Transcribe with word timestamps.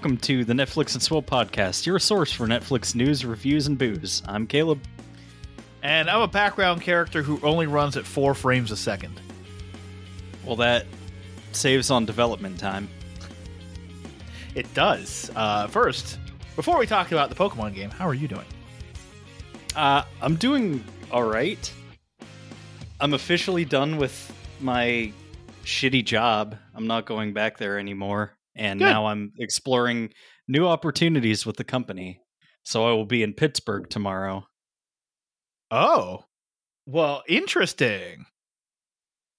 Welcome 0.00 0.16
to 0.16 0.46
the 0.46 0.54
Netflix 0.54 0.94
and 0.94 1.02
Swill 1.02 1.22
podcast, 1.22 1.84
your 1.84 1.98
source 1.98 2.32
for 2.32 2.46
Netflix 2.46 2.94
news, 2.94 3.22
reviews, 3.22 3.66
and 3.66 3.76
booze. 3.76 4.22
I'm 4.26 4.46
Caleb. 4.46 4.80
And 5.82 6.08
I'm 6.08 6.22
a 6.22 6.26
background 6.26 6.80
character 6.80 7.22
who 7.22 7.38
only 7.42 7.66
runs 7.66 7.98
at 7.98 8.06
four 8.06 8.32
frames 8.32 8.70
a 8.70 8.78
second. 8.78 9.20
Well, 10.42 10.56
that 10.56 10.86
saves 11.52 11.90
on 11.90 12.06
development 12.06 12.58
time. 12.58 12.88
It 14.54 14.72
does. 14.72 15.30
Uh, 15.36 15.66
first, 15.66 16.18
before 16.56 16.78
we 16.78 16.86
talk 16.86 17.12
about 17.12 17.28
the 17.28 17.36
Pokemon 17.36 17.74
game, 17.74 17.90
how 17.90 18.08
are 18.08 18.14
you 18.14 18.26
doing? 18.26 18.46
Uh, 19.76 20.04
I'm 20.22 20.36
doing 20.36 20.82
all 21.10 21.24
right. 21.24 21.70
I'm 23.00 23.12
officially 23.12 23.66
done 23.66 23.98
with 23.98 24.34
my 24.60 25.12
shitty 25.64 26.06
job. 26.06 26.56
I'm 26.74 26.86
not 26.86 27.04
going 27.04 27.34
back 27.34 27.58
there 27.58 27.78
anymore. 27.78 28.32
And 28.60 28.78
Good. 28.78 28.84
now 28.84 29.06
I'm 29.06 29.32
exploring 29.38 30.12
new 30.46 30.66
opportunities 30.66 31.46
with 31.46 31.56
the 31.56 31.64
company. 31.64 32.20
So 32.62 32.86
I 32.86 32.92
will 32.92 33.06
be 33.06 33.22
in 33.22 33.32
Pittsburgh 33.32 33.88
tomorrow. 33.88 34.46
Oh, 35.70 36.24
well, 36.86 37.22
interesting. 37.26 38.26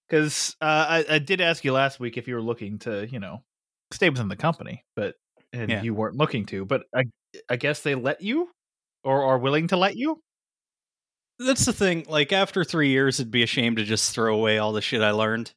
Because 0.10 0.56
uh, 0.60 0.66
I, 0.90 1.06
I 1.10 1.20
did 1.20 1.40
ask 1.40 1.64
you 1.64 1.72
last 1.72 2.00
week 2.00 2.18
if 2.18 2.28
you 2.28 2.36
were 2.36 2.42
looking 2.42 2.80
to, 2.80 3.08
you 3.08 3.20
know, 3.20 3.44
stay 3.92 4.10
within 4.10 4.28
the 4.28 4.36
company, 4.36 4.84
but 4.96 5.16
and 5.54 5.70
Yeah. 5.70 5.84
you 5.84 5.94
weren't 5.94 6.16
looking 6.18 6.46
to. 6.48 6.66
But 6.66 6.84
I, 6.96 7.04
I 7.50 7.58
guess 7.58 7.82
they 7.82 7.94
let 7.96 8.22
you, 8.22 8.50
or 9.04 9.24
are 9.24 9.38
willing 9.38 9.68
to 9.68 9.78
let 9.78 9.96
you. 9.96 10.20
That's 11.40 11.66
the 11.66 11.74
thing. 11.74 12.06
Like 12.10 12.34
after 12.34 12.64
three 12.64 12.90
years, 12.90 13.20
it'd 13.20 13.32
be 13.32 13.44
a 13.44 13.48
shame 13.48 13.76
to 13.76 13.84
just 13.84 14.14
throw 14.14 14.36
away 14.36 14.58
all 14.58 14.74
the 14.74 14.82
shit 14.82 15.02
I 15.02 15.12
learned. 15.12 15.54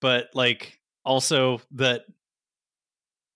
But 0.00 0.28
like 0.34 0.78
also 1.04 1.60
that 1.72 2.02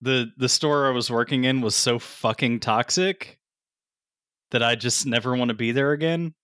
the 0.01 0.31
the 0.37 0.49
store 0.49 0.87
I 0.87 0.91
was 0.91 1.11
working 1.11 1.45
in 1.45 1.61
was 1.61 1.77
so 1.77 1.99
fucking 1.99 2.61
toxic 2.61 3.39
that 4.51 4.63
I 4.63 4.75
just 4.75 5.07
never 5.07 5.37
want 5.37 5.49
to 5.51 5.55
be 5.55 5.73
there 5.73 5.93
again. 5.93 6.35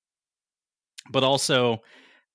But 1.10 1.24
also, 1.24 1.78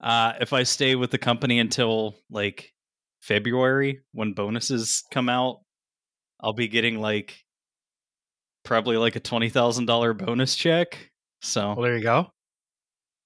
uh, 0.01 0.33
if 0.41 0.53
I 0.53 0.63
stay 0.63 0.95
with 0.95 1.11
the 1.11 1.17
company 1.17 1.59
until 1.59 2.15
like 2.29 2.73
February 3.21 4.01
when 4.13 4.33
bonuses 4.33 5.03
come 5.11 5.29
out, 5.29 5.59
I'll 6.41 6.53
be 6.53 6.67
getting 6.67 6.99
like 6.99 7.43
probably 8.63 8.97
like 8.97 9.15
a 9.15 9.19
twenty 9.19 9.49
thousand 9.49 9.85
dollar 9.85 10.13
bonus 10.13 10.55
check. 10.55 11.11
So 11.41 11.73
Well, 11.73 11.81
there 11.83 11.97
you 11.97 12.03
go. 12.03 12.31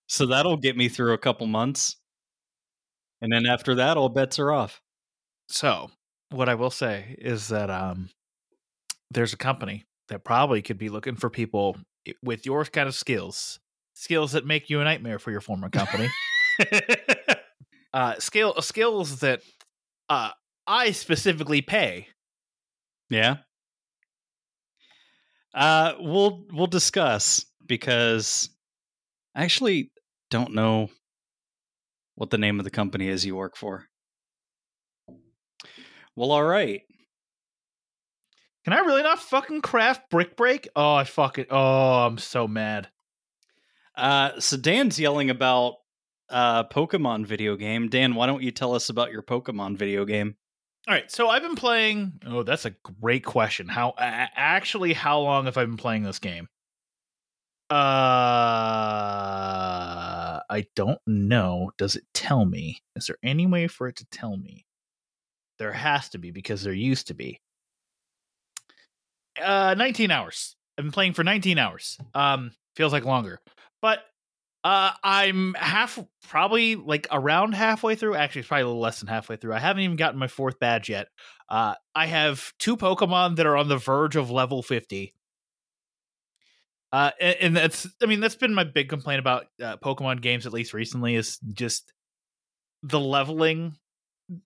so 0.08 0.26
that'll 0.26 0.58
get 0.58 0.78
me 0.78 0.90
through 0.90 1.14
a 1.14 1.18
couple 1.18 1.48
months. 1.48 1.98
And 3.22 3.32
then 3.32 3.46
after 3.46 3.76
that, 3.76 3.98
all 3.98 4.10
bets 4.10 4.40
are 4.40 4.52
off. 4.52 4.82
So, 5.48 5.90
what 6.36 6.50
I 6.50 6.56
will 6.56 6.70
say 6.70 7.16
is 7.18 7.48
that 7.48 7.70
um, 7.70 8.10
there's 9.10 9.34
a 9.34 9.38
company 9.38 9.86
that 10.10 10.24
probably 10.24 10.62
could 10.62 10.78
be 10.78 10.90
looking 10.90 11.16
for 11.16 11.30
people 11.30 11.78
with 12.22 12.46
your 12.46 12.66
kind 12.66 12.88
of 12.88 12.96
skills, 12.96 13.60
skills 13.94 14.34
that 14.34 14.46
make 14.46 14.70
you 14.70 14.82
a 14.82 14.84
nightmare 14.84 15.18
for 15.18 15.32
your 15.32 15.42
former 15.42 15.70
company. 15.70 16.10
uh, 17.94 18.16
skill 18.20 18.62
skills 18.62 19.20
that 19.22 19.42
uh, 20.10 20.32
I 20.68 20.92
specifically 20.92 21.62
pay. 21.62 22.08
yeah. 23.10 23.38
Uh 25.54 25.94
we'll 26.02 26.44
we'll 26.52 26.68
discuss 26.68 27.46
because 27.66 28.50
I 29.34 29.46
actually 29.46 29.90
don't 30.30 30.54
know 30.54 30.90
what 32.16 32.30
the 32.30 32.38
name 32.38 32.60
of 32.60 32.66
the 32.66 32.72
company 32.72 33.08
is 33.08 33.26
you 33.26 33.38
work 33.38 33.56
for. 33.56 33.86
Well, 36.16 36.32
all 36.32 36.44
right. 36.44 36.82
Can 38.64 38.74
I 38.74 38.80
really 38.80 39.04
not 39.04 39.20
fucking 39.20 39.62
craft 39.62 40.10
brick 40.10 40.36
break? 40.36 40.68
Oh, 40.76 40.96
I 40.96 41.04
fucking 41.04 41.46
oh, 41.52 42.06
I'm 42.06 42.18
so 42.18 42.48
mad. 42.48 42.90
Uh 43.96 44.40
so 44.40 44.58
Dan's 44.58 45.00
yelling 45.00 45.30
about 45.30 45.76
uh 46.30 46.64
Pokemon 46.66 47.26
video 47.26 47.56
game. 47.56 47.90
Dan, 47.90 48.16
why 48.16 48.26
don't 48.26 48.42
you 48.42 48.52
tell 48.52 48.74
us 48.74 48.90
about 48.90 49.12
your 49.12 49.22
Pokemon 49.22 49.78
video 49.78 50.04
game? 50.06 50.36
All 50.88 50.94
right, 50.94 51.10
so 51.12 51.30
I've 51.30 51.42
been 51.42 51.56
playing. 51.56 52.20
Oh, 52.26 52.44
that's 52.44 52.66
a 52.66 52.76
great 53.02 53.26
question. 53.26 53.68
How 53.68 53.94
actually, 53.98 54.94
how 54.94 55.20
long 55.20 55.46
have 55.46 55.58
I 55.58 55.66
been 55.66 55.78
playing 55.78 56.04
this 56.04 56.20
game? 56.20 56.48
Uh, 57.72 57.76
I 60.48 60.68
don't 60.76 61.00
know. 61.08 61.72
Does 61.78 61.96
it 61.96 62.04
tell 62.14 62.46
me? 62.46 62.84
Is 62.96 63.08
there 63.08 63.18
any 63.24 63.48
way 63.48 63.68
for 63.68 63.88
it 63.88 63.96
to 63.98 64.06
tell 64.06 64.38
me? 64.38 64.65
There 65.60 65.72
has 65.72 66.10
to 66.10 66.18
be 66.18 66.32
because 66.32 66.64
there 66.64 66.74
used 66.74 67.08
to 67.08 67.14
be. 67.14 67.40
Uh, 69.42 69.76
19 69.78 70.12
hours. 70.12 70.56
I've 70.78 70.86
been 70.86 70.92
playing 70.92 71.14
for 71.14 71.24
19 71.24 71.58
hours. 71.58 71.98
Um, 72.14 72.52
feels 72.76 72.94
like 72.94 73.06
longer, 73.06 73.40
but 73.82 74.00
uh, 74.66 74.92
I'm 75.04 75.54
half, 75.54 76.00
probably 76.28 76.76
like 76.76 77.08
around 77.12 77.54
halfway 77.54 77.96
through. 77.96 78.16
Actually, 78.16 78.40
it's 78.40 78.48
probably 78.48 78.64
a 78.64 78.68
little 78.68 78.82
less 78.82 79.00
than 79.00 79.08
halfway 79.08 79.36
through. 79.36 79.54
I 79.54 79.60
haven't 79.60 79.84
even 79.84 79.96
gotten 79.96 80.20
my 80.20 80.28
fourth 80.28 80.60
badge 80.60 80.90
yet. 80.90 81.08
Uh, 81.48 81.76
I 81.94 82.08
have 82.08 82.52
two 82.58 82.76
Pokemon 82.76 83.36
that 83.36 83.46
are 83.46 83.58
on 83.58 83.68
the 83.68 83.78
verge 83.78 84.16
of 84.16 84.32
level 84.32 84.64
50. 84.64 85.14
Uh, 86.92 87.12
and, 87.22 87.36
and 87.42 87.58
that's, 87.58 87.88
I 88.02 88.08
mean, 88.08 88.22
that's 88.22 88.36
been 88.36 88.56
my 88.56 88.64
big 88.64 88.90
complaint 88.90 89.20
about 89.20 89.46
uh, 89.62 89.78
Pokemon 89.78 90.22
games, 90.22 90.48
at 90.48 90.54
least 90.54 90.74
recently, 90.74 91.14
is 91.14 91.38
just 91.54 91.94
the 92.82 93.00
leveling 93.00 93.76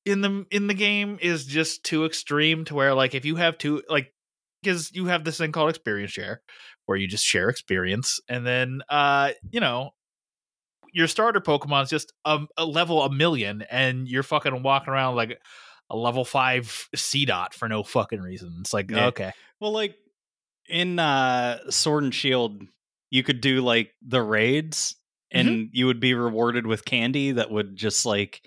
in 0.06 0.22
the 0.22 0.45
in 0.51 0.67
the 0.67 0.73
game 0.73 1.17
is 1.22 1.45
just 1.45 1.84
too 1.84 2.06
extreme 2.06 2.66
to 2.66 2.75
where 2.75 2.94
like 2.94 3.16
if 3.16 3.25
you 3.25 3.35
have 3.38 3.57
two 3.57 3.81
like 3.90 4.13
because 4.62 4.91
you 4.94 5.06
have 5.06 5.23
this 5.23 5.38
thing 5.38 5.51
called 5.51 5.69
experience 5.69 6.12
share 6.12 6.41
where 6.85 6.97
you 6.97 7.07
just 7.07 7.25
share 7.25 7.47
experience 7.47 8.19
and 8.28 8.45
then 8.45 8.81
uh 8.89 9.31
you 9.51 9.62
know 9.62 9.91
your 10.94 11.07
starter 11.07 11.39
Pokemon's 11.39 11.89
just 11.89 12.13
a, 12.25 12.39
a 12.57 12.66
level 12.66 13.01
a 13.03 13.12
million, 13.12 13.63
and 13.69 14.07
you're 14.07 14.23
fucking 14.23 14.63
walking 14.63 14.94
around 14.94 15.16
like 15.16 15.39
a 15.89 15.97
level 15.97 16.25
five 16.25 16.88
C 16.95 17.25
dot 17.25 17.53
for 17.53 17.68
no 17.68 17.84
fucking 17.84 18.22
reason. 18.22 18.57
It's 18.62 18.73
like 18.73 18.91
Yeah. 18.91 19.07
okay, 19.07 19.31
Well, 19.59 19.72
like 19.72 19.95
in 20.68 21.00
uh 21.00 21.69
Sword 21.69 22.03
and 22.03 22.13
Shield, 22.13 22.63
you 23.09 23.23
could 23.23 23.41
do 23.41 23.62
like 23.62 23.91
the 24.01 24.22
raids 24.22 24.95
and 25.31 25.69
you 25.73 25.85
would 25.85 26.00
be 26.00 26.16
rewarded 26.16 26.66
with 26.66 26.85
candy 26.85 27.34
that 27.34 27.51
would 27.51 27.75
just 27.75 28.06
like 28.06 28.41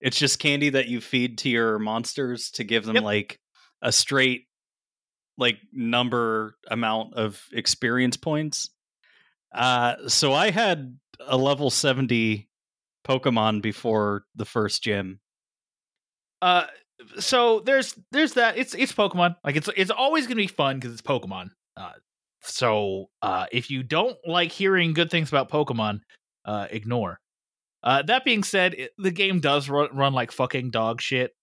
it's 0.00 0.18
just 0.18 0.38
candy 0.38 0.70
that 0.70 0.88
you 0.88 1.00
feed 1.00 1.38
to 1.38 1.48
your 1.48 1.78
monsters 1.78 2.50
to 2.52 2.64
give 2.64 2.84
them 2.84 2.96
Yep. 2.96 3.04
like 3.04 3.40
a 3.82 3.92
straight 3.92 4.46
like 5.38 5.58
number 5.72 6.56
amount 6.70 7.14
of 7.14 7.42
experience 7.52 8.16
points. 8.16 8.70
Uh 9.54 9.96
so 10.08 10.32
I 10.34 10.50
had 10.50 10.98
a 11.26 11.36
level 11.36 11.70
70 11.70 12.48
Pokemon 13.06 13.62
before 13.62 14.24
the 14.34 14.44
first 14.44 14.82
gym. 14.82 15.20
uh, 16.42 16.64
so 17.18 17.60
there's 17.60 17.94
there's 18.12 18.34
that. 18.34 18.58
It's 18.58 18.74
it's 18.74 18.92
Pokemon. 18.92 19.36
Like 19.42 19.56
it's 19.56 19.68
it's 19.76 19.90
always 19.90 20.26
gonna 20.26 20.36
be 20.36 20.46
fun 20.46 20.76
because 20.78 20.92
it's 20.92 21.02
Pokemon. 21.02 21.48
Uh, 21.76 21.92
so 22.42 23.08
uh, 23.22 23.46
if 23.52 23.70
you 23.70 23.82
don't 23.82 24.16
like 24.26 24.52
hearing 24.52 24.92
good 24.92 25.10
things 25.10 25.30
about 25.30 25.50
Pokemon, 25.50 26.00
uh, 26.44 26.66
ignore. 26.70 27.18
Uh, 27.82 28.02
that 28.02 28.24
being 28.24 28.42
said, 28.42 28.74
it, 28.74 28.92
the 28.98 29.10
game 29.10 29.40
does 29.40 29.68
run, 29.68 29.88
run 29.94 30.12
like 30.12 30.32
fucking 30.32 30.70
dog 30.70 31.00
shit. 31.00 31.34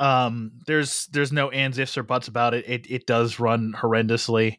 Um, 0.00 0.52
there's 0.66 1.06
there's 1.06 1.32
no 1.32 1.50
ands, 1.50 1.78
ifs, 1.78 1.96
or 1.96 2.02
buts 2.02 2.28
about 2.28 2.54
it. 2.54 2.64
It 2.68 2.90
it 2.90 3.06
does 3.06 3.38
run 3.38 3.74
horrendously. 3.76 4.58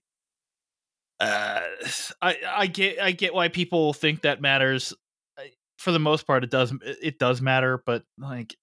Uh, 1.19 1.61
I 2.21 2.37
I 2.47 2.67
get 2.67 3.01
I 3.01 3.11
get 3.11 3.33
why 3.33 3.49
people 3.49 3.93
think 3.93 4.21
that 4.21 4.41
matters. 4.41 4.93
For 5.77 5.91
the 5.91 5.99
most 5.99 6.25
part, 6.25 6.45
it 6.45 6.49
does 6.49 6.73
it 6.81 7.19
does 7.19 7.41
matter, 7.41 7.83
but 7.85 8.03
like 8.17 8.55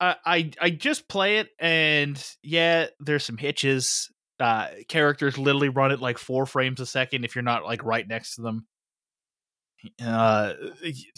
I 0.00 0.16
I, 0.26 0.50
I 0.60 0.70
just 0.70 1.08
play 1.08 1.38
it, 1.38 1.50
and 1.60 2.22
yeah, 2.42 2.86
there's 2.98 3.24
some 3.24 3.38
hitches. 3.38 4.10
Uh, 4.38 4.68
characters 4.88 5.38
literally 5.38 5.70
run 5.70 5.92
at 5.92 6.00
like 6.00 6.18
four 6.18 6.44
frames 6.44 6.80
a 6.80 6.86
second 6.86 7.24
if 7.24 7.34
you're 7.34 7.42
not 7.42 7.64
like 7.64 7.82
right 7.84 8.06
next 8.06 8.34
to 8.34 8.42
them 8.42 8.66
uh 10.04 10.52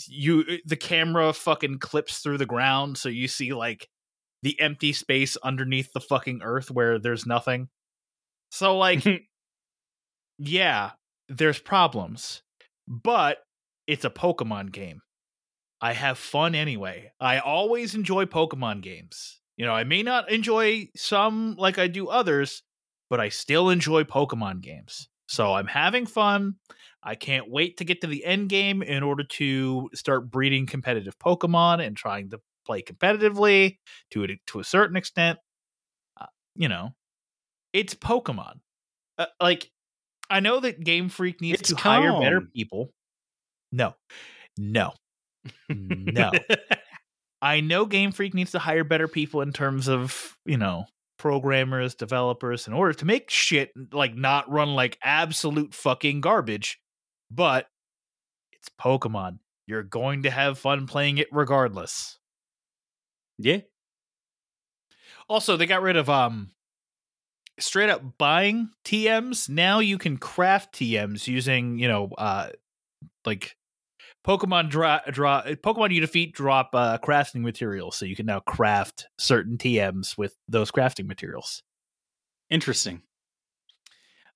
you 0.07 0.45
the 0.65 0.77
camera 0.77 1.33
fucking 1.33 1.79
clips 1.79 2.19
through 2.19 2.39
the 2.39 2.47
ground 2.47 2.97
so 2.99 3.09
you 3.09 3.29
see 3.29 3.53
like 3.53 3.89
the 4.43 4.59
empty 4.61 4.93
space 4.93 5.37
underneath 5.39 5.93
the 5.93 6.01
fucking 6.01 6.41
earth 6.43 6.71
where 6.71 6.99
there's 6.99 7.27
nothing. 7.27 7.69
So 8.51 8.79
like 8.79 9.05
yeah, 10.39 10.93
there's 11.29 11.59
problems, 11.59 12.43
but 12.87 13.39
it's 13.87 14.05
a 14.05 14.11
Pokemon 14.11 14.73
game. 14.73 15.01
I 15.81 15.93
have 15.93 16.19
fun 16.19 16.55
anyway. 16.55 17.13
I 17.21 17.39
always 17.39 17.95
enjoy 17.95 18.25
Pokemon 18.25 18.83
games. 18.83 19.41
You 19.57 19.67
know, 19.67 19.75
I 19.75 19.85
may 19.85 20.03
not 20.03 20.31
enjoy 20.31 20.89
some 20.97 21.57
like 21.57 21.79
I 21.79 21.89
do 21.89 22.09
others, 22.09 22.63
but 23.11 23.21
I 23.21 23.29
still 23.29 23.71
enjoy 23.71 24.05
Pokemon 24.05 24.61
games. 24.61 25.09
So 25.29 25.55
I'm 25.55 25.67
having 25.67 26.07
fun. 26.07 26.55
I 27.03 27.15
can't 27.15 27.49
wait 27.51 27.77
to 27.77 27.85
get 27.85 28.01
to 28.01 28.07
the 28.07 28.25
end 28.25 28.49
game 28.49 28.83
in 28.83 29.03
order 29.03 29.25
to 29.25 29.89
start 29.95 30.31
breeding 30.31 30.67
competitive 30.67 31.19
Pokemon 31.19 31.87
and 31.87 31.97
trying 31.97 32.31
to 32.31 32.41
play 32.67 32.83
competitively 32.83 33.79
to 34.11 34.25
a, 34.25 34.41
to 34.49 34.61
a 34.61 34.65
certain 34.65 34.97
extent. 34.97 35.39
Uh, 36.21 36.27
you 36.57 36.69
know, 36.69 36.91
it's 37.73 37.95
Pokemon. 37.95 38.55
Uh, 39.17 39.27
like 39.41 39.71
I 40.31 40.41
know 40.41 40.61
that 40.61 40.83
Game 40.83 41.09
Freak 41.09 41.41
needs 41.41 41.61
It's 41.61 41.71
to 41.71 41.77
hire 41.77 42.21
better 42.21 42.41
people. 42.41 42.93
No, 43.71 43.95
no, 44.57 44.93
no. 45.69 46.33
I 47.43 47.61
know 47.61 47.87
Game 47.87 48.13
Freak 48.13 48.35
needs 48.35 48.53
to 48.53 48.59
hire 48.59 48.85
better 48.85 49.09
people 49.09 49.43
in 49.43 49.53
terms 49.53 49.89
of, 49.89 50.37
you 50.45 50.57
know, 50.57 50.87
programmers, 51.19 51.95
developers, 51.95 52.67
in 52.67 52.73
order 52.73 52.93
to 52.95 53.05
make 53.05 53.31
shit 53.31 53.73
like 53.93 54.15
not 54.15 54.51
run 54.51 54.75
like 54.75 54.99
absolute 55.03 55.75
fucking 55.75 56.21
garbage. 56.21 56.81
But 57.31 57.67
it's 58.53 58.71
Pokemon. 58.81 59.39
You're 59.67 59.83
going 59.83 60.23
to 60.23 60.31
have 60.31 60.59
fun 60.59 60.87
playing 60.87 61.19
it 61.19 61.29
regardless. 61.31 62.19
yeah. 63.39 63.59
Also, 65.29 65.57
they 65.59 65.67
got 65.67 65.83
rid 65.83 65.97
of 65.97 66.09
um 66.09 66.51
straight 67.59 67.91
up 67.91 68.03
buying 68.17 68.71
TMs. 68.85 69.49
Now 69.49 69.81
you 69.81 69.99
can 69.99 70.17
craft 70.17 70.75
TMs 70.75 71.27
using, 71.27 71.79
you 71.79 71.89
know, 71.89 72.11
uh 72.17 72.49
like 73.27 73.58
Pokemon 74.27 74.69
draw 74.69 75.01
draw 75.11 75.43
Pokemon 75.43 75.93
you 75.93 76.01
defeat 76.01 76.35
drop 76.35 76.71
uh 76.75 76.99
crafting 76.99 77.41
materials, 77.41 77.97
so 77.97 78.05
you 78.05 78.17
can 78.17 78.27
now 78.27 78.41
craft 78.41 79.07
certain 79.19 79.57
TMs 79.57 80.19
with 80.19 80.35
those 80.49 80.71
crafting 80.71 81.07
materials. 81.07 81.63
Interesting. 82.51 83.03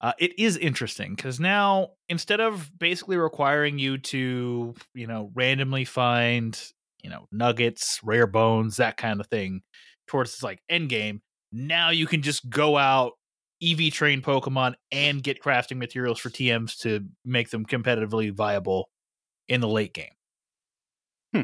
Uh, 0.01 0.13
it 0.19 0.37
is 0.37 0.57
interesting 0.57 1.15
because 1.15 1.39
now 1.39 1.91
instead 2.09 2.41
of 2.41 2.71
basically 2.77 3.17
requiring 3.17 3.79
you 3.79 3.99
to, 3.99 4.75
you 4.95 5.07
know, 5.07 5.31
randomly 5.35 5.85
find, 5.85 6.61
you 7.05 7.11
know, 7.11 7.29
nuggets, 7.31 8.01
rare 8.03 8.27
bones, 8.27 8.77
that 8.79 8.97
kind 8.97 9.21
of 9.21 9.29
thing, 9.29 9.63
towards 10.09 10.33
this 10.33 10.43
like 10.43 10.61
end 10.69 10.89
game, 10.89 11.23
now 11.53 11.91
you 11.91 12.07
can 12.07 12.21
just 12.21 12.51
go 12.51 12.77
out, 12.77 13.13
EV 13.63 13.93
train 13.93 14.23
Pokemon, 14.23 14.75
and 14.91 15.23
get 15.23 15.41
crafting 15.41 15.77
materials 15.77 16.19
for 16.19 16.31
TMs 16.31 16.79
to 16.79 17.07
make 17.25 17.51
them 17.51 17.65
competitively 17.65 18.33
viable 18.33 18.89
in 19.49 19.61
the 19.61 19.69
late 19.69 19.95
game. 19.95 20.13
Hmm. 21.35 21.43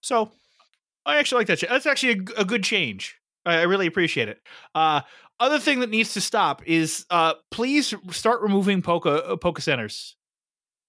So 0.00 0.30
I 1.06 1.18
actually 1.18 1.40
like 1.40 1.46
that. 1.48 1.68
That's 1.68 1.86
actually 1.86 2.22
a 2.36 2.44
good 2.44 2.62
change. 2.62 3.16
I, 3.44 3.58
I 3.58 3.62
really 3.62 3.86
appreciate 3.86 4.28
it. 4.28 4.40
Uh, 4.74 5.00
other 5.38 5.58
thing 5.58 5.80
that 5.80 5.90
needs 5.90 6.12
to 6.14 6.20
stop 6.20 6.62
is 6.66 7.06
uh, 7.10 7.34
please 7.50 7.94
start 8.10 8.42
removing 8.42 8.82
Poke 8.82 9.06
uh, 9.06 9.36
Poke 9.36 9.60
centers. 9.60 10.16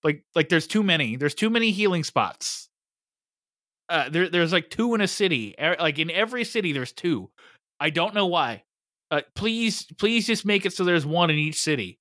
Like 0.04 0.24
like 0.36 0.50
there's 0.50 0.68
too 0.68 0.84
many. 0.84 1.16
There's 1.16 1.36
too 1.36 1.50
many 1.50 1.72
healing 1.72 2.04
spots. 2.04 2.70
Uh, 3.88 4.10
there 4.10 4.30
there's 4.30 4.52
like 4.52 4.70
two 4.70 4.94
in 4.96 5.02
a 5.02 5.08
city. 5.08 5.56
Like 5.60 6.00
in 6.00 6.12
every 6.12 6.44
city, 6.44 6.74
there's 6.74 6.92
two. 6.92 7.30
I 7.80 7.90
don't 7.90 8.14
know 8.14 8.28
why. 8.28 8.64
Uh, 9.10 9.22
please 9.36 9.86
please 9.98 10.28
just 10.28 10.46
make 10.46 10.66
it 10.66 10.74
so 10.74 10.84
there's 10.84 11.06
one 11.06 11.30
in 11.30 11.38
each 11.38 11.60
city, 11.60 12.00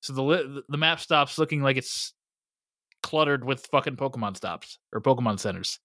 so 0.00 0.12
the 0.12 0.62
the 0.68 0.78
map 0.78 1.00
stops 1.00 1.38
looking 1.38 1.62
like 1.62 1.76
it's 1.76 2.12
cluttered 3.02 3.44
with 3.44 3.66
fucking 3.66 3.96
Pokemon 3.96 4.36
stops 4.36 4.78
or 4.92 5.00
Pokemon 5.00 5.38
centers. 5.40 5.78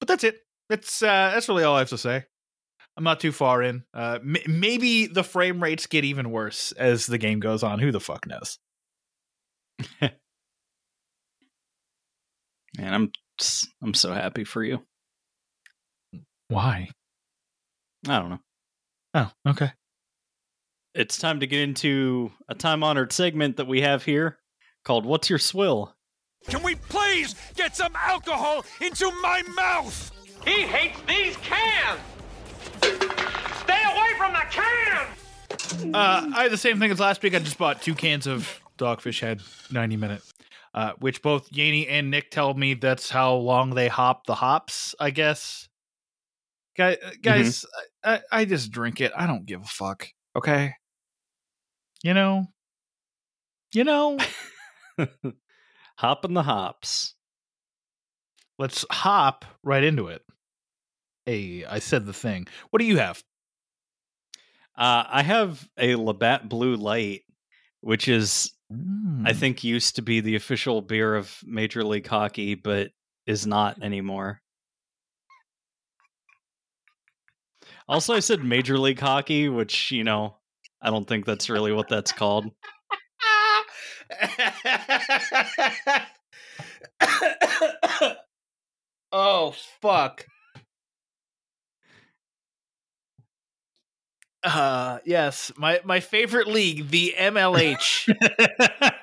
But 0.00 0.08
that's 0.08 0.24
it. 0.24 0.40
That's 0.68 1.02
uh, 1.02 1.30
that's 1.34 1.48
really 1.48 1.64
all 1.64 1.76
I 1.76 1.80
have 1.80 1.88
to 1.90 1.98
say. 1.98 2.24
I'm 2.96 3.04
not 3.04 3.20
too 3.20 3.32
far 3.32 3.62
in. 3.62 3.84
Uh, 3.92 4.18
m- 4.22 4.36
maybe 4.46 5.06
the 5.06 5.24
frame 5.24 5.62
rates 5.62 5.86
get 5.86 6.04
even 6.04 6.30
worse 6.30 6.72
as 6.72 7.06
the 7.06 7.18
game 7.18 7.40
goes 7.40 7.62
on. 7.62 7.78
Who 7.80 7.90
the 7.90 8.00
fuck 8.00 8.26
knows? 8.26 8.58
Man, 10.00 10.12
I'm 12.78 13.12
I'm 13.82 13.94
so 13.94 14.12
happy 14.12 14.44
for 14.44 14.62
you. 14.62 14.84
Why? 16.48 16.90
I 18.08 18.18
don't 18.18 18.30
know. 18.30 18.40
Oh, 19.14 19.30
okay. 19.48 19.72
It's 20.94 21.18
time 21.18 21.40
to 21.40 21.46
get 21.46 21.60
into 21.60 22.30
a 22.48 22.54
time 22.54 22.84
honored 22.84 23.12
segment 23.12 23.56
that 23.56 23.66
we 23.66 23.80
have 23.80 24.04
here 24.04 24.38
called 24.84 25.06
What's 25.06 25.28
Your 25.28 25.38
Swill? 25.38 25.94
Can 26.48 26.62
we 26.62 26.74
please 26.74 27.34
get 27.56 27.74
some 27.74 27.94
alcohol 27.96 28.64
into 28.80 29.10
my 29.22 29.42
mouth? 29.56 30.12
He 30.44 30.62
hates 30.62 31.00
these 31.08 31.36
cans! 31.38 32.00
Stay 32.80 33.82
away 33.92 34.12
from 34.18 34.32
the 34.34 34.44
can! 34.50 35.94
Uh, 35.94 36.30
I 36.34 36.42
had 36.42 36.52
the 36.52 36.58
same 36.58 36.78
thing 36.78 36.90
as 36.90 37.00
last 37.00 37.22
week. 37.22 37.34
I 37.34 37.38
just 37.38 37.56
bought 37.56 37.80
two 37.80 37.94
cans 37.94 38.26
of 38.26 38.60
Dogfish 38.78 39.20
Head 39.20 39.40
90 39.70 39.96
minute, 39.96 40.22
uh, 40.74 40.92
which 40.98 41.22
both 41.22 41.50
Yaney 41.50 41.86
and 41.88 42.10
Nick 42.10 42.30
tell 42.30 42.52
me 42.54 42.74
that's 42.74 43.08
how 43.08 43.34
long 43.34 43.70
they 43.70 43.88
hop 43.88 44.26
the 44.26 44.34
hops, 44.34 44.94
I 45.00 45.10
guess. 45.10 45.68
Guy, 46.76 46.98
guys, 47.22 47.64
I, 48.04 48.20
I 48.30 48.44
just 48.44 48.70
drink 48.70 49.00
it. 49.00 49.12
I 49.16 49.26
don't 49.26 49.46
give 49.46 49.62
a 49.62 49.66
fuck. 49.66 50.08
Okay. 50.36 50.74
You 52.02 52.12
know, 52.12 52.48
you 53.72 53.84
know, 53.84 54.18
Hopping 55.98 56.34
the 56.34 56.42
hops. 56.42 57.14
let's 58.58 58.84
hop 58.90 59.44
right 59.62 59.82
into 59.82 60.08
it. 60.08 60.22
Hey, 61.26 61.64
I 61.64 61.78
said 61.78 62.06
the 62.06 62.12
thing. 62.12 62.46
What 62.70 62.78
do 62.80 62.84
you 62.84 62.98
have? 62.98 63.22
Uh, 64.76 65.04
I 65.08 65.22
have 65.22 65.68
a 65.78 65.94
Labatt 65.96 66.48
Blue 66.48 66.76
Light, 66.76 67.22
which 67.80 68.08
is 68.08 68.52
I 68.70 69.32
Mm. 69.32 69.36
think 69.36 69.62
used 69.64 69.96
to 69.96 70.02
be 70.02 70.20
the 70.20 70.34
official 70.36 70.82
beer 70.82 71.14
of 71.14 71.38
Major 71.44 71.84
League 71.84 72.06
Hockey, 72.06 72.54
but 72.54 72.90
is 73.26 73.46
not 73.46 73.80
anymore. 73.82 74.40
Also, 77.88 78.14
I 78.14 78.20
said 78.20 78.42
Major 78.42 78.78
League 78.78 78.98
Hockey, 79.00 79.48
which, 79.48 79.90
you 79.92 80.04
know, 80.04 80.36
I 80.82 80.90
don't 80.90 81.06
think 81.06 81.24
that's 81.26 81.48
really 81.50 81.72
what 81.72 81.88
that's 81.88 82.12
called. 82.12 82.46
oh 89.12 89.54
fuck. 89.80 90.26
Uh 94.42 94.98
yes, 95.06 95.50
my 95.56 95.80
my 95.84 96.00
favorite 96.00 96.46
league, 96.48 96.90
the 96.90 97.14
MLH. 97.18 98.14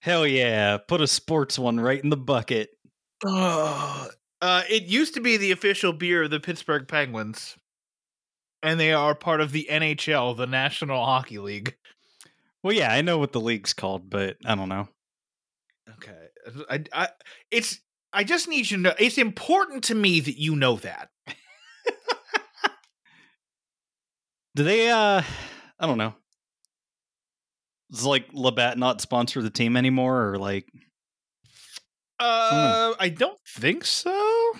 Hell 0.00 0.26
yeah. 0.26 0.76
Put 0.76 1.00
a 1.00 1.06
sports 1.06 1.58
one 1.58 1.80
right 1.80 2.02
in 2.02 2.10
the 2.10 2.16
bucket. 2.16 2.70
uh, 4.42 4.62
it 4.68 4.82
used 4.82 5.14
to 5.14 5.20
be 5.20 5.38
the 5.38 5.50
official 5.52 5.92
beer 5.94 6.24
of 6.24 6.30
the 6.30 6.40
Pittsburgh 6.40 6.86
Penguins. 6.86 7.56
And 8.62 8.78
they 8.78 8.92
are 8.92 9.14
part 9.14 9.40
of 9.40 9.52
the 9.52 9.66
NHL, 9.70 10.36
the 10.36 10.46
National 10.46 11.04
Hockey 11.04 11.38
League. 11.38 11.76
Well, 12.64 12.72
yeah, 12.72 12.90
I 12.90 13.02
know 13.02 13.18
what 13.18 13.32
the 13.32 13.42
league's 13.42 13.74
called, 13.74 14.08
but 14.08 14.38
I 14.46 14.54
don't 14.54 14.70
know. 14.70 14.88
Okay. 15.98 16.28
I, 16.70 16.84
I 16.94 17.08
it's 17.50 17.78
I 18.10 18.24
just 18.24 18.48
need 18.48 18.70
you 18.70 18.78
to 18.78 18.82
know 18.82 18.94
it's 18.98 19.18
important 19.18 19.84
to 19.84 19.94
me 19.94 20.20
that 20.20 20.40
you 20.40 20.56
know 20.56 20.76
that. 20.76 21.10
Do 24.56 24.62
they, 24.62 24.88
uh, 24.88 25.20
I 25.80 25.86
don't 25.86 25.98
know. 25.98 26.14
Does 27.90 28.04
like 28.04 28.28
Labatt 28.32 28.78
not 28.78 29.00
sponsor 29.00 29.42
the 29.42 29.50
team 29.50 29.76
anymore 29.76 30.30
or 30.30 30.38
like, 30.38 30.66
Uh 32.20 32.94
I 32.98 33.08
don't 33.08 33.40
think 33.46 33.84
so. 33.84 34.52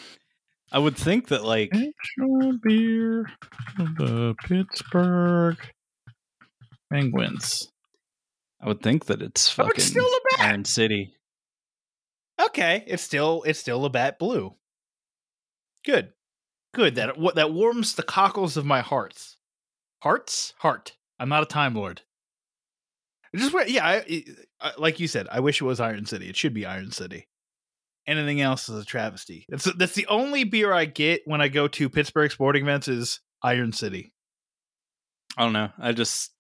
I 0.73 0.79
would 0.81 0.97
think 0.97 1.29
that 1.29 1.45
like, 1.45 1.71
National 1.73 2.59
beer 2.61 3.31
the 3.79 4.35
Pittsburgh 4.45 5.59
Penguins. 6.93 7.71
I 8.65 8.69
would 8.69 8.83
think 8.83 9.05
that 9.07 9.21
it's 9.21 9.51
Oh, 9.51 9.65
fucking 9.65 9.73
it's 9.77 9.85
still. 9.85 10.09
Iron 10.39 10.65
City. 10.65 11.15
Okay, 12.43 12.83
it's 12.87 13.03
still 13.03 13.43
it's 13.47 13.59
still 13.59 13.81
Labatt 13.81 14.19
blue. 14.19 14.55
Good, 15.85 16.13
good. 16.75 16.95
That 16.95 17.19
what 17.19 17.35
that 17.35 17.53
warms 17.53 17.95
the 17.95 18.03
cockles 18.03 18.57
of 18.57 18.65
my 18.65 18.81
hearts. 18.81 19.37
Hearts, 20.03 20.55
heart. 20.59 20.97
I'm 21.19 21.29
not 21.29 21.43
a 21.43 21.47
time 21.47 21.75
lord. 21.75 22.03
I 23.35 23.39
Just 23.39 23.55
yeah, 23.69 23.87
I, 23.87 24.25
I, 24.61 24.73
like 24.79 24.99
you 24.99 25.09
said, 25.09 25.29
I 25.31 25.41
wish 25.41 25.61
it 25.61 25.65
was 25.65 25.79
Iron 25.81 26.07
City. 26.07 26.29
It 26.29 26.37
should 26.37 26.55
be 26.55 26.65
Iron 26.67 26.91
City. 26.91 27.29
Anything 28.07 28.41
else 28.41 28.69
is 28.69 28.83
a 28.83 28.85
travesty. 28.85 29.45
That's 29.49 29.65
that's 29.75 29.95
the 29.95 30.07
only 30.07 30.45
beer 30.45 30.73
I 30.73 30.87
get 30.87 31.21
when 31.27 31.41
I 31.43 31.49
go 31.49 31.69
to 31.69 31.91
Pittsburgh 31.91 32.31
sporting 32.31 32.63
events 32.63 32.89
is 32.89 33.21
Iron 33.43 33.73
City. 33.73 34.13
I 35.37 35.45
don't 35.45 35.53
know. 35.53 35.71
I 35.79 35.93
just 35.93 36.31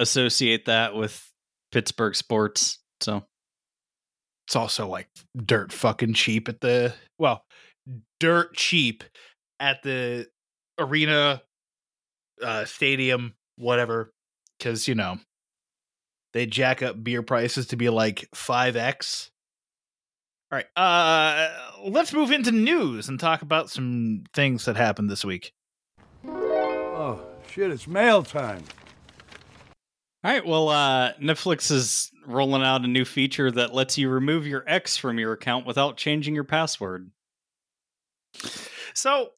associate 0.00 0.64
that 0.64 0.94
with 0.94 1.30
Pittsburgh 1.70 2.16
sports. 2.16 2.78
So 3.00 3.24
It's 4.46 4.56
also 4.56 4.88
like 4.88 5.08
dirt 5.36 5.72
fucking 5.72 6.14
cheap 6.14 6.48
at 6.48 6.60
the 6.60 6.94
well, 7.18 7.44
dirt 8.18 8.54
cheap 8.54 9.04
at 9.60 9.82
the 9.82 10.26
arena, 10.78 11.42
uh, 12.42 12.64
stadium, 12.64 13.34
whatever. 13.56 14.12
Because 14.58 14.88
you 14.88 14.94
know 14.94 15.18
they 16.32 16.46
jack 16.46 16.82
up 16.82 17.02
beer 17.02 17.22
prices 17.22 17.68
to 17.68 17.76
be 17.76 17.88
like 17.88 18.28
five 18.34 18.76
x. 18.76 19.30
All 20.52 20.56
right, 20.56 20.66
uh, 20.76 21.48
let's 21.84 22.12
move 22.12 22.32
into 22.32 22.50
news 22.50 23.08
and 23.08 23.20
talk 23.20 23.42
about 23.42 23.70
some 23.70 24.24
things 24.34 24.64
that 24.64 24.76
happened 24.76 25.08
this 25.08 25.24
week. 25.24 25.52
Oh, 26.26 27.22
shit, 27.48 27.70
it's 27.70 27.86
mail 27.86 28.24
time. 28.24 28.64
All 30.22 30.30
right. 30.30 30.44
Well, 30.44 30.68
uh, 30.68 31.14
Netflix 31.14 31.70
is 31.70 32.10
rolling 32.26 32.62
out 32.62 32.84
a 32.84 32.88
new 32.88 33.06
feature 33.06 33.50
that 33.50 33.74
lets 33.74 33.96
you 33.96 34.10
remove 34.10 34.46
your 34.46 34.64
X 34.66 34.98
from 34.98 35.18
your 35.18 35.32
account 35.32 35.66
without 35.66 35.96
changing 35.96 36.34
your 36.34 36.44
password. 36.44 37.10
So, 38.92 39.30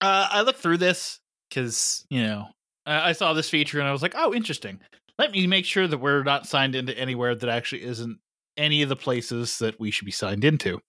uh, 0.00 0.28
I 0.30 0.40
looked 0.42 0.58
through 0.58 0.78
this 0.78 1.20
because 1.48 2.04
you 2.10 2.22
know 2.22 2.48
I, 2.84 3.10
I 3.10 3.12
saw 3.12 3.32
this 3.32 3.48
feature 3.48 3.78
and 3.78 3.88
I 3.88 3.92
was 3.92 4.02
like, 4.02 4.14
oh, 4.16 4.34
interesting. 4.34 4.80
Let 5.18 5.30
me 5.30 5.46
make 5.46 5.64
sure 5.64 5.86
that 5.86 5.98
we're 5.98 6.24
not 6.24 6.46
signed 6.46 6.74
into 6.74 6.98
anywhere 6.98 7.36
that 7.36 7.48
actually 7.48 7.84
isn't 7.84 8.18
any 8.56 8.82
of 8.82 8.88
the 8.88 8.96
places 8.96 9.60
that 9.60 9.78
we 9.78 9.92
should 9.92 10.04
be 10.04 10.10
signed 10.10 10.44
into, 10.44 10.80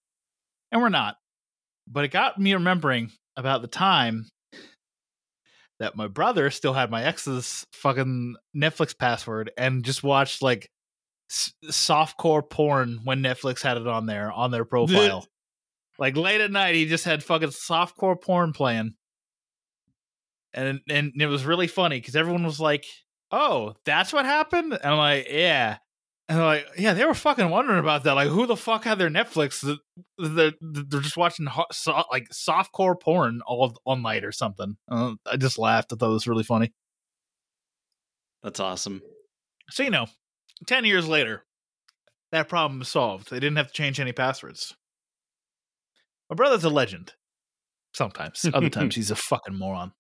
and 0.72 0.82
we're 0.82 0.90
not. 0.90 1.18
But 1.88 2.06
it 2.06 2.12
got 2.12 2.40
me 2.40 2.56
remembering 2.56 3.12
about 3.38 3.62
the 3.62 3.68
time 3.68 4.26
that 5.80 5.96
my 5.96 6.08
brother 6.08 6.50
still 6.50 6.74
had 6.74 6.90
my 6.90 7.04
ex's 7.04 7.66
fucking 7.74 8.36
Netflix 8.56 8.98
password 8.98 9.52
and 9.58 9.84
just 9.84 10.04
watched 10.04 10.42
like 10.42 10.70
s- 11.30 11.54
softcore 11.66 12.48
porn 12.50 13.02
when 13.04 13.22
Netflix 13.22 13.62
had 13.62 13.78
it 13.78 13.88
on 13.88 14.06
there 14.06 14.32
on 14.32 14.52
their 14.52 14.66
profile. 14.66 15.26
like 16.00 16.16
late 16.16 16.42
at 16.42 16.52
night, 16.52 16.76
he 16.76 16.86
just 16.86 17.06
had 17.06 17.24
fucking 17.24 17.50
softcore 17.50 18.20
porn 18.22 18.54
playing, 18.54 18.94
and 20.54 20.80
and 20.90 21.12
it 21.20 21.28
was 21.28 21.46
really 21.46 21.68
funny 21.68 22.00
because 22.00 22.16
everyone 22.16 22.46
was 22.46 22.60
like, 22.60 22.86
"Oh, 23.32 23.74
that's 23.86 24.14
what 24.14 24.26
happened," 24.26 24.74
and 24.74 24.84
I'm 24.86 24.98
like, 24.98 25.28
"Yeah." 25.30 25.78
And 26.28 26.40
they're 26.40 26.46
like, 26.46 26.68
yeah, 26.76 26.96
they 26.96 27.06
were 27.06 27.14
fucking 27.14 27.50
wondering 27.50 27.80
about 27.80 28.04
that. 28.04 28.14
Like, 28.14 28.30
who 28.30 28.48
the 28.48 28.56
fuck 28.56 28.84
had 28.84 28.98
their 28.98 29.10
Netflix? 29.12 29.62
that 30.18 30.54
They're 30.60 31.02
just 31.02 31.18
watching 31.18 31.46
ho- 31.46 31.66
so, 31.72 32.04
like 32.12 32.30
softcore 32.30 33.00
porn 33.00 33.42
all 33.46 33.78
all 33.86 33.96
night 33.96 34.24
or 34.24 34.32
something. 34.32 34.78
Uh, 34.90 35.14
I 35.26 35.38
just 35.38 35.60
laughed. 35.60 35.94
I 35.94 35.98
thought 35.98 36.10
it 36.10 36.14
was 36.14 36.28
really 36.28 36.44
funny. 36.44 36.74
That's 38.42 38.60
awesome. 38.60 39.02
So 39.70 39.84
you 39.84 39.92
know, 39.92 40.08
ten 40.66 40.84
years 40.84 41.08
later, 41.08 41.44
that 42.32 42.50
problem 42.50 42.82
is 42.82 42.88
solved. 42.88 43.30
They 43.30 43.40
didn't 43.40 43.58
have 43.58 43.68
to 43.68 43.74
change 43.74 44.00
any 44.00 44.12
passwords. 44.12 44.74
My 46.30 46.36
brother's 46.36 46.64
a 46.64 46.70
legend. 46.70 47.14
Sometimes, 47.94 48.44
other 48.54 48.70
times 48.70 48.96
he's 48.96 49.12
a 49.12 49.16
fucking 49.16 49.56
moron. 49.56 49.94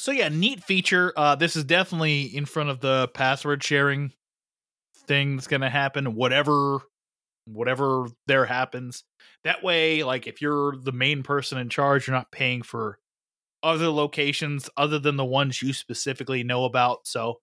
So 0.00 0.12
yeah, 0.12 0.30
neat 0.30 0.64
feature. 0.64 1.12
Uh, 1.14 1.34
this 1.34 1.56
is 1.56 1.64
definitely 1.64 2.22
in 2.22 2.46
front 2.46 2.70
of 2.70 2.80
the 2.80 3.08
password 3.08 3.62
sharing 3.62 4.14
thing 5.06 5.36
that's 5.36 5.46
going 5.46 5.60
to 5.60 5.68
happen. 5.68 6.14
Whatever, 6.14 6.78
whatever 7.44 8.06
there 8.26 8.46
happens. 8.46 9.04
That 9.44 9.62
way, 9.62 10.02
like 10.02 10.26
if 10.26 10.40
you're 10.40 10.74
the 10.74 10.90
main 10.90 11.22
person 11.22 11.58
in 11.58 11.68
charge, 11.68 12.06
you're 12.06 12.16
not 12.16 12.32
paying 12.32 12.62
for 12.62 12.98
other 13.62 13.88
locations 13.90 14.70
other 14.74 14.98
than 14.98 15.16
the 15.16 15.24
ones 15.24 15.60
you 15.60 15.74
specifically 15.74 16.44
know 16.44 16.64
about. 16.64 17.00
So 17.06 17.40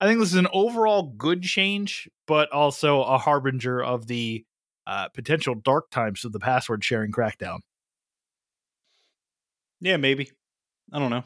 I 0.00 0.08
think 0.08 0.18
this 0.18 0.30
is 0.30 0.34
an 0.34 0.48
overall 0.52 1.14
good 1.16 1.42
change, 1.42 2.08
but 2.26 2.50
also 2.50 3.04
a 3.04 3.18
harbinger 3.18 3.84
of 3.84 4.08
the 4.08 4.44
uh, 4.84 5.10
potential 5.10 5.54
dark 5.54 5.90
times 5.92 6.24
of 6.24 6.32
the 6.32 6.40
password 6.40 6.82
sharing 6.82 7.12
crackdown. 7.12 7.60
Yeah, 9.80 9.96
maybe. 9.96 10.32
I 10.92 10.98
don't 10.98 11.10
know. 11.10 11.22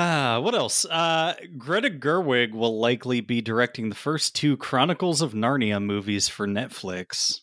Ah, 0.00 0.38
what 0.38 0.54
else? 0.54 0.84
Uh, 0.84 1.34
Greta 1.56 1.90
Gerwig 1.90 2.52
will 2.52 2.78
likely 2.78 3.20
be 3.20 3.40
directing 3.40 3.88
the 3.88 3.96
first 3.96 4.36
two 4.36 4.56
Chronicles 4.56 5.20
of 5.20 5.32
Narnia 5.32 5.82
movies 5.82 6.28
for 6.28 6.46
Netflix. 6.46 7.40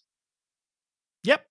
Yep. 1.26 1.46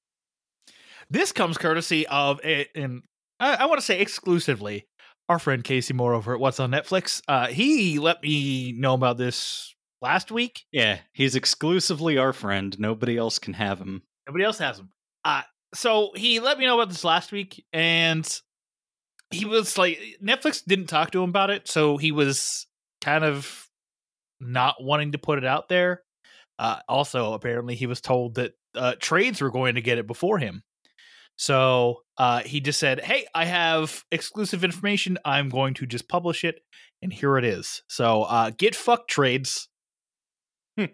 This 1.11 1.31
comes 1.31 1.59
courtesy 1.59 2.07
of 2.07 2.41
a, 2.43 2.67
and 2.75 3.03
I, 3.39 3.57
I 3.57 3.67
want 3.67 3.81
to 3.81 3.85
say 3.85 4.01
exclusively 4.01 4.87
our 5.29 5.39
friend 5.39 5.63
Casey 5.63 5.93
Moore 5.93 6.15
over 6.15 6.33
at 6.33 6.41
What's 6.41 6.59
on 6.59 6.71
Netflix. 6.71 7.21
Uh, 7.29 7.49
he 7.49 7.99
let 7.99 8.23
me 8.23 8.73
know 8.73 8.95
about 8.95 9.19
this 9.19 9.75
last 10.01 10.33
week. 10.33 10.65
Yeah, 10.73 11.01
he's 11.13 11.37
exclusively 11.37 12.17
our 12.17 12.33
friend. 12.33 12.75
Nobody 12.79 13.19
else 13.19 13.39
can 13.39 13.53
have 13.53 13.79
him. 13.79 14.05
Nobody 14.27 14.45
else 14.45 14.57
has 14.57 14.79
him. 14.79 14.89
Uh, 15.23 15.43
so 15.75 16.13
he 16.17 16.41
let 16.41 16.59
me 16.59 16.65
know 16.65 16.81
about 16.81 16.89
this 16.89 17.05
last 17.05 17.31
week, 17.31 17.63
and 17.75 18.27
he 19.35 19.45
was 19.45 19.77
like, 19.79 19.99
Netflix 20.23 20.63
didn't 20.65 20.87
talk 20.87 21.11
to 21.13 21.23
him 21.23 21.31
about 21.31 21.51
it, 21.51 21.69
so 21.69 21.97
he 21.97 22.13
was 22.13 22.67
kind 23.01 23.25
of 23.25 23.69
not 24.41 24.77
wanting 24.81 25.13
to 25.13 25.19
put 25.19 25.39
it 25.39 25.45
out 25.45 25.69
there. 25.69 26.03
Uh, 26.59 26.79
also, 26.89 27.33
apparently, 27.33 27.75
he 27.75 27.87
was 27.87 28.01
told 28.01 28.37
that 28.37 28.53
uh, 28.75 28.95
trades 28.99 29.41
were 29.41 29.51
going 29.51 29.75
to 29.75 29.81
get 29.81 29.99
it 29.99 30.07
before 30.07 30.39
him. 30.39 30.63
So 31.37 32.03
uh, 32.17 32.41
he 32.41 32.61
just 32.61 32.79
said, 32.79 33.01
Hey, 33.01 33.27
I 33.35 33.45
have 33.45 34.05
exclusive 34.13 34.65
information. 34.65 35.19
I'm 35.25 35.49
going 35.49 35.75
to 35.75 35.87
just 35.87 36.09
publish 36.09 36.45
it. 36.45 36.61
And 37.03 37.13
here 37.13 37.37
it 37.37 37.45
is. 37.45 37.83
So 37.89 38.23
uh, 38.23 38.51
get 38.57 38.75
fucked 38.75 39.11
trades. 39.11 39.69
Hmm. 40.79 40.87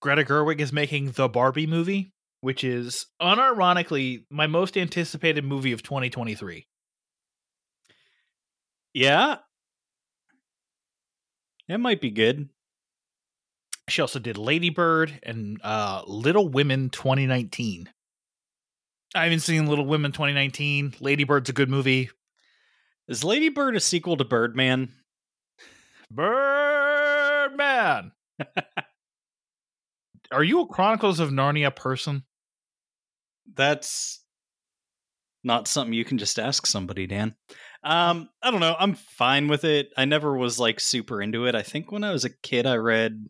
Greta 0.00 0.22
Gerwig 0.22 0.60
is 0.60 0.72
making 0.72 1.12
the 1.12 1.28
Barbie 1.28 1.66
movie, 1.66 2.12
which 2.40 2.62
is 2.62 3.06
unironically 3.20 4.24
my 4.30 4.46
most 4.46 4.76
anticipated 4.76 5.44
movie 5.44 5.72
of 5.72 5.82
2023. 5.82 6.66
Yeah. 8.96 9.36
That 11.68 11.80
might 11.80 12.00
be 12.00 12.10
good. 12.10 12.48
She 13.90 14.00
also 14.00 14.18
did 14.18 14.38
Lady 14.38 14.70
Bird 14.70 15.20
and 15.22 15.60
uh, 15.62 16.00
Little 16.06 16.48
Women 16.48 16.88
2019. 16.88 17.90
I 19.14 19.24
haven't 19.24 19.40
seen 19.40 19.66
Little 19.66 19.84
Women 19.84 20.12
2019. 20.12 20.94
Lady 21.00 21.24
Bird's 21.24 21.50
a 21.50 21.52
good 21.52 21.68
movie. 21.68 22.08
Is 23.06 23.22
Lady 23.22 23.50
Bird 23.50 23.76
a 23.76 23.80
sequel 23.80 24.16
to 24.16 24.24
Birdman? 24.24 24.88
Birdman. 26.10 28.12
Are 30.32 30.42
you 30.42 30.62
a 30.62 30.66
Chronicles 30.66 31.20
of 31.20 31.28
Narnia 31.28 31.76
person? 31.76 32.22
That's 33.54 34.24
not 35.44 35.68
something 35.68 35.92
you 35.92 36.06
can 36.06 36.16
just 36.16 36.38
ask 36.38 36.64
somebody, 36.64 37.06
Dan. 37.06 37.34
Um, 37.86 38.28
I 38.42 38.50
don't 38.50 38.58
know. 38.58 38.74
I'm 38.76 38.94
fine 38.94 39.46
with 39.46 39.62
it. 39.62 39.92
I 39.96 40.06
never 40.06 40.36
was 40.36 40.58
like 40.58 40.80
super 40.80 41.22
into 41.22 41.46
it. 41.46 41.54
I 41.54 41.62
think 41.62 41.92
when 41.92 42.02
I 42.02 42.10
was 42.10 42.24
a 42.24 42.36
kid, 42.42 42.66
I 42.66 42.78
read 42.78 43.28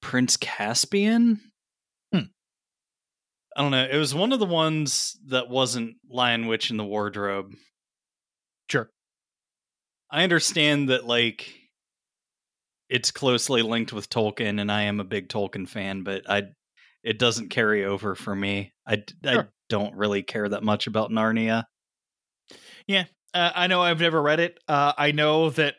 Prince 0.00 0.38
Caspian. 0.38 1.38
Hmm. 2.14 2.30
I 3.54 3.60
don't 3.60 3.72
know. 3.72 3.86
It 3.90 3.98
was 3.98 4.14
one 4.14 4.32
of 4.32 4.38
the 4.38 4.46
ones 4.46 5.18
that 5.26 5.50
wasn't 5.50 5.96
Lion 6.08 6.46
Witch 6.46 6.70
in 6.70 6.78
the 6.78 6.84
Wardrobe. 6.84 7.52
Sure. 8.70 8.88
I 10.10 10.24
understand 10.24 10.88
that 10.88 11.06
like 11.06 11.52
it's 12.88 13.10
closely 13.10 13.60
linked 13.60 13.92
with 13.92 14.08
Tolkien, 14.08 14.62
and 14.62 14.72
I 14.72 14.82
am 14.82 14.98
a 14.98 15.04
big 15.04 15.28
Tolkien 15.28 15.68
fan, 15.68 16.04
but 16.04 16.22
I 16.26 16.44
it 17.02 17.18
doesn't 17.18 17.50
carry 17.50 17.84
over 17.84 18.14
for 18.14 18.34
me. 18.34 18.72
I, 18.88 19.04
I 19.26 19.44
don't 19.68 19.94
really 19.94 20.22
care 20.22 20.48
that 20.48 20.62
much 20.62 20.86
about 20.86 21.10
Narnia. 21.10 21.64
Yeah, 22.88 23.04
uh, 23.34 23.50
I 23.54 23.66
know 23.66 23.82
I've 23.82 24.00
never 24.00 24.20
read 24.22 24.40
it. 24.40 24.58
Uh, 24.68 24.92
I 24.96 25.12
know 25.12 25.50
that 25.50 25.76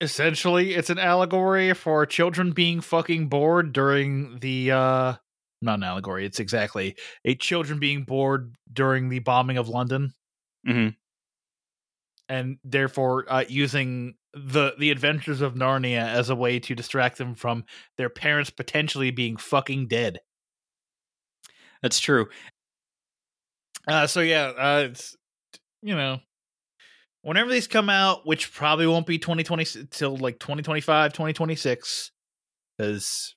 essentially 0.00 0.74
it's 0.74 0.90
an 0.90 0.98
allegory 0.98 1.74
for 1.74 2.06
children 2.06 2.52
being 2.52 2.80
fucking 2.80 3.28
bored 3.28 3.72
during 3.72 4.38
the 4.40 4.72
uh 4.72 5.14
not 5.62 5.76
an 5.78 5.84
allegory, 5.84 6.26
it's 6.26 6.40
exactly 6.40 6.96
a 7.24 7.34
children 7.36 7.78
being 7.80 8.04
bored 8.04 8.54
during 8.72 9.08
the 9.10 9.20
bombing 9.20 9.58
of 9.58 9.68
London 9.68 10.14
hmm 10.66 10.88
and 12.28 12.58
therefore 12.64 13.24
uh 13.28 13.44
using 13.48 14.14
the 14.32 14.72
the 14.78 14.90
adventures 14.90 15.40
of 15.40 15.54
Narnia 15.54 16.06
as 16.08 16.30
a 16.30 16.34
way 16.34 16.58
to 16.58 16.74
distract 16.74 17.18
them 17.18 17.34
from 17.34 17.64
their 17.98 18.08
parents 18.08 18.50
potentially 18.50 19.10
being 19.10 19.36
fucking 19.36 19.88
dead. 19.88 20.20
That's 21.82 21.98
true. 22.00 22.28
Uh 23.86 24.06
so 24.06 24.20
yeah, 24.20 24.52
uh 24.56 24.88
it's 24.90 25.16
you 25.82 25.96
know 25.96 26.20
whenever 27.24 27.50
these 27.50 27.66
come 27.66 27.88
out, 27.88 28.26
which 28.26 28.52
probably 28.52 28.86
won't 28.86 29.06
be 29.06 29.18
2020 29.18 29.86
till 29.90 30.16
like 30.16 30.38
2025, 30.38 31.12
2026, 31.12 32.12
because 32.76 33.34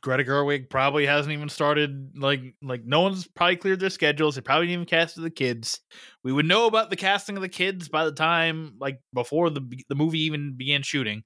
Greta 0.00 0.24
Gerwig 0.24 0.70
probably 0.70 1.06
hasn't 1.06 1.32
even 1.32 1.48
started. 1.48 2.12
Like, 2.16 2.40
like 2.62 2.84
no 2.84 3.00
one's 3.00 3.26
probably 3.26 3.56
cleared 3.56 3.80
their 3.80 3.90
schedules. 3.90 4.34
They 4.34 4.42
probably 4.42 4.66
didn't 4.66 4.74
even 4.82 4.86
casted 4.86 5.24
the 5.24 5.30
kids. 5.30 5.80
We 6.22 6.32
would 6.32 6.46
know 6.46 6.66
about 6.66 6.90
the 6.90 6.96
casting 6.96 7.36
of 7.36 7.42
the 7.42 7.48
kids 7.48 7.88
by 7.88 8.04
the 8.04 8.12
time, 8.12 8.74
like, 8.80 9.00
before 9.12 9.50
the 9.50 9.62
the 9.88 9.94
movie 9.94 10.20
even 10.20 10.56
began 10.56 10.82
shooting. 10.82 11.22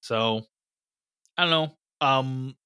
So, 0.00 0.42
I 1.36 1.42
don't 1.42 1.50
know. 1.50 1.76
Um, 2.00 2.56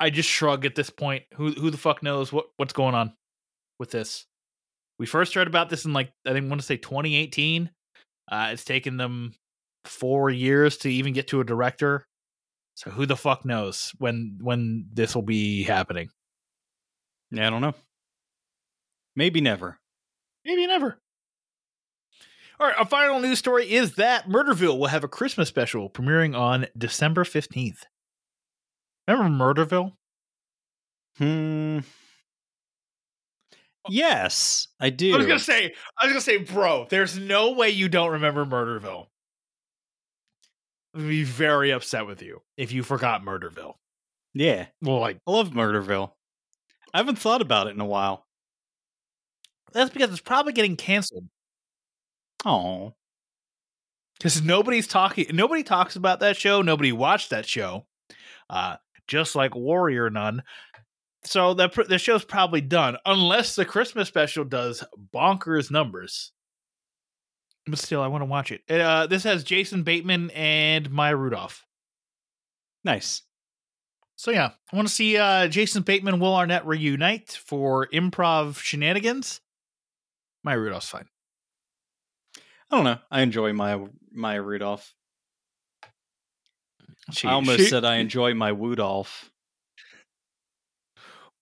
I 0.00 0.10
just 0.10 0.28
shrug 0.28 0.64
at 0.66 0.74
this 0.74 0.90
point. 0.90 1.24
Who 1.34 1.52
who 1.52 1.70
the 1.70 1.78
fuck 1.78 2.02
knows 2.02 2.32
what 2.32 2.46
what's 2.56 2.72
going 2.72 2.94
on 2.94 3.14
with 3.78 3.90
this? 3.90 4.26
We 4.98 5.06
first 5.06 5.34
heard 5.34 5.46
about 5.46 5.70
this 5.70 5.84
in 5.84 5.92
like 5.92 6.12
I 6.26 6.32
think 6.32 6.46
I 6.46 6.48
want 6.48 6.60
to 6.60 6.66
say 6.66 6.76
2018. 6.76 7.70
Uh, 8.30 8.50
it's 8.52 8.64
taken 8.64 8.96
them 8.96 9.32
four 9.84 10.30
years 10.30 10.76
to 10.78 10.90
even 10.90 11.12
get 11.12 11.28
to 11.28 11.40
a 11.40 11.44
director. 11.44 12.04
So 12.74 12.90
who 12.90 13.06
the 13.06 13.16
fuck 13.16 13.44
knows 13.44 13.92
when 13.98 14.38
when 14.40 14.86
this 14.92 15.14
will 15.14 15.22
be 15.22 15.64
happening? 15.64 16.10
Yeah, 17.30 17.46
I 17.46 17.50
don't 17.50 17.62
know. 17.62 17.74
Maybe 19.16 19.40
never. 19.40 19.78
Maybe 20.44 20.66
never. 20.66 20.98
All 22.60 22.66
right, 22.66 22.76
our 22.76 22.86
final 22.86 23.20
news 23.20 23.38
story 23.38 23.70
is 23.70 23.94
that 23.96 24.28
Murderville 24.28 24.78
will 24.78 24.88
have 24.88 25.04
a 25.04 25.08
Christmas 25.08 25.48
special 25.48 25.88
premiering 25.88 26.36
on 26.36 26.66
December 26.76 27.22
15th. 27.24 27.82
Remember 29.06 29.44
Murderville? 29.44 29.92
Hmm. 31.18 31.80
Yes, 33.88 34.68
I 34.80 34.90
do. 34.90 35.14
I 35.14 35.18
was 35.18 35.26
gonna 35.26 35.38
say, 35.38 35.72
I 35.98 36.04
was 36.06 36.12
gonna 36.12 36.20
say, 36.20 36.38
bro, 36.38 36.86
there's 36.90 37.18
no 37.18 37.52
way 37.52 37.70
you 37.70 37.88
don't 37.88 38.12
remember 38.12 38.44
Murderville. 38.44 39.06
I'd 40.94 41.02
be 41.08 41.24
very 41.24 41.70
upset 41.70 42.06
with 42.06 42.22
you 42.22 42.42
if 42.56 42.72
you 42.72 42.82
forgot 42.82 43.22
Murderville. 43.22 43.74
yeah, 44.34 44.66
Well, 44.82 44.98
like 45.00 45.18
I 45.26 45.30
love 45.30 45.50
Murderville. 45.50 46.12
I 46.94 46.98
haven't 46.98 47.18
thought 47.18 47.42
about 47.42 47.66
it 47.66 47.74
in 47.74 47.80
a 47.80 47.86
while. 47.86 48.26
that's 49.72 49.90
because 49.90 50.10
it's 50.10 50.20
probably 50.20 50.52
getting 50.52 50.76
canceled 50.76 51.26
Oh, 52.46 52.94
because 54.16 54.42
nobody's 54.42 54.86
talking. 54.86 55.26
Nobody 55.32 55.62
talks 55.62 55.96
about 55.96 56.20
that 56.20 56.36
show. 56.36 56.62
Nobody 56.62 56.92
watched 56.92 57.30
that 57.30 57.46
show. 57.46 57.86
Uh, 58.48 58.76
just 59.08 59.34
like 59.34 59.54
Warrior 59.56 60.08
Nun. 60.10 60.42
So 61.28 61.54
pr- 61.68 61.82
the 61.82 61.98
show's 61.98 62.24
probably 62.24 62.62
done 62.62 62.96
unless 63.04 63.54
the 63.54 63.66
Christmas 63.66 64.08
special 64.08 64.44
does 64.44 64.82
bonkers 65.14 65.70
numbers. 65.70 66.32
But 67.66 67.78
still, 67.78 68.00
I 68.00 68.06
want 68.06 68.22
to 68.22 68.26
watch 68.26 68.50
it. 68.50 68.62
Uh, 68.70 69.06
this 69.06 69.24
has 69.24 69.44
Jason 69.44 69.82
Bateman 69.82 70.30
and 70.30 70.90
Maya 70.90 71.14
Rudolph. 71.16 71.66
nice. 72.82 73.22
So 74.16 74.30
yeah, 74.32 74.50
I 74.72 74.76
want 74.76 74.88
to 74.88 74.94
see 74.94 75.16
uh, 75.16 75.46
Jason 75.48 75.82
Bateman 75.82 76.18
Will 76.18 76.34
Arnett 76.34 76.66
reunite 76.66 77.30
for 77.30 77.86
improv 77.92 78.56
shenanigans. 78.58 79.40
Maya 80.42 80.58
Rudolph's 80.58 80.88
fine. 80.88 81.06
I 82.70 82.76
don't 82.76 82.84
know. 82.84 82.98
I 83.10 83.20
enjoy 83.20 83.52
my 83.52 83.80
Maya 84.10 84.42
Rudolph. 84.42 84.92
She, 87.12 87.28
I 87.28 87.32
almost 87.32 87.58
she- 87.60 87.66
said 87.66 87.84
I 87.84 87.96
enjoy 87.96 88.34
my 88.34 88.50
Woodolph. 88.52 89.30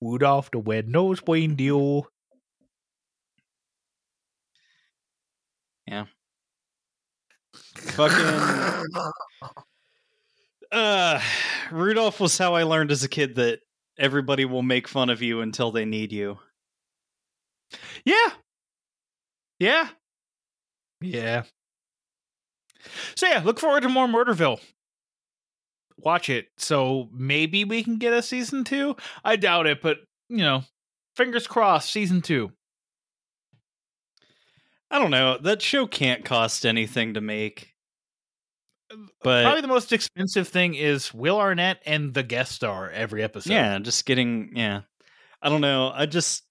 Rudolph 0.01 0.51
the 0.51 0.59
red-nosed 0.59 1.23
reindeer. 1.29 2.03
Yeah. 5.87 6.07
Fucking. 7.77 8.87
Uh, 10.73 11.21
Rudolph 11.71 12.19
was 12.21 12.37
how 12.37 12.55
I 12.55 12.65
learned 12.65 12.91
as 12.91 13.05
a 13.05 13.09
kid 13.09 13.37
that 13.37 13.61
everybody 13.99 14.45
will 14.45 14.63
make 14.63 14.89
fun 14.89 15.11
of 15.11 15.23
you 15.23 15.41
until 15.41 15.71
they 15.71 15.85
need 15.85 16.13
you. 16.13 16.39
Yeah. 18.05 18.31
Yeah. 19.59 19.89
Yeah. 21.01 21.45
So 23.15 23.27
yeah, 23.27 23.43
look 23.45 23.59
forward 23.59 23.83
to 23.83 23.89
more 23.89 24.07
Murderville. 24.07 24.61
Watch 25.99 26.29
it. 26.29 26.49
So 26.59 27.09
maybe 27.13 27.65
we 27.65 27.83
can 27.83 27.97
get 27.97 28.13
a 28.13 28.23
season 28.23 28.65
two. 28.65 28.97
I 29.25 29.37
doubt 29.37 29.67
it, 29.67 29.81
but 29.81 29.99
you 30.29 30.39
know, 30.39 30.63
fingers 31.17 31.47
crossed, 31.47 31.91
season 31.91 32.21
two. 32.23 32.53
I 34.91 34.99
don't 34.99 35.11
know. 35.11 35.39
That 35.39 35.63
show 35.63 35.87
can't 35.87 36.25
cost 36.25 36.65
anything 36.65 37.15
to 37.15 37.21
make. 37.21 37.73
But 39.23 39.43
Probably 39.43 39.63
the 39.63 39.69
most 39.69 39.93
expensive 39.93 40.47
thing 40.47 40.75
is 40.75 41.13
Will 41.13 41.41
Arnett 41.41 41.81
and 41.85 42.15
the 42.15 42.23
guest 42.23 42.53
star 42.53 42.89
every 42.91 43.23
episode. 43.23 43.53
yeah, 43.53 43.79
just 43.81 44.07
getting 44.07 44.53
yeah. 44.55 44.83
I 45.43 45.49
don't 45.49 45.61
know. 45.61 45.91
I 45.93 46.07
just 46.07 46.45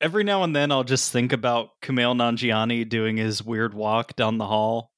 every 0.00 0.24
now 0.24 0.42
and 0.42 0.54
then 0.54 0.72
I'll 0.72 0.82
just 0.84 1.12
think 1.12 1.32
about 1.32 1.70
Kumail 1.82 2.16
Nanjiani 2.16 2.88
doing 2.88 3.16
his 3.16 3.44
weird 3.44 3.72
walk 3.72 4.16
down 4.16 4.38
the 4.38 4.46
hall. 4.46 4.90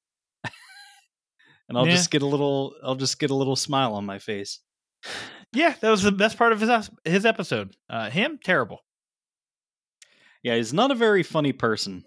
And 1.73 1.77
I'll 1.79 1.87
Yeah. 1.87 1.95
just 1.95 2.11
get 2.11 2.21
a 2.21 2.27
little 2.27 2.75
I'll 2.83 2.95
just 2.95 3.19
get 3.19 3.31
a 3.31 3.35
little 3.35 3.55
smile 3.55 3.93
on 3.95 4.05
my 4.05 4.19
face. 4.19 4.59
Yeah, 5.51 5.75
that 5.81 5.89
was 5.89 6.03
the 6.03 6.11
best 6.11 6.37
part 6.37 6.51
of 6.53 6.59
his 6.61 6.89
his 7.03 7.25
episode. 7.25 7.75
Uh, 7.89 8.09
him 8.09 8.39
terrible. 8.43 8.79
Yeah, 10.43 10.55
he's 10.55 10.73
not 10.73 10.91
a 10.91 10.95
very 10.95 11.23
funny 11.23 11.53
person. 11.53 12.05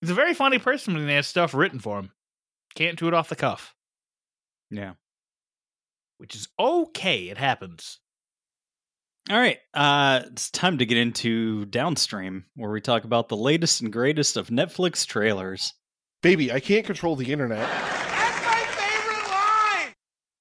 He's 0.00 0.10
a 0.10 0.14
very 0.14 0.34
funny 0.34 0.58
person 0.58 0.94
when 0.94 1.08
he 1.08 1.14
has 1.14 1.26
stuff 1.26 1.54
written 1.54 1.80
for 1.80 1.98
him. 1.98 2.12
Can't 2.74 2.98
do 2.98 3.08
it 3.08 3.14
off 3.14 3.28
the 3.28 3.36
cuff, 3.36 3.74
Yeah. 4.70 4.94
which 6.18 6.34
is 6.36 6.48
okay. 6.58 7.28
It 7.28 7.38
happens. 7.38 7.98
All 9.30 9.36
right. 9.38 9.58
Uh 9.74 10.22
it's 10.26 10.50
time 10.50 10.78
to 10.78 10.86
get 10.86 10.96
into 10.98 11.64
Downstream 11.66 12.44
where 12.54 12.70
we 12.70 12.80
talk 12.80 13.04
about 13.04 13.28
the 13.28 13.36
latest 13.36 13.80
and 13.80 13.92
greatest 13.92 14.36
of 14.36 14.48
Netflix 14.48 15.06
trailers. 15.06 15.74
Baby, 16.22 16.52
I 16.52 16.60
can't 16.60 16.86
control 16.86 17.14
the 17.16 17.32
internet. 17.32 17.68
That's 17.68 18.44
my 18.44 18.64
favorite 18.76 19.30
line! 19.30 19.94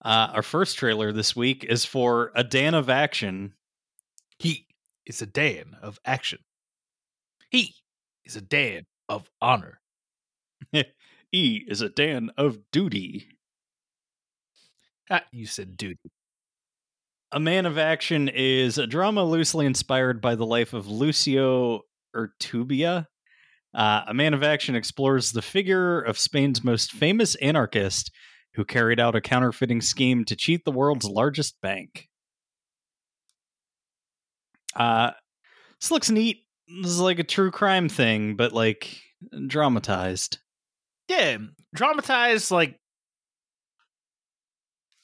Uh 0.07 0.31
our 0.35 0.41
first 0.41 0.77
trailer 0.77 1.11
this 1.11 1.35
week 1.35 1.65
is 1.65 1.83
for 1.83 2.31
A 2.33 2.41
Dan 2.41 2.73
of 2.73 2.89
Action. 2.89 3.53
He 4.39 4.65
is 5.05 5.21
a 5.21 5.25
Dan 5.25 5.75
of 5.81 5.99
action. 6.05 6.39
He 7.49 7.75
is 8.23 8.37
a 8.37 8.41
Dan 8.41 8.85
of 9.09 9.29
honor. 9.41 9.81
E 11.33 11.61
is 11.67 11.81
a 11.81 11.89
Dan 11.89 12.31
of 12.37 12.57
duty. 12.71 13.27
Ah, 15.09 15.25
you 15.33 15.45
said 15.45 15.75
duty. 15.75 16.09
A 17.33 17.39
Man 17.41 17.65
of 17.65 17.77
Action 17.77 18.29
is 18.29 18.77
a 18.77 18.87
drama 18.87 19.25
loosely 19.25 19.65
inspired 19.65 20.21
by 20.21 20.35
the 20.35 20.45
life 20.45 20.71
of 20.71 20.87
Lucio 20.87 21.81
Urtubia. 22.15 23.07
Uh, 23.73 24.03
a 24.07 24.13
Man 24.13 24.33
of 24.33 24.41
Action 24.41 24.73
explores 24.73 25.33
the 25.33 25.41
figure 25.41 25.99
of 25.99 26.17
Spain's 26.17 26.63
most 26.63 26.93
famous 26.93 27.35
anarchist 27.35 28.09
who 28.57 28.65
carried 28.65 28.99
out 28.99 29.15
a 29.15 29.21
counterfeiting 29.21 29.79
scheme 29.79 30.25
to 30.25 30.35
cheat 30.35 30.65
the 30.65 30.71
world's 30.71 31.05
largest 31.05 31.61
bank. 31.61 32.09
Uh, 34.75 35.11
this 35.79 35.91
looks 35.91 36.09
neat. 36.09 36.43
This 36.67 36.91
is 36.91 36.99
like 36.99 37.19
a 37.19 37.23
true 37.23 37.51
crime 37.51 37.87
thing, 37.87 38.35
but 38.35 38.53
like 38.53 38.99
dramatized. 39.45 40.39
Yeah, 41.07 41.37
dramatized 41.73 42.49
like 42.49 42.79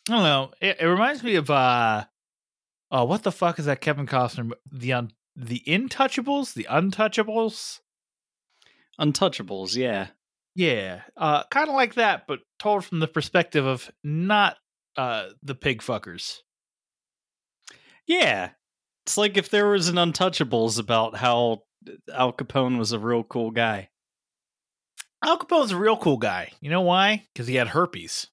I 0.10 0.14
don't 0.14 0.24
know. 0.24 0.52
It, 0.60 0.78
it 0.82 0.86
reminds 0.88 1.24
me 1.24 1.36
of 1.36 1.52
uh 1.52 2.06
oh, 2.90 3.06
what 3.06 3.22
the 3.22 3.32
fuck 3.32 3.60
is 3.60 3.66
that 3.66 3.82
Kevin 3.82 4.08
Costner 4.08 4.52
the 4.72 4.94
un, 4.94 5.12
the 5.36 5.62
Intouchables, 5.68 6.56
the 6.56 6.68
Untouchables? 6.70 7.82
Untouchables, 9.00 9.76
yeah. 9.76 10.08
Yeah, 10.56 11.02
uh, 11.18 11.44
kind 11.46 11.68
of 11.70 11.76
like 11.76 11.96
that, 11.96 12.28
but 12.28 12.40
told 12.60 12.86
from 12.86 13.00
the 13.00 13.08
perspective 13.08 13.66
of 13.66 13.90
not 14.04 14.58
uh 14.96 15.30
the 15.42 15.56
pig 15.56 15.82
fuckers. 15.82 16.40
Yeah. 18.08 18.52
It's 19.06 19.18
like 19.18 19.38
if 19.38 19.50
there 19.50 19.68
was 19.68 19.90
an 19.90 19.96
Untouchables 19.96 20.80
about 20.80 21.16
how 21.16 21.64
Al 22.14 22.32
Capone 22.32 22.78
was 22.78 22.92
a 22.92 23.00
real 23.00 23.24
cool 23.24 23.52
guy. 23.52 23.90
Al 25.24 25.38
Capone's 25.38 25.72
a 25.72 25.78
real 25.78 25.98
cool 25.98 26.18
guy. 26.18 26.52
You 26.62 26.70
know 26.70 26.82
why? 26.82 27.26
Because 27.34 27.48
he 27.48 27.56
had 27.56 27.70
herpes. 27.70 28.28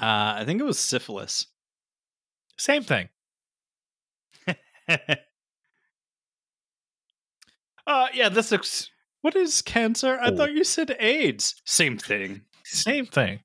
Uh, 0.00 0.38
I 0.38 0.44
think 0.44 0.60
it 0.60 0.64
was 0.64 0.78
syphilis. 0.78 1.46
Same 2.56 2.82
thing. 2.82 3.08
Uh, 7.86 8.06
yeah, 8.14 8.28
this 8.28 8.52
looks 8.52 8.88
what 9.22 9.36
is 9.36 9.62
cancer? 9.62 10.18
I 10.20 10.28
Cool. 10.28 10.36
thought 10.38 10.52
you 10.52 10.64
said 10.64 10.96
AIDS. 10.98 11.54
Same 11.66 11.98
thing. 11.98 12.42
same 12.64 13.06
thing. 13.06 13.40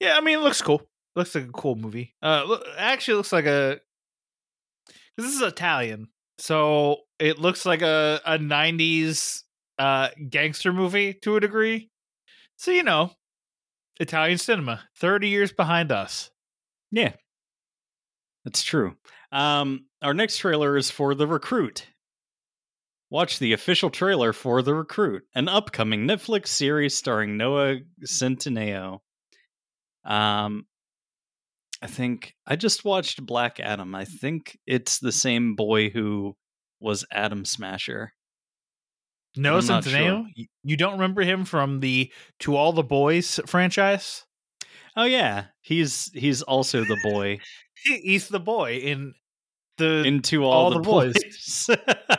Yeah, 0.00 0.16
I 0.16 0.20
mean, 0.20 0.38
it 0.38 0.42
looks 0.42 0.62
cool. 0.62 0.82
Looks 1.16 1.34
like 1.34 1.44
a 1.48 1.52
cool 1.52 1.74
movie. 1.74 2.14
Uh, 2.22 2.44
look, 2.46 2.64
actually, 2.76 3.16
looks 3.16 3.32
like 3.32 3.46
a. 3.46 3.80
This 5.16 5.34
is 5.34 5.42
Italian, 5.42 6.08
so 6.38 6.98
it 7.18 7.38
looks 7.40 7.66
like 7.66 7.82
a 7.82 8.20
a 8.24 8.38
'90s 8.38 9.42
uh, 9.78 10.08
gangster 10.30 10.72
movie 10.72 11.14
to 11.22 11.34
a 11.36 11.40
degree. 11.40 11.90
So 12.56 12.70
you 12.70 12.84
know, 12.84 13.10
Italian 13.98 14.38
cinema, 14.38 14.80
thirty 14.96 15.28
years 15.28 15.50
behind 15.52 15.90
us. 15.90 16.30
Yeah, 16.92 17.14
that's 18.44 18.62
true. 18.62 18.94
Um, 19.32 19.86
our 20.02 20.14
next 20.14 20.38
trailer 20.38 20.76
is 20.76 20.90
for 20.90 21.14
The 21.16 21.26
Recruit. 21.26 21.86
Watch 23.10 23.38
the 23.38 23.52
official 23.54 23.88
trailer 23.90 24.32
for 24.32 24.60
The 24.60 24.74
Recruit, 24.74 25.22
an 25.34 25.48
upcoming 25.48 26.06
Netflix 26.06 26.48
series 26.48 26.94
starring 26.94 27.36
Noah 27.38 27.76
Centineo. 28.06 28.98
Um, 30.04 30.66
I 31.80 31.86
think 31.86 32.34
I 32.46 32.56
just 32.56 32.84
watched 32.84 33.24
Black 33.24 33.60
Adam. 33.60 33.94
I 33.94 34.04
think 34.04 34.58
it's 34.66 34.98
the 34.98 35.12
same 35.12 35.54
boy 35.54 35.88
who 35.90 36.36
was 36.80 37.04
Adam 37.10 37.44
Smasher. 37.46 38.12
Noah 39.36 39.60
Centineo. 39.60 40.24
Y- 40.36 40.46
You 40.62 40.76
don't 40.76 40.92
remember 40.94 41.22
him 41.22 41.44
from 41.44 41.80
the 41.80 42.12
To 42.40 42.56
All 42.56 42.72
the 42.72 42.82
Boys 42.82 43.40
franchise? 43.46 44.24
Oh 44.96 45.04
yeah, 45.04 45.44
he's 45.62 46.10
he's 46.12 46.42
also 46.42 46.80
the 46.84 46.98
boy 47.04 47.38
He's 47.84 48.28
the 48.28 48.40
boy 48.40 48.78
in 48.78 49.14
the 49.76 50.02
into 50.04 50.42
all, 50.44 50.52
all 50.52 50.70
the, 50.70 50.76
the 50.76 50.82
boys. 50.82 51.14
boys. 51.68 51.78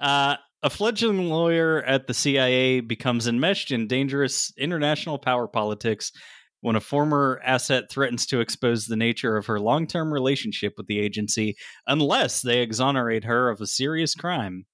uh, 0.00 0.36
a 0.62 0.70
fledgling 0.70 1.28
lawyer 1.28 1.82
at 1.82 2.06
the 2.06 2.14
CIA 2.14 2.80
becomes 2.80 3.26
enmeshed 3.26 3.70
in 3.70 3.86
dangerous 3.86 4.52
international 4.58 5.18
power 5.18 5.48
politics 5.48 6.12
when 6.60 6.76
a 6.76 6.80
former 6.80 7.40
asset 7.44 7.84
threatens 7.90 8.26
to 8.26 8.40
expose 8.40 8.86
the 8.86 8.96
nature 8.96 9.36
of 9.36 9.46
her 9.46 9.58
long-term 9.58 10.12
relationship 10.12 10.74
with 10.76 10.86
the 10.86 10.98
agency 10.98 11.56
unless 11.86 12.42
they 12.42 12.60
exonerate 12.60 13.24
her 13.24 13.48
of 13.48 13.60
a 13.60 13.66
serious 13.66 14.14
crime. 14.14 14.66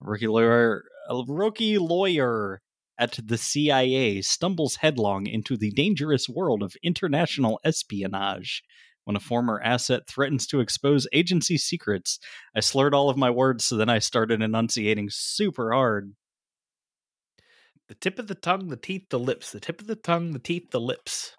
Rookie 0.00 0.28
lawyer, 0.28 0.84
a 1.08 1.22
rookie 1.26 1.78
lawyer 1.78 2.62
at 2.98 3.18
the 3.24 3.38
CIA 3.38 4.22
stumbles 4.22 4.76
headlong 4.76 5.26
into 5.26 5.56
the 5.56 5.72
dangerous 5.72 6.28
world 6.28 6.62
of 6.62 6.76
international 6.84 7.58
espionage 7.64 8.62
when 9.04 9.16
a 9.16 9.20
former 9.20 9.60
asset 9.62 10.06
threatens 10.06 10.46
to 10.48 10.60
expose 10.60 11.06
agency 11.12 11.56
secrets. 11.58 12.18
I 12.54 12.60
slurred 12.60 12.94
all 12.94 13.10
of 13.10 13.16
my 13.16 13.30
words, 13.30 13.64
so 13.64 13.76
then 13.76 13.88
I 13.88 13.98
started 13.98 14.42
enunciating 14.42 15.08
super 15.10 15.72
hard. 15.72 16.14
the 17.88 17.94
tip 17.94 18.18
of 18.18 18.28
the 18.28 18.34
tongue, 18.34 18.68
the 18.68 18.76
teeth, 18.76 19.08
the 19.10 19.18
lips. 19.18 19.52
The 19.52 19.60
tip 19.60 19.80
of 19.80 19.86
the 19.86 19.96
tongue, 19.96 20.32
the 20.32 20.38
teeth, 20.38 20.70
the 20.70 20.80
lips. 20.80 21.36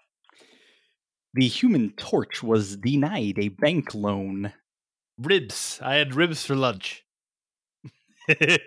The 1.34 1.48
human 1.48 1.92
torch 1.98 2.44
was 2.44 2.78
denied 2.78 3.40
a 3.40 3.48
bank 3.50 3.96
loan. 3.96 4.54
Ribs. 5.18 5.80
I 5.82 5.96
had 5.96 6.16
ribs 6.16 6.46
for 6.46 6.56
lunch. 6.56 7.04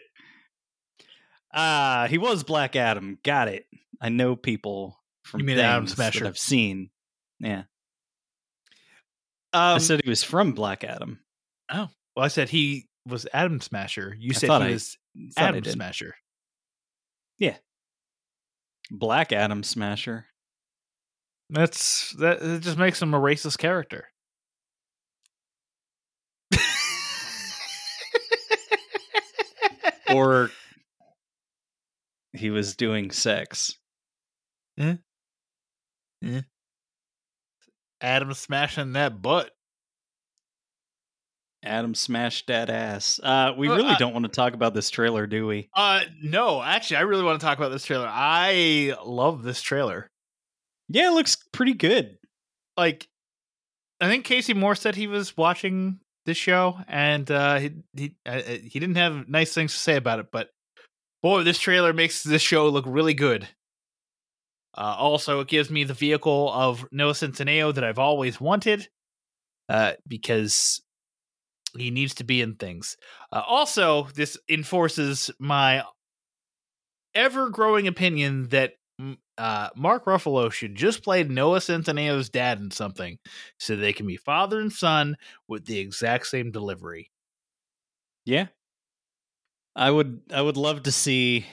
Ah, 1.52 2.06
he 2.10 2.18
was 2.18 2.44
Black 2.44 2.76
Adam. 2.76 3.18
Got 3.22 3.48
it. 3.48 3.64
I 4.00 4.10
know 4.10 4.36
people 4.36 5.00
from 5.24 5.40
You 5.40 5.46
mean 5.46 5.56
things 5.56 5.64
Adam 5.64 5.84
that 5.86 5.90
Smasher. 5.92 6.26
I've 6.26 6.38
seen. 6.38 6.90
Yeah, 7.40 7.62
Um, 9.56 9.76
I 9.76 9.78
said 9.78 10.02
he 10.04 10.10
was 10.10 10.22
from 10.22 10.52
Black 10.52 10.84
Adam. 10.84 11.18
Oh, 11.72 11.88
well, 12.14 12.24
I 12.24 12.28
said 12.28 12.50
he 12.50 12.88
was 13.08 13.26
Adam 13.32 13.58
Smasher. 13.62 14.14
You 14.18 14.32
I 14.32 14.34
said 14.34 14.50
he 14.50 14.54
I 14.54 14.70
was 14.70 14.98
Adam 15.38 15.64
Smasher. 15.64 16.14
Yeah, 17.38 17.56
Black 18.90 19.32
Adam 19.32 19.62
Smasher. 19.62 20.26
That's 21.48 22.10
that. 22.18 22.42
It 22.42 22.60
just 22.60 22.76
makes 22.76 23.00
him 23.00 23.14
a 23.14 23.18
racist 23.18 23.56
character. 23.56 24.08
or 30.14 30.50
he 32.34 32.50
was 32.50 32.76
doing 32.76 33.10
sex. 33.10 33.78
Adam 38.00 38.32
smashing 38.34 38.92
that 38.92 39.20
butt. 39.22 39.50
Adam 41.62 41.94
smashed 41.94 42.46
that 42.46 42.70
ass. 42.70 43.18
Uh, 43.22 43.52
we 43.56 43.68
really 43.68 43.88
I- 43.88 43.98
don't 43.98 44.12
want 44.12 44.24
to 44.24 44.30
talk 44.30 44.54
about 44.54 44.72
this 44.74 44.88
trailer, 44.90 45.26
do 45.26 45.46
we? 45.46 45.68
Uh, 45.74 46.02
no, 46.22 46.62
actually, 46.62 46.98
I 46.98 47.00
really 47.00 47.24
want 47.24 47.40
to 47.40 47.44
talk 47.46 47.58
about 47.58 47.70
this 47.72 47.84
trailer. 47.84 48.06
I 48.08 48.94
love 49.04 49.42
this 49.42 49.60
trailer. 49.62 50.08
Yeah, 50.88 51.08
it 51.08 51.14
looks 51.14 51.36
pretty 51.52 51.74
good. 51.74 52.18
Like, 52.76 53.08
I 54.00 54.08
think 54.08 54.24
Casey 54.24 54.54
Moore 54.54 54.76
said 54.76 54.94
he 54.94 55.08
was 55.08 55.36
watching 55.36 55.98
this 56.26 56.36
show, 56.36 56.78
and 56.86 57.28
uh, 57.30 57.56
he 57.58 57.70
he 57.96 58.14
uh, 58.26 58.30
uh, 58.30 58.42
he 58.42 58.78
didn't 58.78 58.96
have 58.96 59.28
nice 59.28 59.52
things 59.52 59.72
to 59.72 59.78
say 59.78 59.96
about 59.96 60.18
it, 60.20 60.26
but 60.30 60.50
boy, 61.22 61.42
this 61.42 61.58
trailer 61.58 61.92
makes 61.92 62.22
this 62.22 62.42
show 62.42 62.68
look 62.68 62.84
really 62.86 63.14
good. 63.14 63.48
Uh, 64.76 64.94
also, 64.98 65.40
it 65.40 65.48
gives 65.48 65.70
me 65.70 65.84
the 65.84 65.94
vehicle 65.94 66.52
of 66.52 66.86
Noah 66.92 67.12
Centineo 67.12 67.74
that 67.74 67.84
I've 67.84 67.98
always 67.98 68.40
wanted, 68.40 68.88
uh, 69.68 69.92
because 70.06 70.82
he 71.76 71.90
needs 71.90 72.14
to 72.14 72.24
be 72.24 72.40
in 72.42 72.54
things. 72.56 72.96
Uh, 73.32 73.42
also, 73.46 74.08
this 74.14 74.36
enforces 74.48 75.30
my 75.38 75.82
ever-growing 77.14 77.86
opinion 77.88 78.48
that 78.48 78.74
uh, 79.38 79.68
Mark 79.76 80.04
Ruffalo 80.06 80.50
should 80.50 80.74
just 80.74 81.02
play 81.02 81.22
Noah 81.22 81.58
Centineo's 81.58 82.28
dad 82.28 82.58
in 82.58 82.70
something, 82.70 83.18
so 83.58 83.76
they 83.76 83.92
can 83.92 84.06
be 84.06 84.16
father 84.16 84.60
and 84.60 84.72
son 84.72 85.16
with 85.48 85.66
the 85.66 85.78
exact 85.78 86.26
same 86.26 86.50
delivery. 86.50 87.10
Yeah. 88.24 88.46
I 89.74 89.90
would 89.90 90.22
I 90.32 90.40
would 90.40 90.56
love 90.56 90.84
to 90.84 90.92
see 90.92 91.44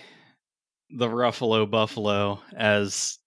the 0.96 1.08
Ruffalo 1.08 1.70
Buffalo 1.70 2.40
as 2.56 3.18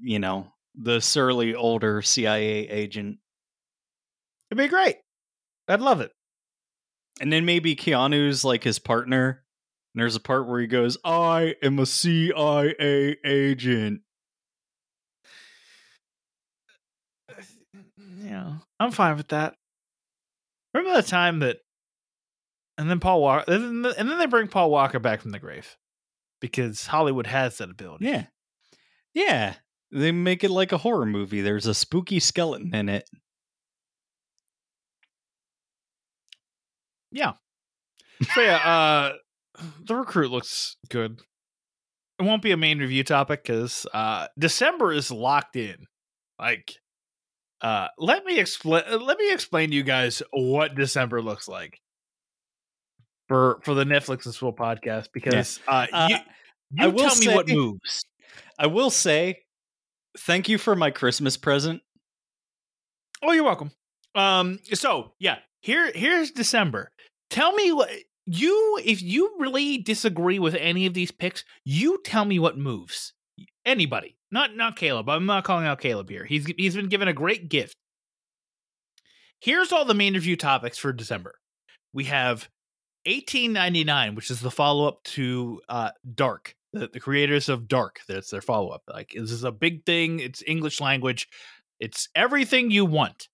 you 0.00 0.18
know, 0.18 0.52
the 0.74 1.00
surly 1.00 1.54
older 1.54 2.02
CIA 2.02 2.68
agent. 2.68 3.18
It'd 4.50 4.58
be 4.62 4.68
great. 4.68 4.96
I'd 5.68 5.80
love 5.80 6.00
it. 6.00 6.12
And 7.20 7.32
then 7.32 7.44
maybe 7.44 7.76
Keanu's 7.76 8.44
like 8.44 8.64
his 8.64 8.78
partner. 8.78 9.42
And 9.94 10.00
there's 10.00 10.16
a 10.16 10.20
part 10.20 10.46
where 10.46 10.60
he 10.60 10.66
goes, 10.66 10.96
I 11.04 11.56
am 11.62 11.78
a 11.78 11.86
CIA 11.86 13.16
agent. 13.24 14.00
Uh, 17.28 17.42
yeah, 18.22 18.52
I'm 18.80 18.90
fine 18.90 19.16
with 19.16 19.28
that. 19.28 19.54
Remember 20.74 21.00
the 21.00 21.06
time 21.06 21.40
that, 21.40 21.58
and 22.78 22.88
then 22.88 23.00
Paul 23.00 23.20
Walker, 23.20 23.52
and 23.52 23.84
then 23.84 24.18
they 24.18 24.26
bring 24.26 24.48
Paul 24.48 24.70
Walker 24.70 24.98
back 24.98 25.20
from 25.20 25.32
the 25.32 25.38
grave 25.38 25.76
because 26.42 26.86
Hollywood 26.86 27.28
has 27.28 27.56
that 27.58 27.70
ability. 27.70 28.04
Yeah. 28.04 28.24
Yeah. 29.14 29.54
They 29.92 30.12
make 30.12 30.42
it 30.44 30.50
like 30.50 30.72
a 30.72 30.78
horror 30.78 31.06
movie. 31.06 31.40
There's 31.40 31.66
a 31.66 31.74
spooky 31.74 32.20
skeleton 32.20 32.74
in 32.74 32.88
it. 32.90 33.08
Yeah. 37.10 37.34
So 38.34 38.40
yeah, 38.40 38.56
uh 38.56 39.12
the 39.84 39.94
recruit 39.94 40.30
looks 40.30 40.76
good. 40.88 41.20
It 42.18 42.24
won't 42.24 42.42
be 42.42 42.52
a 42.52 42.56
main 42.56 42.78
review 42.78 43.04
topic 43.04 43.42
because 43.44 43.86
uh 43.92 44.28
December 44.38 44.92
is 44.92 45.10
locked 45.10 45.56
in. 45.56 45.86
Like 46.38 46.74
uh 47.60 47.88
let 47.98 48.24
me 48.24 48.38
explain 48.40 48.84
let 49.02 49.18
me 49.18 49.32
explain 49.32 49.70
to 49.70 49.76
you 49.76 49.82
guys 49.82 50.22
what 50.32 50.74
December 50.74 51.20
looks 51.20 51.48
like. 51.48 51.81
For 53.32 53.60
for 53.62 53.72
the 53.72 53.84
Netflix 53.84 54.26
and 54.26 54.34
Swill 54.34 54.52
podcast 54.52 55.08
because 55.14 55.58
uh, 55.66 55.86
Uh, 55.90 56.08
you, 56.10 56.16
I 56.78 56.88
will 56.88 57.08
tell 57.08 57.16
me 57.16 57.34
what 57.34 57.48
moves. 57.50 58.04
I 58.58 58.66
will 58.66 58.90
say, 58.90 59.38
thank 60.18 60.50
you 60.50 60.58
for 60.58 60.76
my 60.76 60.90
Christmas 60.90 61.38
present. 61.38 61.80
Oh, 63.22 63.32
you're 63.32 63.42
welcome. 63.42 63.70
Um, 64.14 64.58
so 64.74 65.14
yeah, 65.18 65.38
here 65.62 65.90
here's 65.94 66.30
December. 66.30 66.90
Tell 67.30 67.52
me 67.52 67.72
what 67.72 67.88
you 68.26 68.78
if 68.84 69.00
you 69.00 69.34
really 69.38 69.78
disagree 69.78 70.38
with 70.38 70.54
any 70.56 70.84
of 70.84 70.92
these 70.92 71.10
picks, 71.10 71.42
you 71.64 72.02
tell 72.04 72.26
me 72.26 72.38
what 72.38 72.58
moves. 72.58 73.14
Anybody, 73.64 74.14
not 74.30 74.54
not 74.54 74.76
Caleb. 74.76 75.08
I'm 75.08 75.24
not 75.24 75.44
calling 75.44 75.64
out 75.64 75.80
Caleb 75.80 76.10
here. 76.10 76.26
He's 76.26 76.44
he's 76.58 76.76
been 76.76 76.90
given 76.90 77.08
a 77.08 77.14
great 77.14 77.48
gift. 77.48 77.72
Here's 79.40 79.72
all 79.72 79.86
the 79.86 79.94
main 79.94 80.12
review 80.12 80.36
topics 80.36 80.76
for 80.76 80.92
December. 80.92 81.36
We 81.94 82.04
have 82.04 82.46
1899, 83.06 84.14
which 84.14 84.30
is 84.30 84.40
the 84.40 84.50
follow 84.50 84.86
up 84.86 85.02
to 85.04 85.60
uh, 85.68 85.90
Dark, 86.14 86.54
the, 86.72 86.88
the 86.88 87.00
creators 87.00 87.48
of 87.48 87.68
Dark. 87.68 88.00
That's 88.08 88.30
their 88.30 88.40
follow 88.40 88.70
up. 88.70 88.82
Like 88.88 89.12
this 89.14 89.32
is 89.32 89.44
a 89.44 89.52
big 89.52 89.84
thing. 89.84 90.20
It's 90.20 90.42
English 90.46 90.80
language. 90.80 91.28
It's 91.80 92.08
everything 92.14 92.70
you 92.70 92.84
want 92.84 93.28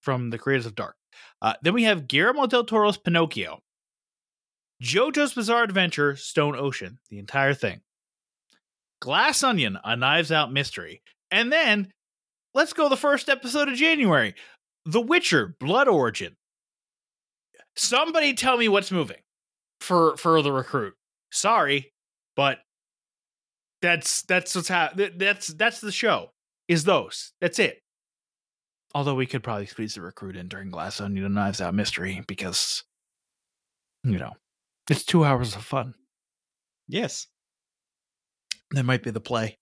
from 0.00 0.30
the 0.30 0.38
creators 0.38 0.66
of 0.66 0.76
Dark. 0.76 0.96
Uh, 1.42 1.54
then 1.62 1.74
we 1.74 1.82
have 1.84 2.06
Guillermo 2.06 2.46
del 2.46 2.64
Toro's 2.64 2.96
Pinocchio, 2.96 3.60
JoJo's 4.82 5.34
Bizarre 5.34 5.64
Adventure, 5.64 6.16
Stone 6.16 6.56
Ocean, 6.56 6.98
the 7.10 7.18
entire 7.18 7.54
thing. 7.54 7.80
Glass 9.00 9.42
Onion, 9.42 9.78
a 9.84 9.96
Knives 9.96 10.32
Out 10.32 10.52
mystery, 10.52 11.02
and 11.30 11.52
then 11.52 11.92
let's 12.54 12.72
go 12.72 12.88
the 12.88 12.96
first 12.96 13.28
episode 13.28 13.68
of 13.68 13.74
January, 13.74 14.34
The 14.84 15.00
Witcher, 15.00 15.56
Blood 15.58 15.88
Origin. 15.88 16.36
Somebody 17.76 18.34
tell 18.34 18.56
me 18.56 18.68
what's 18.68 18.90
moving 18.90 19.18
for 19.80 20.16
for 20.16 20.42
the 20.42 20.52
recruit. 20.52 20.94
Sorry, 21.30 21.92
but 22.34 22.58
that's 23.82 24.22
that's 24.22 24.54
what's 24.54 24.68
ha- 24.68 24.92
that's 24.94 25.48
that's 25.48 25.80
the 25.80 25.92
show. 25.92 26.30
Is 26.68 26.84
those. 26.84 27.32
That's 27.40 27.58
it. 27.58 27.80
Although 28.94 29.14
we 29.14 29.26
could 29.26 29.42
probably 29.42 29.66
squeeze 29.66 29.94
the 29.94 30.00
recruit 30.00 30.36
in 30.36 30.48
during 30.48 30.70
Glass 30.70 31.00
Onion 31.00 31.26
and 31.26 31.34
Knives 31.34 31.60
Out 31.60 31.74
Mystery 31.74 32.22
because 32.26 32.82
you 34.04 34.18
know, 34.18 34.32
it's 34.88 35.04
2 35.04 35.24
hours 35.24 35.56
of 35.56 35.64
fun. 35.64 35.94
Yes. 36.88 37.26
That 38.70 38.84
might 38.84 39.02
be 39.02 39.10
the 39.10 39.20
play. 39.20 39.58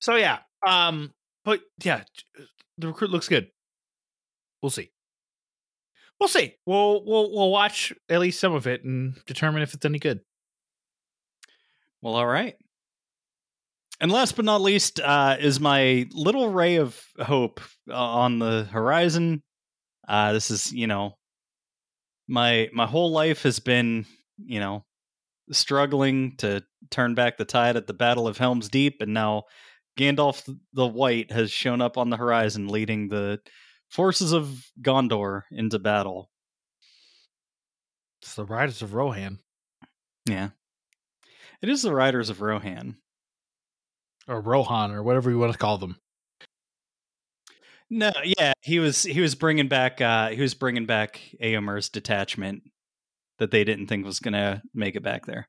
So 0.00 0.16
yeah, 0.16 0.38
um, 0.66 1.12
but 1.44 1.60
yeah, 1.82 2.04
the 2.78 2.88
recruit 2.88 3.10
looks 3.10 3.28
good. 3.28 3.48
We'll 4.62 4.70
see. 4.70 4.90
We'll 6.24 6.28
see. 6.30 6.54
We'll 6.64 7.04
we'll 7.04 7.30
we'll 7.32 7.50
watch 7.50 7.92
at 8.08 8.18
least 8.18 8.40
some 8.40 8.54
of 8.54 8.66
it 8.66 8.82
and 8.82 9.14
determine 9.26 9.60
if 9.60 9.74
it's 9.74 9.84
any 9.84 9.98
good. 9.98 10.20
Well, 12.00 12.14
all 12.14 12.26
right. 12.26 12.54
And 14.00 14.10
last 14.10 14.34
but 14.34 14.46
not 14.46 14.62
least, 14.62 15.00
uh, 15.00 15.36
is 15.38 15.60
my 15.60 16.06
little 16.12 16.48
ray 16.48 16.76
of 16.76 16.98
hope 17.20 17.60
uh, 17.90 17.94
on 17.94 18.38
the 18.38 18.66
horizon. 18.72 19.42
Uh, 20.08 20.32
this 20.32 20.50
is, 20.50 20.72
you 20.72 20.86
know, 20.86 21.18
my 22.26 22.70
my 22.72 22.86
whole 22.86 23.12
life 23.12 23.42
has 23.42 23.58
been, 23.58 24.06
you 24.38 24.60
know, 24.60 24.82
struggling 25.52 26.38
to 26.38 26.64
turn 26.90 27.14
back 27.14 27.36
the 27.36 27.44
tide 27.44 27.76
at 27.76 27.86
the 27.86 27.92
Battle 27.92 28.26
of 28.26 28.38
Helm's 28.38 28.70
Deep, 28.70 29.02
and 29.02 29.12
now 29.12 29.42
Gandalf 29.98 30.50
the 30.72 30.86
White 30.86 31.30
has 31.32 31.50
shown 31.50 31.82
up 31.82 31.98
on 31.98 32.08
the 32.08 32.16
horizon, 32.16 32.68
leading 32.68 33.08
the 33.08 33.40
forces 33.94 34.32
of 34.32 34.66
Gondor 34.82 35.42
into 35.52 35.78
battle. 35.78 36.28
It's 38.20 38.34
the 38.34 38.44
Riders 38.44 38.82
of 38.82 38.92
Rohan 38.94 39.38
Yeah, 40.28 40.50
it 41.62 41.68
is 41.68 41.82
the 41.82 41.94
Riders 41.94 42.28
of 42.30 42.40
Rohan. 42.40 42.96
or 44.26 44.40
Rohan 44.40 44.90
or 44.90 45.02
whatever 45.02 45.30
you 45.30 45.38
want 45.38 45.52
to 45.52 45.58
call 45.58 45.78
them. 45.78 45.96
No, 47.90 48.10
yeah, 48.38 48.54
he 48.62 48.78
was 48.80 49.02
he 49.04 49.20
was 49.20 49.34
bringing 49.34 49.68
back 49.68 50.00
uh 50.00 50.30
he 50.30 50.40
was 50.40 50.54
bringing 50.54 50.86
back 50.86 51.20
Éomer's 51.40 51.88
detachment 51.90 52.62
that 53.38 53.50
they 53.50 53.62
didn't 53.62 53.86
think 53.88 54.04
was 54.04 54.20
gonna 54.20 54.62
make 54.74 54.96
it 54.96 55.02
back 55.02 55.26
there. 55.26 55.48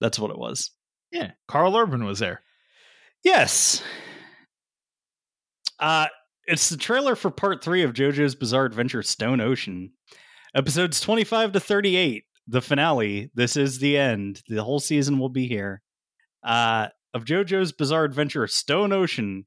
That's 0.00 0.18
what 0.18 0.30
it 0.30 0.38
was. 0.38 0.70
Yeah, 1.10 1.32
Karl 1.48 1.74
Urban 1.76 2.04
was 2.04 2.18
there. 2.18 2.42
Yes. 3.24 3.82
Uh 5.78 6.06
it's 6.46 6.68
the 6.68 6.76
trailer 6.76 7.16
for 7.16 7.30
part 7.30 7.62
three 7.62 7.82
of 7.82 7.92
JoJo's 7.92 8.34
Bizarre 8.34 8.64
Adventure 8.64 9.02
Stone 9.02 9.40
Ocean. 9.40 9.92
Episodes 10.54 11.00
25 11.00 11.52
to 11.52 11.60
38, 11.60 12.24
the 12.46 12.62
finale. 12.62 13.30
This 13.34 13.56
is 13.56 13.78
the 13.78 13.96
end. 13.96 14.42
The 14.48 14.62
whole 14.62 14.80
season 14.80 15.18
will 15.18 15.28
be 15.28 15.46
here. 15.46 15.82
Uh 16.42 16.88
of 17.14 17.24
JoJo's 17.24 17.72
Bizarre 17.72 18.04
Adventure 18.04 18.46
Stone 18.48 18.92
Ocean 18.92 19.46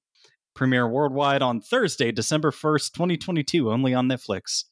premiere 0.55 0.87
worldwide 0.87 1.41
on 1.41 1.61
Thursday, 1.61 2.11
December 2.11 2.49
1st, 2.49 2.93
2022, 2.93 3.69
only 3.71 3.93
on 3.93 4.07
Netflix. 4.07 4.63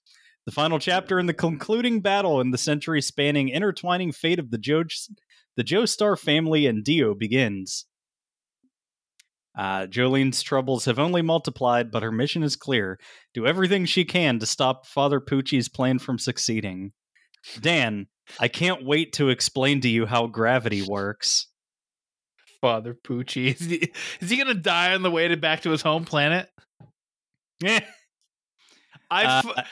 The 0.45 0.51
final 0.51 0.79
chapter 0.79 1.19
in 1.19 1.27
the 1.27 1.33
concluding 1.33 2.01
battle 2.01 2.41
in 2.41 2.51
the 2.51 2.57
century 2.57 3.01
spanning 3.01 3.49
intertwining 3.49 4.11
fate 4.11 4.39
of 4.39 4.49
the 4.49 4.57
Jo 4.57 4.83
the 5.55 5.63
Joestar 5.63 6.19
family 6.19 6.65
and 6.65 6.83
Dio 6.83 7.13
begins. 7.13 7.85
Uh, 9.57 9.87
Jolyne's 9.87 10.41
troubles 10.43 10.85
have 10.85 10.99
only 10.99 11.21
multiplied, 11.21 11.89
but 11.91 12.03
her 12.03 12.11
mission 12.11 12.43
is 12.43 12.55
clear. 12.55 12.99
Do 13.33 13.45
everything 13.47 13.85
she 13.85 14.03
can 14.05 14.39
to 14.39 14.45
stop 14.45 14.85
Father 14.85 15.19
Pucci's 15.21 15.69
plan 15.69 15.97
from 15.99 16.19
succeeding. 16.19 16.91
Dan, 17.61 18.07
I 18.39 18.47
can't 18.47 18.83
wait 18.85 19.13
to 19.13 19.29
explain 19.29 19.81
to 19.81 19.87
you 19.89 20.05
how 20.05 20.27
gravity 20.27 20.81
works. 20.81 21.47
Father 22.59 22.93
Pucci. 22.95 23.53
Is 23.53 23.59
he, 23.67 23.91
is 24.19 24.29
he 24.29 24.37
gonna 24.37 24.55
die 24.55 24.93
on 24.93 25.03
the 25.03 25.11
way 25.11 25.27
to 25.27 25.37
back 25.37 25.61
to 25.61 25.69
his 25.69 25.81
home 25.83 26.03
planet? 26.05 26.49
Yeah. 27.61 27.79
I 29.11 29.23
Uh, 29.25 29.41
f- 29.45 29.65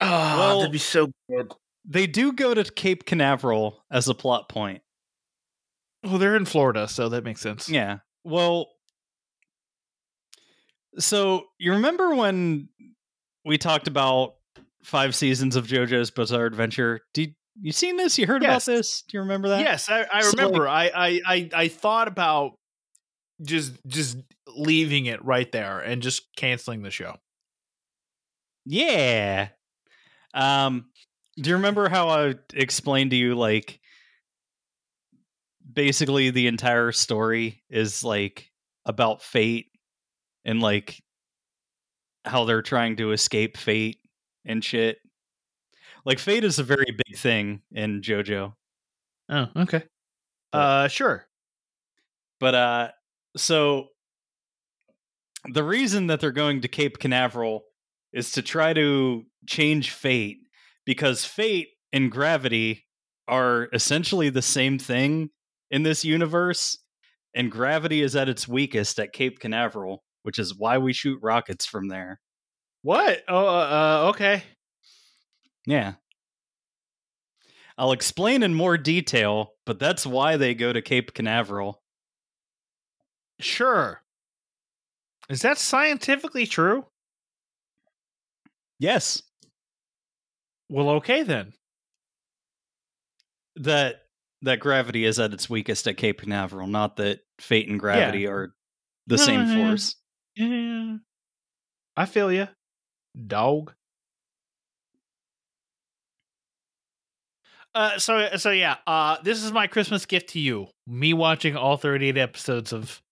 oh, 0.00 0.38
well- 0.38 0.58
that'd 0.60 0.72
be 0.72 0.78
so 0.78 1.08
good. 1.28 1.52
they 1.84 2.06
do 2.06 2.32
go 2.32 2.54
to 2.54 2.64
Cape 2.64 3.04
Canaveral 3.04 3.84
as 3.90 4.08
a 4.08 4.14
plot 4.14 4.48
point. 4.48 4.82
Well, 6.04 6.18
they're 6.18 6.36
in 6.36 6.44
Florida, 6.44 6.86
so 6.86 7.08
that 7.08 7.24
makes 7.24 7.40
sense. 7.40 7.68
Yeah. 7.68 7.98
Well, 8.24 8.70
so 10.98 11.44
you 11.58 11.72
remember 11.72 12.14
when 12.14 12.68
we 13.44 13.58
talked 13.58 13.88
about 13.88 14.34
five 14.82 15.14
seasons 15.14 15.56
of 15.56 15.66
JoJo's 15.66 16.10
Bizarre 16.10 16.46
Adventure? 16.46 17.00
Did 17.12 17.34
you 17.60 17.72
seen 17.72 17.96
this? 17.96 18.18
You 18.18 18.26
heard 18.26 18.42
Yes. 18.42 18.66
about 18.66 18.74
this? 18.76 19.02
Do 19.02 19.16
you 19.16 19.20
remember 19.22 19.48
that? 19.50 19.60
Yes, 19.60 19.88
I, 19.88 20.06
I 20.12 20.20
So, 20.22 20.30
remember. 20.32 20.68
I, 20.68 20.90
I 20.94 21.20
I 21.26 21.50
I 21.54 21.68
thought 21.68 22.08
about 22.08 22.52
just 23.42 23.74
just 23.86 24.16
leaving 24.48 25.06
it 25.06 25.24
right 25.24 25.50
there 25.52 25.80
and 25.80 26.00
just 26.02 26.34
canceling 26.36 26.82
the 26.82 26.90
show. 26.90 27.16
Yeah. 28.64 29.48
Um 30.32 30.86
do 31.36 31.50
you 31.50 31.56
remember 31.56 31.88
how 31.88 32.08
I 32.08 32.34
explained 32.54 33.10
to 33.10 33.16
you 33.16 33.34
like 33.34 33.80
basically 35.74 36.30
the 36.30 36.46
entire 36.46 36.92
story 36.92 37.62
is 37.68 38.04
like 38.04 38.50
about 38.86 39.22
fate 39.22 39.66
and 40.44 40.60
like 40.60 41.02
how 42.24 42.44
they're 42.44 42.62
trying 42.62 42.96
to 42.96 43.12
escape 43.12 43.56
fate 43.56 43.98
and 44.44 44.64
shit. 44.64 44.98
Like 46.04 46.18
fate 46.18 46.44
is 46.44 46.58
a 46.58 46.64
very 46.64 46.86
big 47.06 47.16
thing 47.16 47.62
in 47.72 48.02
JoJo. 48.02 48.54
Oh, 49.30 49.46
okay. 49.56 49.82
Uh, 50.52 50.88
sure. 50.88 51.26
But 52.40 52.54
uh 52.54 52.88
so 53.36 53.88
the 55.46 55.64
reason 55.64 56.06
that 56.06 56.20
they're 56.20 56.32
going 56.32 56.60
to 56.62 56.68
Cape 56.68 56.98
Canaveral 56.98 57.64
is 58.12 58.32
to 58.32 58.42
try 58.42 58.72
to 58.72 59.24
change 59.46 59.90
fate 59.90 60.38
because 60.86 61.24
fate 61.24 61.68
and 61.92 62.10
gravity 62.10 62.86
are 63.28 63.68
essentially 63.72 64.30
the 64.30 64.42
same 64.42 64.78
thing 64.78 65.30
in 65.74 65.82
this 65.82 66.04
universe 66.04 66.78
and 67.34 67.50
gravity 67.50 68.00
is 68.00 68.14
at 68.14 68.28
its 68.28 68.46
weakest 68.46 69.00
at 69.00 69.12
Cape 69.12 69.40
Canaveral, 69.40 70.04
which 70.22 70.38
is 70.38 70.56
why 70.56 70.78
we 70.78 70.92
shoot 70.92 71.18
rockets 71.20 71.66
from 71.66 71.88
there. 71.88 72.20
What? 72.82 73.24
Oh, 73.26 73.44
uh, 73.44 73.50
uh, 74.04 74.08
okay. 74.10 74.44
Yeah. 75.66 75.94
I'll 77.76 77.90
explain 77.90 78.44
in 78.44 78.54
more 78.54 78.78
detail, 78.78 79.54
but 79.66 79.80
that's 79.80 80.06
why 80.06 80.36
they 80.36 80.54
go 80.54 80.72
to 80.72 80.80
Cape 80.80 81.12
Canaveral. 81.12 81.82
Sure. 83.40 84.00
Is 85.28 85.42
that 85.42 85.58
scientifically 85.58 86.46
true? 86.46 86.86
Yes. 88.78 89.20
Well, 90.68 90.90
okay 90.90 91.24
then. 91.24 91.52
that 93.56 94.03
that 94.44 94.60
gravity 94.60 95.04
is 95.04 95.18
at 95.18 95.32
its 95.32 95.50
weakest 95.50 95.86
at 95.88 95.96
Cape 95.96 96.20
Canaveral, 96.20 96.66
not 96.66 96.96
that 96.96 97.20
fate 97.38 97.68
and 97.68 97.78
gravity 97.80 98.26
are 98.26 98.54
the 99.06 99.16
No, 99.16 99.22
same 99.22 99.40
yeah, 99.40 99.56
yeah. 99.56 99.68
force. 99.68 99.96
Yeah. 100.36 100.96
I 101.96 102.06
feel 102.06 102.32
you, 102.32 102.48
dog. 103.26 103.72
Uh, 107.74 107.98
so 107.98 108.28
so 108.36 108.50
yeah. 108.50 108.76
Uh, 108.86 109.16
this 109.22 109.42
is 109.42 109.52
my 109.52 109.66
Christmas 109.66 110.06
gift 110.06 110.30
to 110.30 110.40
you. 110.40 110.68
Me 110.86 111.12
watching 111.12 111.56
all 111.56 111.76
38 111.76 112.16
episodes 112.16 112.72
of 112.72 113.02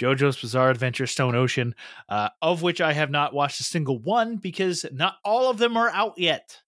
JoJo's 0.00 0.40
Bizarre 0.40 0.70
Adventure 0.70 1.06
Stone 1.06 1.34
Ocean, 1.34 1.74
uh, 2.08 2.30
of 2.40 2.62
which 2.62 2.80
I 2.80 2.94
have 2.94 3.10
not 3.10 3.34
watched 3.34 3.60
a 3.60 3.64
single 3.64 3.98
one 3.98 4.36
because 4.36 4.86
not 4.92 5.16
all 5.24 5.50
of 5.50 5.58
them 5.58 5.76
are 5.76 5.90
out 5.90 6.14
yet. 6.16 6.60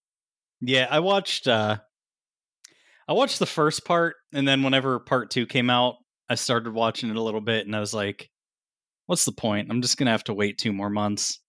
Yeah, 0.61 0.87
I 0.91 1.01
watched 1.01 1.49
uh 1.49 1.79
I 3.09 3.13
watched 3.13 3.39
the 3.39 3.47
first 3.47 3.85
part 3.85 4.17
and 4.33 4.47
then 4.47 4.63
whenever 4.63 4.99
part 4.99 5.31
2 5.31 5.47
came 5.47 5.71
out, 5.71 5.97
I 6.29 6.35
started 6.37 6.73
watching 6.73 7.11
it 7.11 7.17
a 7.17 7.23
little 7.23 7.41
bit 7.41 7.67
and 7.67 7.75
I 7.77 7.81
was 7.81 7.95
like 7.95 8.29
what's 9.07 9.25
the 9.25 9.33
point? 9.33 9.69
I'm 9.69 9.83
just 9.83 9.99
going 9.99 10.07
to 10.07 10.13
have 10.13 10.25
to 10.25 10.33
wait 10.35 10.59
2 10.59 10.73
more 10.73 10.89
months. 10.89 11.41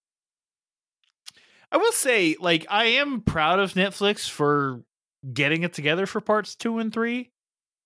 I 1.72 1.78
will 1.78 1.92
say, 1.92 2.36
like, 2.40 2.66
I 2.70 2.86
am 2.86 3.22
proud 3.22 3.60
of 3.60 3.74
Netflix 3.74 4.30
for 4.30 4.82
getting 5.34 5.64
it 5.64 5.74
together 5.74 6.06
for 6.06 6.20
parts 6.20 6.56
two 6.56 6.80
and 6.80 6.94
three 6.94 7.32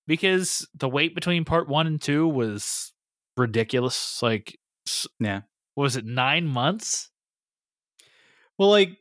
because 0.07 0.67
the 0.73 0.89
wait 0.89 1.13
between 1.13 1.45
part 1.45 1.69
one 1.69 1.85
and 1.85 2.01
two 2.01 2.27
was 2.27 2.91
ridiculous. 3.35 4.21
Like, 4.21 4.57
Yeah. 5.19 5.41
what 5.75 5.83
was 5.83 5.95
it 5.95 6.05
nine 6.05 6.47
months? 6.47 7.11
Well, 8.57 8.69
like 8.69 8.97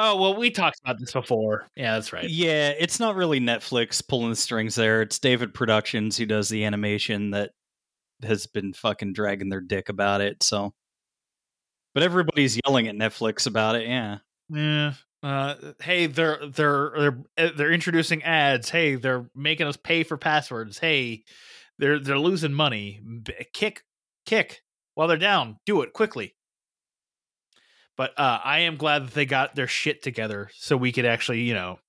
Oh 0.00 0.16
well, 0.16 0.36
we 0.36 0.50
talked 0.50 0.80
about 0.84 0.98
this 1.00 1.12
before. 1.12 1.66
Yeah, 1.76 1.94
that's 1.94 2.12
right. 2.12 2.28
yeah, 2.28 2.70
it's 2.78 3.00
not 3.00 3.16
really 3.16 3.40
Netflix 3.40 4.06
pulling 4.06 4.30
the 4.30 4.36
strings 4.36 4.74
there. 4.76 5.02
It's 5.02 5.18
David 5.18 5.52
Productions 5.52 6.16
who 6.16 6.24
does 6.24 6.48
the 6.48 6.64
animation 6.64 7.32
that 7.32 7.50
has 8.22 8.46
been 8.46 8.72
fucking 8.72 9.12
dragging 9.12 9.48
their 9.48 9.60
dick 9.60 9.88
about 9.88 10.20
it, 10.20 10.42
so 10.42 10.72
but 11.94 12.02
everybody's 12.04 12.58
yelling 12.64 12.86
at 12.86 12.94
Netflix 12.94 13.46
about 13.46 13.74
it, 13.74 13.88
yeah. 13.88 14.18
Yeah, 14.50 14.92
Uh, 15.22 15.54
hey, 15.82 16.06
they're 16.06 16.38
they're 16.48 16.92
they're 16.96 17.18
uh, 17.36 17.50
they're 17.56 17.72
introducing 17.72 18.22
ads. 18.22 18.70
Hey, 18.70 18.94
they're 18.94 19.28
making 19.34 19.66
us 19.66 19.76
pay 19.76 20.04
for 20.04 20.16
passwords. 20.16 20.78
Hey, 20.78 21.24
they're 21.78 21.98
they're 21.98 22.18
losing 22.18 22.52
money. 22.52 23.00
B- 23.24 23.32
kick, 23.52 23.82
kick 24.26 24.62
while 24.94 25.08
they're 25.08 25.16
down. 25.16 25.58
Do 25.66 25.82
it 25.82 25.92
quickly. 25.92 26.34
But 27.98 28.16
uh, 28.16 28.38
I 28.44 28.60
am 28.60 28.76
glad 28.76 29.06
that 29.06 29.14
they 29.14 29.26
got 29.26 29.56
their 29.56 29.66
shit 29.66 30.04
together 30.04 30.50
so 30.54 30.76
we 30.76 30.92
could 30.92 31.04
actually, 31.04 31.40
you 31.40 31.52
know, 31.52 31.80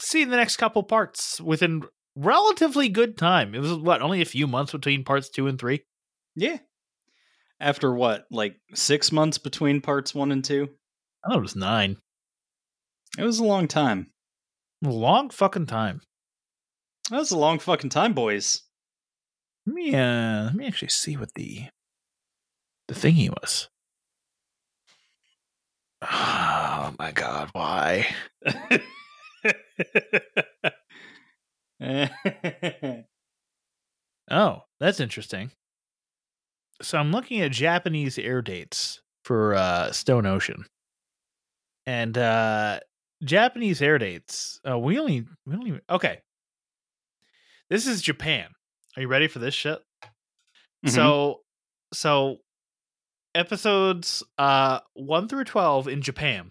see 0.00 0.24
the 0.24 0.36
next 0.36 0.56
couple 0.56 0.82
parts 0.82 1.40
within 1.40 1.84
relatively 2.16 2.88
good 2.88 3.16
time. 3.16 3.54
It 3.54 3.60
was 3.60 3.74
what 3.74 4.02
only 4.02 4.20
a 4.20 4.26
few 4.26 4.48
months 4.48 4.72
between 4.72 5.04
parts 5.04 5.30
two 5.30 5.46
and 5.46 5.56
three. 5.56 5.84
Yeah. 6.34 6.58
After 7.60 7.94
what, 7.94 8.26
like 8.30 8.56
six 8.74 9.12
months 9.12 9.38
between 9.38 9.80
parts 9.80 10.16
one 10.16 10.32
and 10.32 10.44
two? 10.44 10.68
I 11.24 11.28
thought 11.28 11.38
it 11.38 11.42
was 11.42 11.56
nine. 11.56 11.96
It 13.16 13.22
was 13.22 13.38
a 13.38 13.44
long 13.44 13.68
time. 13.68 14.10
A 14.84 14.90
long 14.90 15.30
fucking 15.30 15.66
time. 15.66 16.00
That 17.10 17.18
was 17.18 17.30
a 17.30 17.38
long 17.38 17.60
fucking 17.60 17.90
time, 17.90 18.14
boys. 18.14 18.62
Let 19.64 19.74
me 19.74 19.94
uh 19.94 20.44
let 20.44 20.54
me 20.56 20.66
actually 20.66 20.88
see 20.88 21.16
what 21.16 21.34
the 21.34 21.66
the 22.88 22.94
thingy 22.94 23.30
was. 23.30 23.68
Oh 26.02 26.94
my 26.98 27.10
god, 27.12 27.50
why? 27.52 28.06
Oh, 34.30 34.62
that's 34.78 35.00
interesting. 35.00 35.50
So 36.82 36.98
I'm 36.98 37.10
looking 37.12 37.40
at 37.40 37.50
Japanese 37.50 38.18
air 38.18 38.42
dates 38.42 39.00
for 39.24 39.54
uh 39.54 39.90
Stone 39.92 40.26
Ocean. 40.26 40.64
And 41.86 42.16
uh 42.16 42.80
Japanese 43.24 43.80
air 43.82 43.98
dates. 43.98 44.60
Uh 44.68 44.78
we 44.78 44.98
only 44.98 45.24
we 45.46 45.54
only 45.54 45.80
okay. 45.90 46.20
This 47.70 47.86
is 47.86 48.00
Japan. 48.02 48.50
Are 48.96 49.02
you 49.02 49.08
ready 49.08 49.28
for 49.28 49.38
this 49.38 49.54
shit? 49.54 49.78
Mhm. 50.86 50.90
So 50.90 51.40
so 51.92 52.38
episodes 53.34 54.22
uh 54.38 54.80
1 54.94 55.28
through 55.28 55.44
12 55.44 55.88
in 55.88 56.02
Japan 56.02 56.50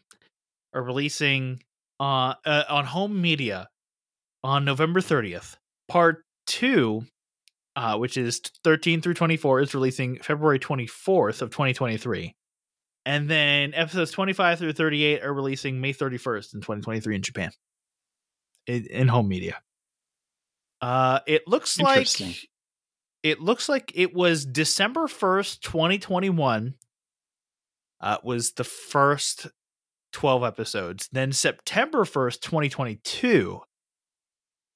are 0.73 0.83
releasing 0.83 1.61
uh, 1.99 2.33
uh 2.45 2.63
on 2.69 2.85
home 2.85 3.21
media 3.21 3.69
on 4.43 4.65
November 4.65 5.01
30th. 5.01 5.57
Part 5.87 6.23
2 6.47 7.03
uh 7.75 7.97
which 7.97 8.17
is 8.17 8.41
13 8.63 9.01
through 9.01 9.15
24 9.15 9.61
is 9.61 9.73
releasing 9.73 10.19
February 10.19 10.59
24th 10.59 11.41
of 11.41 11.49
2023. 11.49 12.35
And 13.05 13.29
then 13.29 13.73
episodes 13.73 14.11
25 14.11 14.59
through 14.59 14.73
38 14.73 15.23
are 15.23 15.33
releasing 15.33 15.79
May 15.79 15.93
31st 15.93 16.55
in 16.55 16.61
2023 16.61 17.15
in 17.15 17.21
Japan. 17.21 17.51
In, 18.65 18.85
in 18.87 19.07
home 19.07 19.27
media. 19.27 19.61
Uh 20.81 21.19
it 21.25 21.47
looks 21.47 21.79
like. 21.79 22.07
It 23.23 23.41
looks 23.41 23.67
like 23.67 23.91
it 23.95 24.13
was 24.13 24.45
December 24.45 25.07
1st, 25.07 25.61
2021. 25.61 26.75
Uh, 27.99 28.17
was 28.23 28.51
the 28.51 28.63
first 28.63 29.47
12 30.13 30.43
episodes. 30.43 31.09
Then 31.11 31.31
September 31.31 32.03
1st, 32.03 32.41
2022 32.41 33.61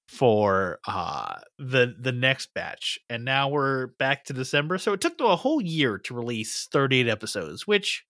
for 0.07 0.77
uh 0.85 1.35
the 1.57 1.95
the 1.97 2.11
next 2.11 2.53
batch. 2.53 2.99
And 3.09 3.23
now 3.23 3.47
we're 3.47 3.87
back 3.97 4.25
to 4.25 4.33
December. 4.33 4.77
So 4.77 4.91
it 4.91 4.99
took 4.99 5.17
them 5.17 5.27
a 5.27 5.37
whole 5.37 5.61
year 5.61 5.97
to 5.99 6.13
release 6.13 6.67
38 6.69 7.07
episodes, 7.07 7.65
which 7.65 8.05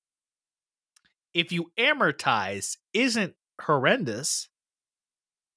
if 1.34 1.52
you 1.52 1.72
amortize 1.78 2.78
isn't 2.94 3.36
horrendous. 3.62 4.50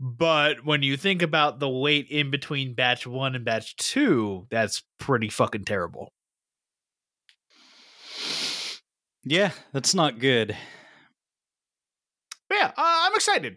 But 0.07 0.67
when 0.67 0.83
you 0.83 0.99
think 0.99 1.23
about 1.23 1.61
the 1.61 1.69
wait 1.69 2.09
in 2.11 2.31
between 2.31 2.75
batch 2.75 3.07
one 3.07 3.35
and 3.35 3.43
batch 3.43 3.75
two, 3.77 4.47
that's 4.51 4.83
pretty 5.01 5.31
fucking 5.31 5.65
terrible. 5.65 6.11
yeah, 9.25 9.53
that's 9.73 9.95
not 9.95 10.19
good. 10.19 10.55
But 12.51 12.55
yeah, 12.59 12.67
uh, 12.67 12.73
I'm 12.77 13.15
excited. 13.15 13.57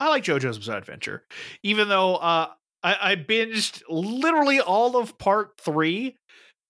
I 0.00 0.08
like 0.08 0.24
JoJo's 0.24 0.56
Bizarre 0.56 0.78
Adventure, 0.78 1.24
even 1.62 1.88
though 1.90 2.16
uh, 2.16 2.48
I, 2.82 2.96
I 3.12 3.16
binged 3.16 3.82
literally 3.90 4.60
all 4.60 4.96
of 4.96 5.18
part 5.18 5.60
three 5.60 6.16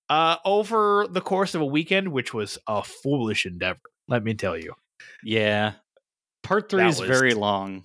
uh, 0.08 0.36
over 0.44 1.06
the 1.08 1.20
course 1.20 1.54
of 1.54 1.60
a 1.60 1.64
weekend, 1.66 2.08
which 2.08 2.34
was 2.34 2.58
a 2.66 2.82
foolish 2.82 3.46
endeavor. 3.46 3.78
Let 4.08 4.24
me 4.24 4.34
tell 4.34 4.56
you, 4.56 4.74
Yeah. 5.22 5.74
Part 6.42 6.70
three 6.70 6.82
That 6.82 6.88
is 6.90 7.00
was- 7.00 7.08
very 7.08 7.34
long. 7.34 7.84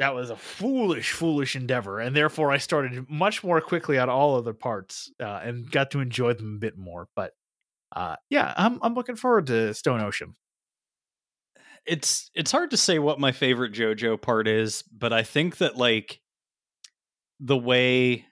That 0.00 0.14
was 0.14 0.30
a 0.30 0.36
foolish, 0.36 1.12
foolish 1.12 1.54
endeavor, 1.54 2.00
and 2.00 2.16
therefore 2.16 2.50
I 2.50 2.56
started 2.56 3.08
much 3.10 3.44
more 3.44 3.60
quickly 3.60 3.98
on 3.98 4.08
all 4.08 4.34
other 4.34 4.54
parts 4.54 5.12
uh, 5.20 5.40
and 5.44 5.70
got 5.70 5.90
to 5.90 6.00
enjoy 6.00 6.32
them 6.32 6.54
a 6.54 6.58
bit 6.58 6.78
more. 6.78 7.06
But 7.14 7.32
uh, 7.94 8.16
yeah, 8.30 8.54
I'm 8.56 8.78
I'm 8.82 8.94
looking 8.94 9.16
forward 9.16 9.46
to 9.48 9.74
Stone 9.74 10.00
Ocean. 10.00 10.36
it's 11.86 12.30
it's 12.34 12.52
hard 12.52 12.70
to 12.70 12.76
say 12.76 12.98
what 12.98 13.20
my 13.20 13.32
favorite 13.32 13.72
JoJo 13.72 14.20
part 14.20 14.48
is, 14.48 14.82
but 14.90 15.12
I 15.12 15.22
think 15.22 15.58
that 15.58 15.76
like 15.76 16.20
the 17.38 17.58
way 17.58 18.26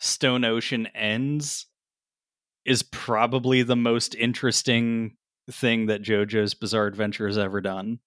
Stone 0.00 0.44
Ocean 0.44 0.86
ends 0.94 1.66
is 2.64 2.82
probably 2.82 3.62
the 3.62 3.76
most 3.76 4.14
interesting 4.14 5.16
thing 5.50 5.86
that 5.86 6.02
JoJo's 6.02 6.54
Bizarre 6.54 6.86
Adventure 6.86 7.26
has 7.26 7.38
ever 7.38 7.60
done. 7.60 8.00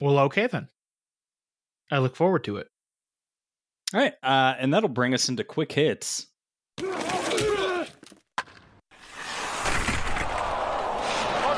Well, 0.00 0.18
okay 0.20 0.46
then. 0.46 0.68
I 1.90 1.98
look 1.98 2.16
forward 2.16 2.44
to 2.44 2.56
it. 2.56 2.68
All 3.92 4.00
right, 4.00 4.14
uh, 4.22 4.54
and 4.58 4.72
that'll 4.72 4.88
bring 4.88 5.14
us 5.14 5.28
into 5.28 5.44
quick 5.44 5.72
hits. 5.72 6.26
Fuck 6.78 6.88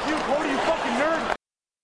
you, 0.08 0.14
Cody, 0.16 0.48
you 0.50 0.58
fucking 0.58 0.92
nerd! 0.92 1.34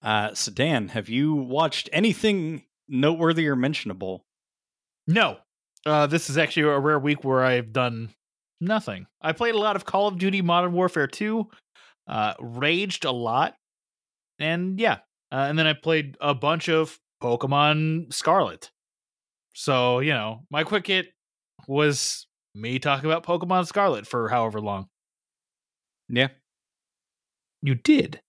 Uh, 0.02 0.34
so 0.34 0.50
Dan, 0.50 0.88
have 0.88 1.08
you 1.08 1.34
watched 1.34 1.88
anything 1.92 2.64
noteworthy 2.88 3.46
or 3.48 3.56
mentionable? 3.56 4.24
No. 5.06 5.38
Uh, 5.86 6.06
this 6.06 6.28
is 6.30 6.38
actually 6.38 6.64
a 6.64 6.78
rare 6.78 6.98
week 6.98 7.24
where 7.24 7.42
I've 7.42 7.72
done 7.72 8.10
nothing. 8.60 9.06
I 9.20 9.32
played 9.32 9.54
a 9.54 9.58
lot 9.58 9.76
of 9.76 9.84
Call 9.84 10.08
of 10.08 10.18
Duty 10.18 10.42
Modern 10.42 10.72
Warfare 10.72 11.06
2, 11.06 11.48
uh, 12.08 12.34
raged 12.40 13.04
a 13.04 13.10
lot, 13.10 13.54
and 14.38 14.78
yeah. 14.78 14.98
Uh, 15.30 15.46
and 15.48 15.58
then 15.58 15.66
I 15.66 15.72
played 15.72 16.16
a 16.20 16.34
bunch 16.34 16.68
of 16.68 16.98
Pokemon 17.22 18.12
Scarlet. 18.12 18.70
So, 19.54 20.00
you 20.00 20.12
know, 20.12 20.40
my 20.50 20.64
quick 20.64 20.86
hit 20.86 21.06
was 21.68 22.26
me 22.54 22.78
talking 22.78 23.10
about 23.10 23.24
Pokemon 23.24 23.66
Scarlet 23.66 24.06
for 24.06 24.28
however 24.28 24.60
long. 24.60 24.88
Yeah. 26.08 26.28
You 27.62 27.76
did. 27.76 28.20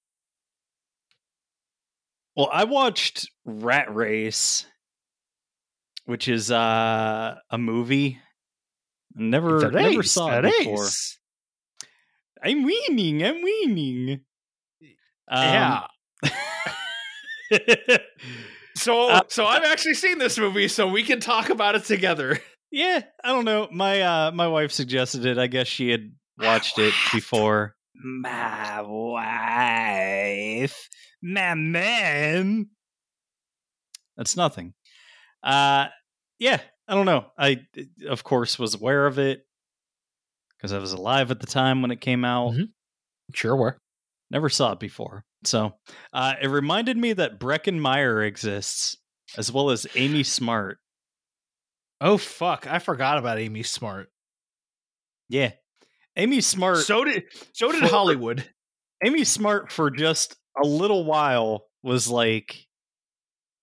Well, 2.35 2.49
I 2.51 2.65
watched 2.65 3.29
Rat 3.45 3.93
Race, 3.93 4.65
which 6.05 6.27
is 6.27 6.51
uh, 6.51 7.35
a 7.49 7.57
movie. 7.57 8.19
Never, 9.15 9.59
The 9.59 9.71
never 9.71 10.03
saw 10.03 10.39
it 10.39 10.41
before. 10.43 10.83
race. 10.83 11.17
I'm 12.43 12.63
weaning. 12.63 13.23
I'm 13.23 13.41
weaning. 13.41 14.21
yeah. 15.31 15.87
So, 18.83 19.09
Uh, 19.09 19.21
so 19.29 19.45
I've 19.45 19.63
actually 19.63 19.93
seen 19.93 20.17
this 20.17 20.37
movie, 20.37 20.67
so 20.67 20.87
we 20.87 21.03
can 21.03 21.19
talk 21.21 21.49
about 21.49 21.75
it 21.75 21.85
together. 21.85 22.37
yeah, 22.71 23.01
I 23.23 23.29
don't 23.29 23.45
know. 23.45 23.69
My 23.71 24.01
uh, 24.01 24.31
my 24.33 24.47
wife 24.49 24.71
suggested 24.73 25.25
it. 25.25 25.37
I 25.37 25.47
guess 25.47 25.67
she 25.67 25.89
had 25.89 26.11
watched 26.37 26.77
it 26.79 26.93
before. 27.13 27.75
My 27.95 28.81
wife, 28.81 30.09
my 31.21 31.53
man. 31.53 32.67
That's 34.17 34.35
nothing. 34.35 34.73
Uh, 35.41 35.87
yeah, 36.39 36.59
I 36.87 36.95
don't 36.95 37.05
know. 37.05 37.27
I, 37.37 37.61
of 38.07 38.23
course, 38.25 38.59
was 38.59 38.75
aware 38.75 39.07
of 39.07 39.17
it 39.17 39.45
because 40.57 40.73
I 40.73 40.79
was 40.79 40.91
alive 40.91 41.31
at 41.31 41.39
the 41.39 41.47
time 41.47 41.81
when 41.81 41.91
it 41.91 42.01
came 42.01 42.25
out. 42.25 42.53
Mhm. 42.53 42.69
Sure 43.33 43.55
were. 43.55 43.77
Never 44.33 44.49
saw 44.49 44.71
it 44.71 44.79
before. 44.79 45.23
So 45.43 45.75
uh, 46.11 46.33
it 46.41 46.47
reminded 46.47 46.97
me 46.97 47.13
that 47.13 47.39
Breckin 47.39 47.79
Meyer 47.79 48.23
exists, 48.23 48.97
as 49.37 49.51
well 49.51 49.69
as 49.69 49.85
Amy 49.95 50.23
Smart. 50.23 50.79
Oh 52.01 52.17
fuck! 52.17 52.65
I 52.67 52.79
forgot 52.79 53.19
about 53.19 53.37
Amy 53.37 53.61
Smart. 53.61 54.09
Yeah. 55.29 55.51
Amy 56.17 56.41
Smart. 56.41 56.79
So 56.79 57.03
did 57.03 57.25
so 57.53 57.71
did 57.71 57.81
For- 57.81 57.87
Hollywood. 57.87 58.43
Amy 59.05 59.23
Smart 59.23 59.71
for 59.71 59.91
just 59.91 60.35
a 60.61 60.65
little 60.65 61.05
while 61.05 61.67
was 61.83 62.09
like 62.09 62.65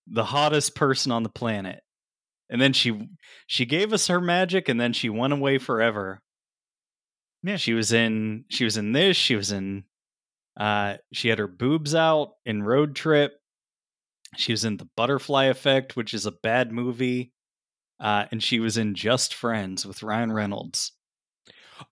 the 0.07 0.23
hottest 0.23 0.73
person 0.73 1.11
on 1.11 1.23
the 1.23 1.29
planet. 1.29 1.81
And 2.49 2.61
then 2.61 2.71
she 2.71 3.09
she 3.45 3.65
gave 3.65 3.91
us 3.91 4.07
her 4.07 4.21
magic 4.21 4.69
and 4.69 4.79
then 4.79 4.93
she 4.93 5.09
went 5.09 5.33
away 5.33 5.57
forever. 5.57 6.21
Yeah. 7.43 7.57
She 7.57 7.73
was 7.73 7.91
in 7.91 8.45
she 8.49 8.63
was 8.63 8.77
in 8.77 8.93
this, 8.93 9.17
she 9.17 9.35
was 9.35 9.51
in 9.51 9.83
uh 10.57 10.97
she 11.13 11.29
had 11.29 11.39
her 11.39 11.47
boobs 11.47 11.95
out 11.95 12.33
in 12.45 12.63
Road 12.63 12.95
Trip. 12.95 13.33
She 14.37 14.53
was 14.53 14.63
in 14.65 14.77
The 14.77 14.87
Butterfly 14.95 15.45
Effect, 15.45 15.95
which 15.95 16.13
is 16.13 16.25
a 16.25 16.31
bad 16.31 16.71
movie. 16.71 17.33
Uh, 17.99 18.25
and 18.31 18.41
she 18.41 18.59
was 18.59 18.77
in 18.77 18.95
Just 18.95 19.33
Friends 19.33 19.85
with 19.85 20.01
Ryan 20.03 20.31
Reynolds. 20.31 20.93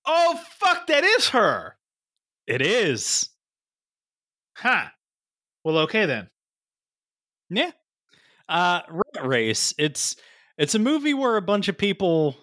Oh 0.06 0.40
fuck, 0.60 0.88
that 0.88 1.04
is 1.04 1.30
her. 1.30 1.78
It 2.48 2.62
is. 2.62 3.30
Huh. 4.58 4.86
Well, 5.64 5.80
okay 5.80 6.06
then. 6.06 6.30
Yeah. 7.50 7.72
Uh 8.48 8.82
Rat 8.90 9.28
Race. 9.28 9.74
It's 9.78 10.16
it's 10.58 10.76
a 10.76 10.80
movie 10.80 11.14
where 11.14 11.38
a 11.38 11.42
bunch 11.42 11.68
of 11.68 11.78
people 11.78 12.36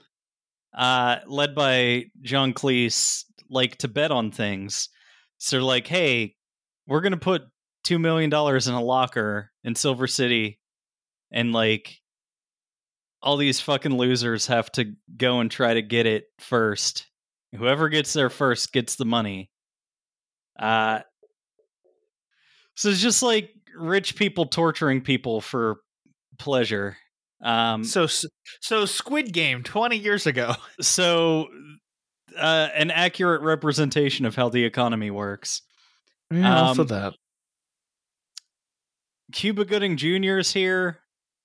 uh 0.76 1.16
led 1.26 1.54
by 1.54 2.04
John 2.22 2.52
Cleese 2.52 3.24
like 3.50 3.76
to 3.78 3.88
bet 3.88 4.10
on 4.10 4.30
things. 4.30 4.88
So 5.38 5.56
they're 5.56 5.62
like, 5.62 5.86
hey, 5.86 6.34
we're 6.86 7.00
gonna 7.00 7.16
put 7.16 7.42
two 7.84 7.98
million 7.98 8.30
dollars 8.30 8.68
in 8.68 8.74
a 8.74 8.82
locker 8.82 9.50
in 9.64 9.74
Silver 9.74 10.06
City 10.06 10.58
and 11.30 11.52
like 11.52 12.00
all 13.22 13.36
these 13.36 13.60
fucking 13.60 13.96
losers 13.96 14.46
have 14.46 14.70
to 14.72 14.92
go 15.16 15.40
and 15.40 15.50
try 15.50 15.74
to 15.74 15.82
get 15.82 16.06
it 16.06 16.24
first. 16.38 17.06
Whoever 17.56 17.88
gets 17.88 18.12
there 18.12 18.30
first 18.30 18.72
gets 18.72 18.96
the 18.96 19.04
money. 19.04 19.50
Uh 20.58 21.00
so 22.74 22.90
it's 22.90 23.00
just 23.00 23.22
like 23.22 23.50
rich 23.76 24.16
people 24.16 24.46
torturing 24.46 25.00
people 25.00 25.40
for 25.40 25.76
pleasure. 26.38 26.96
Um 27.42 27.84
So 27.84 28.06
so 28.60 28.84
Squid 28.84 29.32
Game 29.32 29.62
20 29.62 29.96
years 29.96 30.26
ago. 30.26 30.54
so 30.80 31.48
uh, 32.36 32.68
an 32.74 32.90
accurate 32.90 33.42
representation 33.42 34.24
of 34.26 34.34
how 34.34 34.48
the 34.48 34.64
economy 34.64 35.10
works. 35.10 35.62
also 36.32 36.82
Um, 36.82 36.86
that. 36.88 37.14
Cuba 39.32 39.64
Gooding 39.64 39.96
Jr. 39.96 40.38
is 40.38 40.52
here. 40.52 41.00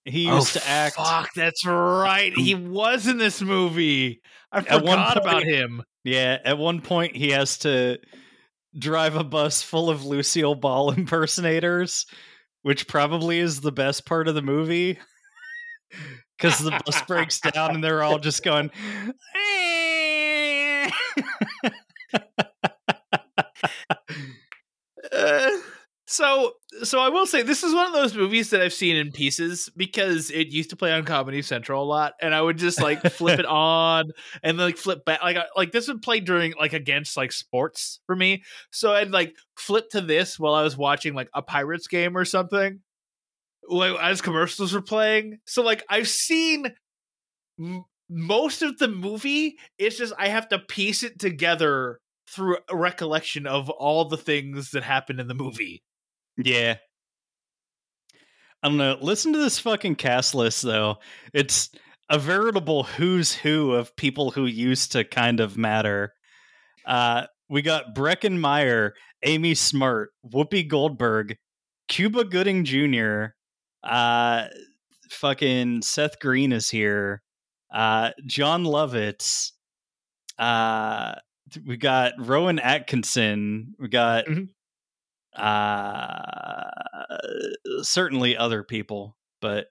He 0.06 0.28
used 0.28 0.54
to 0.54 0.68
act. 0.68 0.96
Oh, 0.98 1.04
Fuck, 1.04 1.34
that's 1.36 1.66
right. 1.66 2.34
He 2.36 2.56
was 2.56 3.08
in 3.08 3.18
this 3.18 3.42
movie. 3.42 4.22
I 4.52 4.62
forgot 4.62 5.18
about 5.18 5.44
him. 5.44 5.84
Yeah, 6.04 6.38
at 6.44 6.58
one 6.58 6.82
point 6.82 7.16
he 7.16 7.30
has 7.32 7.60
to 7.60 8.00
drive 8.78 9.16
a 9.16 9.24
bus 9.24 9.62
full 9.62 9.90
of 9.90 10.04
Lucille 10.06 10.56
Ball 10.56 10.92
impersonators, 10.98 12.06
which 12.64 12.88
probably 12.88 13.40
is 13.40 13.62
the 13.62 13.72
best 13.72 14.06
part 14.06 14.28
of 14.28 14.36
the 14.36 14.42
movie. 14.42 14.98
Because 16.38 16.58
the 16.58 16.72
bus 16.72 17.00
breaks 17.04 17.40
down 17.40 17.76
and 17.76 17.84
they're 17.84 18.02
all 18.02 18.18
just 18.18 18.42
going. 18.44 18.72
Uh, 25.12 25.50
so 26.08 26.54
so 26.84 27.00
I 27.00 27.10
will 27.10 27.26
say 27.26 27.42
this 27.42 27.64
is 27.64 27.74
one 27.74 27.88
of 27.88 27.94
those 27.94 28.16
movies 28.16 28.50
that 28.50 28.62
I've 28.62 28.74
seen 28.74 28.96
in 28.96 29.12
pieces 29.12 29.70
because 29.76 30.30
it 30.30 30.48
used 30.48 30.70
to 30.72 30.76
play 30.76 30.92
on 30.92 31.06
Comedy 31.06 31.42
Central 31.42 31.84
a 31.84 31.86
lot, 31.86 32.14
and 32.22 32.34
I 32.34 32.42
would 32.42 32.58
just 32.58 32.82
like 32.82 33.02
flip 33.04 33.40
it 33.40 33.46
on 33.48 34.12
and 34.44 34.58
like 34.58 34.78
flip 34.78 35.06
back. 35.06 35.22
Like 35.22 35.38
like 35.56 35.72
this 35.72 35.88
would 35.88 36.02
play 36.02 36.20
during 36.20 36.54
like 36.60 36.74
against 36.74 37.18
like 37.18 37.32
sports 37.32 38.00
for 38.08 38.16
me, 38.16 38.44
so 38.72 38.94
I'd 38.94 39.12
like 39.12 39.36
flip 39.58 39.90
to 39.92 40.02
this 40.02 40.40
while 40.40 40.54
I 40.54 40.64
was 40.64 40.78
watching 40.78 41.14
like 41.14 41.30
a 41.34 41.42
Pirates 41.42 41.88
game 41.88 42.18
or 42.18 42.26
something, 42.26 42.80
like 43.68 43.98
as 44.02 44.22
commercials 44.22 44.74
were 44.74 44.82
playing. 44.82 45.38
So 45.46 45.62
like 45.62 45.84
I've 45.90 46.08
seen. 46.10 46.74
Most 48.14 48.62
of 48.62 48.78
the 48.78 48.90
movie 48.90 49.58
is 49.78 49.98
just 49.98 50.14
i 50.20 50.28
have 50.28 50.50
to 50.50 50.60
piece 50.60 51.02
it 51.02 51.18
together 51.18 52.02
through 52.32 52.58
a 52.70 52.76
recollection 52.76 53.46
of 53.46 53.70
all 53.70 54.06
the 54.06 54.18
things 54.18 54.72
that 54.72 54.84
happened 54.84 55.20
in 55.20 55.28
the 55.28 55.34
movie. 55.34 55.84
Yeah. 56.38 56.76
I 58.64 58.68
don't 58.70 58.78
know. 58.78 58.98
Listen 59.02 59.34
to 59.34 59.40
this 59.40 59.60
fucking 59.60 59.96
cast 59.96 60.34
list, 60.34 60.62
though. 60.62 60.98
It's 61.34 61.70
a 62.10 62.20
veritable 62.20 62.84
who's 62.84 63.34
who 63.34 63.74
of 63.74 63.96
people 63.96 64.32
who 64.32 64.46
used 64.46 64.92
to 64.94 65.04
kind 65.04 65.40
of 65.40 65.58
matter. 65.58 66.14
Uh, 66.86 67.26
we 67.50 67.62
got 67.62 67.96
Breckin 67.96 68.40
Meyer, 68.40 68.94
Amy 69.24 69.56
Smart, 69.56 70.12
Whoopi 70.26 70.68
Goldberg, 70.68 71.38
Cuba 71.88 72.24
Gooding 72.24 72.64
Jr., 72.64 73.34
uh, 73.84 74.46
fucking 75.10 75.82
Seth 75.82 76.20
Green 76.20 76.54
is 76.54 76.70
here, 76.70 77.22
uh, 77.72 78.12
Jon 78.26 78.64
Lovitz, 78.64 79.52
uh, 80.38 81.16
we 81.66 81.78
got 81.78 82.14
Rowan 82.20 82.60
Atkinson, 82.60 83.76
we 83.80 83.88
got 83.88 84.26
Mhm. 84.26 84.50
uh 85.36 86.70
certainly 87.84 88.36
other 88.36 88.64
people 88.64 89.16
but 89.40 89.68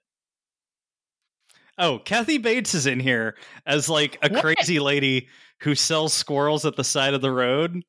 oh 1.77 1.99
kathy 1.99 2.37
bates 2.39 2.73
is 2.73 2.85
in 2.87 2.99
here 2.99 3.35
as 3.65 3.87
like 3.89 4.17
a 4.23 4.29
What? 4.29 4.41
crazy 4.41 4.79
lady 4.79 5.27
who 5.61 5.75
sells 5.75 6.13
squirrels 6.13 6.65
at 6.65 6.75
the 6.75 6.83
side 6.83 7.13
of 7.13 7.21
the 7.21 7.31
road 7.31 7.83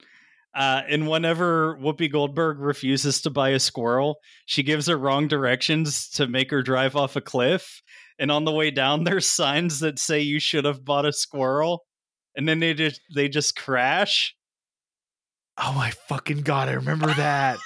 uh, 0.54 0.82
and 0.86 1.08
whenever 1.08 1.78
Whoopi 1.78 2.12
Goldberg 2.12 2.58
refuses 2.58 3.22
to 3.22 3.30
buy 3.30 3.48
a 3.50 3.58
squirrel, 3.58 4.18
she 4.44 4.62
gives 4.62 4.86
her 4.86 4.98
wrong 4.98 5.26
directions 5.26 6.10
to 6.10 6.26
make 6.26 6.50
her 6.50 6.60
drive 6.62 6.94
off 6.94 7.16
a 7.16 7.22
cliff. 7.22 7.80
And 8.22 8.30
on 8.30 8.44
the 8.44 8.52
way 8.52 8.70
down, 8.70 9.02
there's 9.04 9.26
signs 9.26 9.80
that 9.80 9.98
say 9.98 10.20
you 10.20 10.38
should 10.38 10.64
have 10.64 10.84
bought 10.84 11.04
a 11.04 11.12
squirrel, 11.12 11.84
and 12.36 12.48
then 12.48 12.60
they 12.60 12.72
just 12.72 13.00
they 13.14 13.28
just 13.28 13.56
crash. 13.56 14.34
Oh 15.58 15.72
my 15.74 15.90
fucking 16.08 16.42
god, 16.42 16.68
I 16.68 16.74
remember 16.74 17.12
that. 17.12 17.58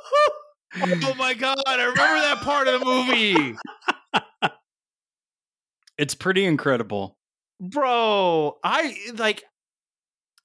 oh 0.82 1.14
my 1.16 1.32
god, 1.34 1.58
I 1.66 1.74
remember 1.76 2.20
that 2.20 2.40
part 2.42 2.68
of 2.68 2.80
the 2.80 2.86
movie. 2.86 3.56
It's 5.96 6.14
pretty 6.14 6.44
incredible. 6.44 7.16
Bro, 7.58 8.58
I 8.62 8.94
like 9.16 9.42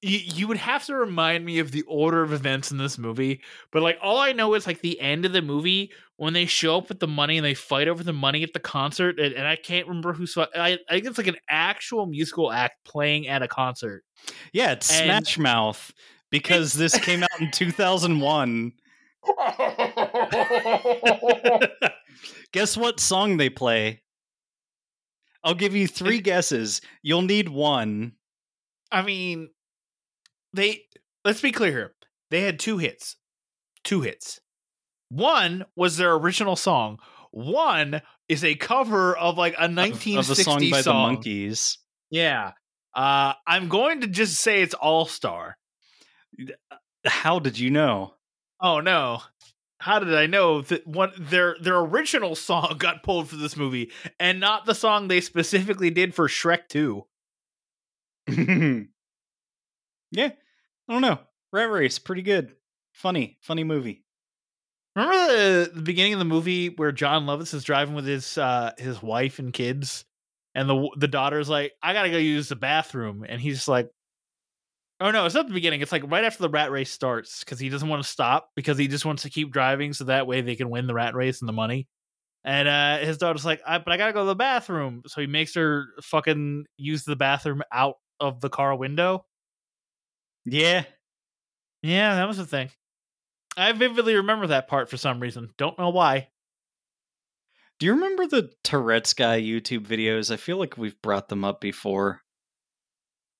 you, 0.02 0.18
you 0.18 0.48
would 0.48 0.56
have 0.56 0.84
to 0.86 0.96
remind 0.96 1.44
me 1.44 1.60
of 1.60 1.70
the 1.70 1.82
order 1.82 2.22
of 2.22 2.32
events 2.32 2.70
in 2.70 2.78
this 2.78 2.98
movie, 2.98 3.40
but 3.72 3.82
like 3.82 3.98
all 4.02 4.18
I 4.18 4.32
know 4.32 4.54
is 4.54 4.66
like 4.66 4.80
the 4.80 5.00
end 5.00 5.24
of 5.24 5.32
the 5.32 5.42
movie 5.42 5.92
when 6.16 6.32
they 6.32 6.46
show 6.46 6.78
up 6.78 6.88
with 6.88 7.00
the 7.00 7.08
money 7.08 7.36
and 7.38 7.44
they 7.44 7.54
fight 7.54 7.88
over 7.88 8.02
the 8.04 8.12
money 8.12 8.42
at 8.42 8.52
the 8.52 8.60
concert, 8.60 9.18
and, 9.18 9.34
and 9.34 9.46
I 9.46 9.56
can't 9.56 9.86
remember 9.88 10.12
who's. 10.12 10.36
I, 10.36 10.46
I 10.54 10.76
think 10.90 11.06
it's 11.06 11.18
like 11.18 11.26
an 11.26 11.36
actual 11.48 12.06
musical 12.06 12.52
act 12.52 12.84
playing 12.84 13.26
at 13.28 13.42
a 13.42 13.48
concert. 13.48 14.04
Yeah, 14.52 14.72
it's 14.72 14.90
And- 14.92 15.04
Smash 15.26 15.38
Mouth 15.38 15.92
because 16.30 16.72
this 16.72 16.98
came 16.98 17.22
out 17.22 17.40
in 17.40 17.50
2001. 17.52 18.72
Guess 22.52 22.76
what 22.76 23.00
song 23.00 23.36
they 23.36 23.50
play? 23.50 24.02
I'll 25.42 25.54
give 25.54 25.74
you 25.74 25.86
three 25.86 26.20
guesses. 26.22 26.80
You'll 27.02 27.22
need 27.22 27.48
one. 27.48 28.12
I 28.92 29.02
mean, 29.02 29.50
they 30.52 30.82
let's 31.24 31.40
be 31.40 31.52
clear 31.52 31.70
here. 31.72 31.94
They 32.30 32.42
had 32.42 32.58
two 32.58 32.78
hits. 32.78 33.16
Two 33.82 34.00
hits. 34.02 34.40
One 35.14 35.64
was 35.76 35.96
their 35.96 36.14
original 36.14 36.56
song. 36.56 36.98
One 37.30 38.02
is 38.28 38.42
a 38.44 38.54
cover 38.56 39.16
of 39.16 39.38
like 39.38 39.54
a 39.54 39.66
of- 39.66 39.76
1960 39.76 40.32
of 40.32 40.38
a 40.38 40.42
song 40.42 40.70
by 40.70 40.82
the. 40.82 40.92
Monkees. 40.92 41.78
Yeah. 42.10 42.52
Uh 42.94 43.34
I'm 43.46 43.68
going 43.68 44.00
to 44.02 44.06
just 44.06 44.40
say 44.40 44.62
it's 44.62 44.74
All 44.74 45.06
Star. 45.06 45.56
How 47.04 47.38
did 47.38 47.58
you 47.58 47.70
know? 47.70 48.14
Oh 48.60 48.80
no. 48.80 49.20
How 49.78 49.98
did 49.98 50.14
I 50.14 50.26
know 50.26 50.62
that 50.62 50.86
what 50.86 51.12
their 51.18 51.56
their 51.60 51.78
original 51.78 52.34
song 52.48 52.76
got 52.78 53.02
pulled 53.02 53.28
for 53.28 53.36
this 53.36 53.56
movie 53.56 53.90
and 54.18 54.40
not 54.40 54.64
the 54.66 54.74
song 54.74 55.08
they 55.08 55.20
specifically 55.20 55.90
did 55.90 56.14
for 56.14 56.26
Shrek 56.28 56.68
2? 56.68 57.04
yeah, 60.10 60.30
I 60.88 60.92
don't 60.92 61.02
know. 61.02 61.18
Rat 61.52 61.70
Race, 61.70 61.98
pretty 61.98 62.22
good. 62.22 62.54
Funny, 62.92 63.38
funny 63.42 63.64
movie. 63.64 64.03
Remember 64.96 65.26
the, 65.64 65.70
the 65.74 65.82
beginning 65.82 66.12
of 66.12 66.18
the 66.20 66.24
movie 66.24 66.68
where 66.68 66.92
Jon 66.92 67.26
Lovitz 67.26 67.52
is 67.52 67.64
driving 67.64 67.94
with 67.94 68.06
his 68.06 68.38
uh 68.38 68.72
his 68.78 69.02
wife 69.02 69.38
and 69.40 69.52
kids, 69.52 70.04
and 70.54 70.68
the 70.68 70.88
the 70.96 71.08
daughter's 71.08 71.48
like, 71.48 71.72
"I 71.82 71.92
gotta 71.92 72.10
go 72.10 72.16
use 72.18 72.48
the 72.48 72.56
bathroom," 72.56 73.24
and 73.28 73.40
he's 73.40 73.66
like, 73.66 73.90
"Oh 75.00 75.10
no, 75.10 75.26
it's 75.26 75.34
not 75.34 75.48
the 75.48 75.54
beginning. 75.54 75.80
It's 75.80 75.92
like 75.92 76.08
right 76.10 76.24
after 76.24 76.42
the 76.42 76.48
rat 76.48 76.70
race 76.70 76.90
starts 76.90 77.40
because 77.40 77.58
he 77.58 77.68
doesn't 77.68 77.88
want 77.88 78.02
to 78.02 78.08
stop 78.08 78.50
because 78.54 78.78
he 78.78 78.88
just 78.88 79.04
wants 79.04 79.22
to 79.24 79.30
keep 79.30 79.50
driving 79.52 79.92
so 79.92 80.04
that 80.04 80.26
way 80.26 80.40
they 80.40 80.56
can 80.56 80.70
win 80.70 80.86
the 80.86 80.94
rat 80.94 81.14
race 81.14 81.40
and 81.40 81.48
the 81.48 81.52
money." 81.52 81.88
And 82.44 82.68
uh 82.68 82.98
his 82.98 83.18
daughter's 83.18 83.44
like, 83.46 83.62
I, 83.66 83.78
"But 83.78 83.92
I 83.92 83.98
gotta 83.98 84.12
go 84.14 84.22
to 84.22 84.26
the 84.26 84.36
bathroom," 84.36 85.02
so 85.08 85.20
he 85.22 85.26
makes 85.28 85.54
her 85.56 85.86
fucking 86.02 86.66
use 86.78 87.04
the 87.04 87.16
bathroom 87.16 87.62
out 87.72 87.96
of 88.20 88.40
the 88.42 88.50
car 88.50 88.76
window. 88.76 89.26
Yeah, 90.46 90.84
Yeah, 91.82 92.16
that 92.16 92.28
was 92.28 92.38
the 92.38 92.46
thing. 92.46 92.70
I 93.56 93.72
vividly 93.72 94.16
remember 94.16 94.48
that 94.48 94.68
part 94.68 94.90
for 94.90 94.96
some 94.96 95.20
reason. 95.20 95.50
Don't 95.56 95.78
know 95.78 95.90
why. 95.90 96.28
Do 97.78 97.86
you 97.86 97.92
remember 97.92 98.26
the 98.26 98.50
Tourette's 98.62 99.14
guy 99.14 99.40
YouTube 99.40 99.86
videos? 99.86 100.30
I 100.30 100.36
feel 100.36 100.58
like 100.58 100.78
we've 100.78 101.00
brought 101.02 101.28
them 101.28 101.44
up 101.44 101.60
before. 101.60 102.20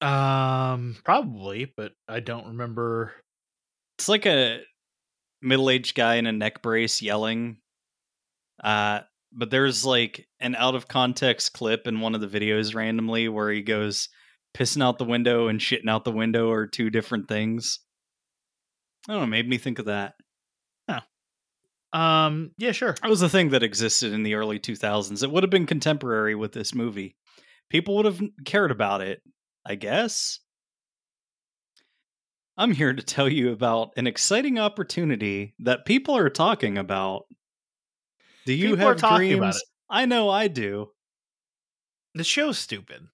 Um, 0.00 0.96
probably, 1.04 1.72
but 1.76 1.92
I 2.08 2.20
don't 2.20 2.48
remember. 2.48 3.12
It's 3.98 4.08
like 4.08 4.26
a 4.26 4.60
middle-aged 5.40 5.94
guy 5.94 6.16
in 6.16 6.26
a 6.26 6.32
neck 6.32 6.62
brace 6.62 7.00
yelling. 7.00 7.58
Uh, 8.62 9.00
but 9.32 9.50
there's 9.50 9.84
like 9.84 10.26
an 10.40 10.54
out 10.56 10.74
of 10.74 10.88
context 10.88 11.52
clip 11.52 11.86
in 11.86 12.00
one 12.00 12.14
of 12.14 12.20
the 12.20 12.28
videos 12.28 12.74
randomly 12.74 13.28
where 13.28 13.50
he 13.50 13.62
goes 13.62 14.08
pissing 14.56 14.82
out 14.82 14.98
the 14.98 15.04
window 15.04 15.48
and 15.48 15.60
shitting 15.60 15.88
out 15.88 16.04
the 16.04 16.12
window 16.12 16.50
are 16.50 16.66
two 16.66 16.90
different 16.90 17.28
things. 17.28 17.80
I 19.09 19.12
don't 19.12 19.22
know, 19.22 19.26
made 19.26 19.48
me 19.48 19.59
think 19.59 19.78
of 19.78 19.86
that. 19.86 20.14
Um, 21.92 22.50
yeah, 22.59 22.72
sure. 22.72 22.96
That 23.02 23.09
was 23.09 23.22
a 23.22 23.28
thing 23.28 23.50
that 23.50 23.62
existed 23.62 24.12
in 24.12 24.24
the 24.24 24.34
early 24.34 24.59
2000s. 24.59 25.22
It 25.22 25.30
would 25.30 25.44
have 25.44 25.50
been 25.50 25.64
contemporary 25.64 26.34
with 26.34 26.50
this 26.50 26.74
movie. 26.74 27.14
People 27.70 27.94
would 27.94 28.05
have 28.05 28.20
cared 28.44 28.72
about 28.72 29.00
it, 29.00 29.22
I 29.64 29.76
guess. 29.76 30.40
I'm 32.57 32.72
here 32.72 32.92
to 32.92 33.02
tell 33.02 33.28
you 33.28 33.52
about 33.52 33.90
an 33.96 34.09
exciting 34.09 34.59
opportunity 34.59 35.55
that 35.61 35.84
people 35.84 36.16
are 36.16 36.30
talking 36.30 36.78
about. 36.78 37.26
Do 38.44 38.52
you 38.52 38.70
People 38.76 38.88
have 38.88 39.16
dreams? 39.16 39.62
I 39.88 40.07
know 40.07 40.30
I 40.30 40.48
do. 40.48 40.90
The 42.14 42.24
show's 42.24 42.59
stupid. 42.59 43.07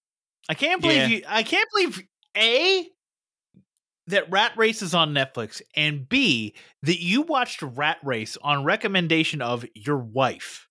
I 0.49 0.55
can't 0.55 0.81
believe 0.81 0.97
Yeah. 0.97 1.07
you. 1.07 1.23
I 1.29 1.43
can't 1.43 1.69
believe 1.75 2.03
a 2.35 2.87
that 4.11 4.31
Rat 4.31 4.53
Race 4.57 4.83
is 4.83 4.95
on 4.95 5.15
Netflix, 5.15 5.63
and 5.75 6.09
b 6.09 6.55
that 6.83 7.01
you 7.01 7.23
watched 7.23 7.63
Rat 7.63 7.99
Race 8.05 8.37
on 8.43 8.65
recommendation 8.65 9.43
of 9.43 9.65
your 9.75 9.99
wife. 9.99 10.69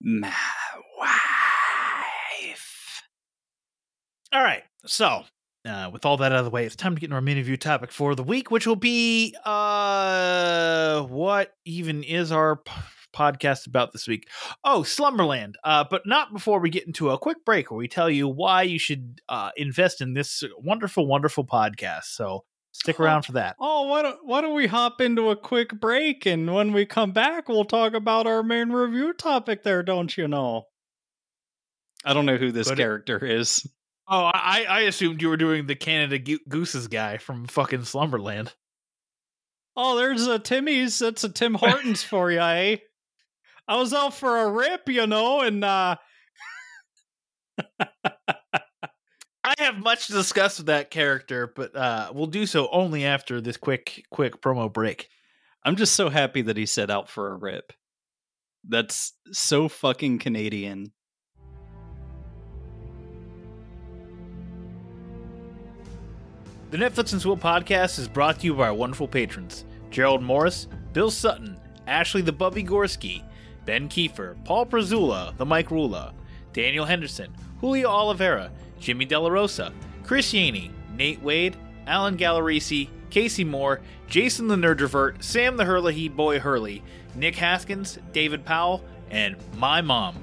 My 0.00 0.32
wife. 0.98 3.02
All 4.32 4.42
right, 4.42 4.62
so 4.86 5.24
uh, 5.66 5.90
with 5.92 6.06
all 6.06 6.16
that 6.18 6.32
out 6.32 6.38
of 6.38 6.44
the 6.44 6.50
way, 6.50 6.64
it's 6.64 6.76
time 6.76 6.94
to 6.94 7.00
get 7.00 7.06
into 7.06 7.16
our 7.16 7.20
main 7.20 7.36
review 7.36 7.56
topic 7.56 7.92
for 7.92 8.14
the 8.14 8.22
week, 8.22 8.50
which 8.50 8.66
will 8.66 8.76
be 8.76 9.36
uh, 9.44 11.02
what 11.02 11.52
even 11.64 12.02
is 12.02 12.32
our 12.32 12.62
podcast 13.12 13.66
about 13.66 13.92
this 13.92 14.08
week? 14.08 14.28
Oh, 14.64 14.82
Slumberland. 14.82 15.56
Uh, 15.64 15.84
but 15.88 16.06
not 16.06 16.32
before 16.32 16.60
we 16.60 16.70
get 16.70 16.86
into 16.86 17.10
a 17.10 17.18
quick 17.18 17.44
break 17.44 17.70
where 17.70 17.78
we 17.78 17.88
tell 17.88 18.10
you 18.10 18.28
why 18.28 18.62
you 18.62 18.78
should 18.78 19.20
uh, 19.28 19.50
invest 19.56 20.00
in 20.00 20.14
this 20.14 20.42
wonderful, 20.58 21.06
wonderful 21.06 21.44
podcast. 21.44 22.04
So 22.04 22.44
stick 22.72 23.00
around 23.00 23.22
for 23.22 23.32
that. 23.32 23.56
Oh, 23.60 23.88
why 23.88 24.02
don't, 24.02 24.18
why 24.24 24.40
don't 24.40 24.54
we 24.54 24.66
hop 24.66 25.00
into 25.00 25.30
a 25.30 25.36
quick 25.36 25.78
break 25.80 26.26
and 26.26 26.52
when 26.52 26.72
we 26.72 26.86
come 26.86 27.12
back, 27.12 27.48
we'll 27.48 27.64
talk 27.64 27.94
about 27.94 28.26
our 28.26 28.42
main 28.42 28.70
review 28.70 29.12
topic 29.12 29.62
there, 29.62 29.82
don't 29.82 30.16
you 30.16 30.28
know? 30.28 30.64
I 32.04 32.14
don't 32.14 32.26
know 32.26 32.36
who 32.36 32.52
this 32.52 32.68
But 32.68 32.78
character 32.78 33.24
is. 33.24 33.66
Oh, 34.08 34.24
I, 34.24 34.64
I 34.68 34.80
assumed 34.82 35.22
you 35.22 35.28
were 35.28 35.36
doing 35.36 35.66
the 35.66 35.76
Canada 35.76 36.18
Go- 36.18 36.38
Gooses 36.48 36.88
guy 36.88 37.18
from 37.18 37.46
fucking 37.46 37.84
Slumberland. 37.84 38.52
Oh, 39.76 39.96
there's 39.96 40.26
a 40.26 40.38
Timmy's. 40.38 40.98
That's 40.98 41.22
a 41.22 41.28
Tim 41.28 41.54
Hortons 41.54 42.02
for 42.02 42.30
you, 42.30 42.40
eh? 42.40 42.76
I 43.70 43.76
was 43.76 43.94
out 43.94 44.14
for 44.14 44.36
a 44.36 44.50
rip, 44.50 44.88
you 44.88 45.06
know, 45.06 45.42
and 45.42 45.62
uh 45.62 45.94
I 49.44 49.54
have 49.58 49.78
much 49.78 50.08
to 50.08 50.12
discuss 50.12 50.58
with 50.58 50.66
that 50.66 50.90
character, 50.90 51.46
but 51.54 51.74
uh, 51.76 52.10
we'll 52.12 52.26
do 52.26 52.46
so 52.46 52.68
only 52.70 53.04
after 53.04 53.40
this 53.40 53.56
quick, 53.56 54.04
quick 54.10 54.42
promo 54.42 54.72
break. 54.72 55.08
I'm 55.64 55.76
just 55.76 55.94
so 55.94 56.08
happy 56.08 56.42
that 56.42 56.56
he 56.56 56.66
set 56.66 56.90
out 56.90 57.08
for 57.08 57.32
a 57.32 57.36
rip. 57.36 57.72
That's 58.68 59.12
so 59.32 59.68
fucking 59.68 60.18
Canadian. 60.18 60.92
The 66.70 66.76
Netflix 66.76 67.12
and 67.12 67.22
Swill 67.22 67.36
podcast 67.36 67.98
is 67.98 68.08
brought 68.08 68.40
to 68.40 68.46
you 68.46 68.54
by 68.54 68.66
our 68.68 68.74
wonderful 68.74 69.08
patrons 69.08 69.64
Gerald 69.90 70.22
Morris, 70.22 70.66
Bill 70.92 71.10
Sutton, 71.10 71.56
Ashley 71.86 72.22
the 72.22 72.32
Bubby 72.32 72.64
Gorski, 72.64 73.22
Ben 73.64 73.88
Kiefer, 73.88 74.42
Paul 74.44 74.66
Prezula, 74.66 75.36
the 75.36 75.46
Mike 75.46 75.68
Rula, 75.68 76.12
Daniel 76.52 76.84
Henderson, 76.84 77.34
Julio 77.60 77.88
Oliveira, 77.88 78.50
Jimmy 78.78 79.04
Della 79.04 79.30
Rosa, 79.30 79.72
Chris 80.04 80.32
Yaney, 80.32 80.70
Nate 80.96 81.22
Wade, 81.22 81.56
Alan 81.86 82.16
Gallerisi, 82.16 82.88
Casey 83.10 83.44
Moore, 83.44 83.80
Jason 84.06 84.48
the 84.48 84.56
Nerdrovert, 84.56 85.22
Sam 85.22 85.56
the 85.56 85.64
Hurley 85.64 86.08
Boy 86.08 86.38
Hurley, 86.38 86.82
Nick 87.14 87.34
Haskins, 87.36 87.98
David 88.12 88.44
Powell, 88.44 88.84
and 89.10 89.36
my 89.56 89.80
mom. 89.80 90.16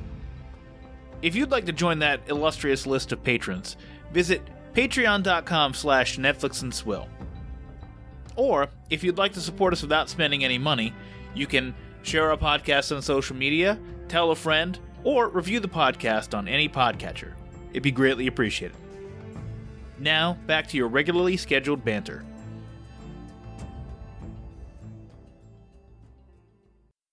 If 1.22 1.36
you'd 1.36 1.52
like 1.52 1.66
to 1.66 1.74
join 1.74 2.00
that 2.00 2.22
illustrious 2.28 2.86
list 2.86 3.12
of 3.12 3.24
patrons, 3.24 3.76
visit 4.12 4.42
patreon.com 4.74 5.74
slash 5.74 6.18
Netflix 6.18 6.62
and 6.62 6.74
Swill. 6.74 7.08
Or, 8.36 8.70
if 8.90 9.04
you'd 9.04 9.18
like 9.18 9.34
to 9.34 9.42
support 9.42 9.74
us 9.74 9.82
without 9.82 10.10
spending 10.10 10.44
any 10.44 10.60
money, 10.60 10.94
you 11.34 11.48
can 11.48 11.74
share 12.04 12.30
our 12.30 12.38
podcast 12.38 12.95
on 12.95 13.02
social 13.02 13.36
media, 13.36 13.80
tell 14.08 14.32
a 14.32 14.36
friend, 14.36 14.80
or 15.04 15.30
review 15.30 15.60
the 15.60 15.68
podcast 15.68 16.38
on 16.38 16.48
any 16.48 16.68
podcatcher. 16.68 17.34
It'd 17.72 17.84
be 17.84 17.91
greatly 17.91 18.28
appreciated. 18.28 18.78
Now, 20.00 20.38
back 20.45 20.68
to 20.70 20.78
your 20.78 20.88
regularly 20.88 21.38
scheduled 21.38 21.84
banter. 21.84 22.24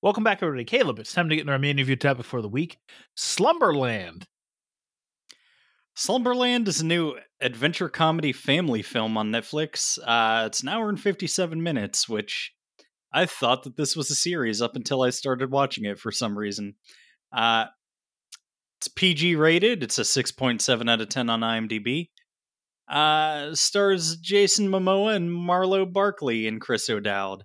Welcome 0.03 0.23
back, 0.23 0.43
everybody. 0.43 0.65
Caleb, 0.65 0.99
it's 0.99 1.15
time 1.15 1.31
to 1.31 1.35
get 1.35 1.43
into 1.43 1.53
our 1.53 1.59
main 1.59 1.79
review 1.79 1.97
topic 1.97 2.27
for 2.27 2.43
the 2.43 2.49
week 2.49 2.77
Slumberland. 3.15 4.27
Slumberland 5.97 6.69
is 6.69 6.81
a 6.81 6.85
new 6.85 7.17
adventure 7.41 7.89
comedy 7.89 8.33
family 8.33 8.83
film 8.83 9.17
on 9.17 9.31
Netflix. 9.31 9.99
Uh, 10.05 10.45
it's 10.47 10.61
an 10.61 10.69
hour 10.69 10.89
and 10.89 11.01
57 11.01 11.63
minutes, 11.63 12.09
which 12.09 12.53
I 13.15 13.27
thought 13.27 13.63
that 13.63 13.77
this 13.77 13.95
was 13.97 14.11
a 14.11 14.15
series 14.15 14.61
up 14.61 14.75
until 14.75 15.03
I 15.03 15.11
started 15.11 15.51
watching 15.51 15.85
it 15.85 15.99
for 15.99 16.11
some 16.11 16.37
reason. 16.37 16.75
Uh, 17.33 17.67
it's 18.79 18.89
PG 18.89 19.37
rated. 19.37 19.83
It's 19.83 19.99
a 19.99 20.03
6.7 20.03 20.91
out 20.91 21.01
of 21.01 21.09
10 21.09 21.31
on 21.31 21.41
IMDb. 21.41 22.11
Uh, 22.89 23.55
stars 23.55 24.17
Jason 24.17 24.69
Momoa 24.69 25.15
and 25.15 25.33
Marlow 25.33 25.87
Barkley 25.87 26.49
and 26.49 26.61
Chris 26.61 26.91
O'Dowd. 26.91 27.45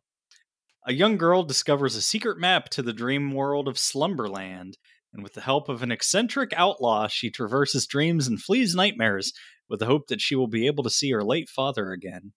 A 0.88 0.93
young 0.93 1.17
girl 1.17 1.43
discovers 1.43 1.95
a 1.95 2.01
secret 2.01 2.39
map 2.39 2.70
to 2.70 2.82
the 2.82 2.93
dream 2.93 3.32
world 3.32 3.67
of 3.67 3.78
Slumberland 3.78 4.78
and 5.13 5.24
with 5.24 5.34
the 5.34 5.41
help 5.41 5.70
of 5.70 5.82
an 5.82 5.91
eccentric 5.91 6.53
outlaw, 6.55 7.07
she 7.07 7.32
traverses 7.32 7.88
dreams 7.88 8.28
and 8.28 8.41
flees 8.41 8.76
nightmares 8.76 9.34
with 9.67 9.80
the 9.80 9.86
hope 9.86 10.07
that 10.07 10.22
she 10.22 10.36
will 10.36 10.47
be 10.47 10.67
able 10.67 10.84
to 10.84 10.89
see 10.89 11.11
her 11.11 11.24
late 11.24 11.49
father 11.49 11.91
again. 11.91 12.34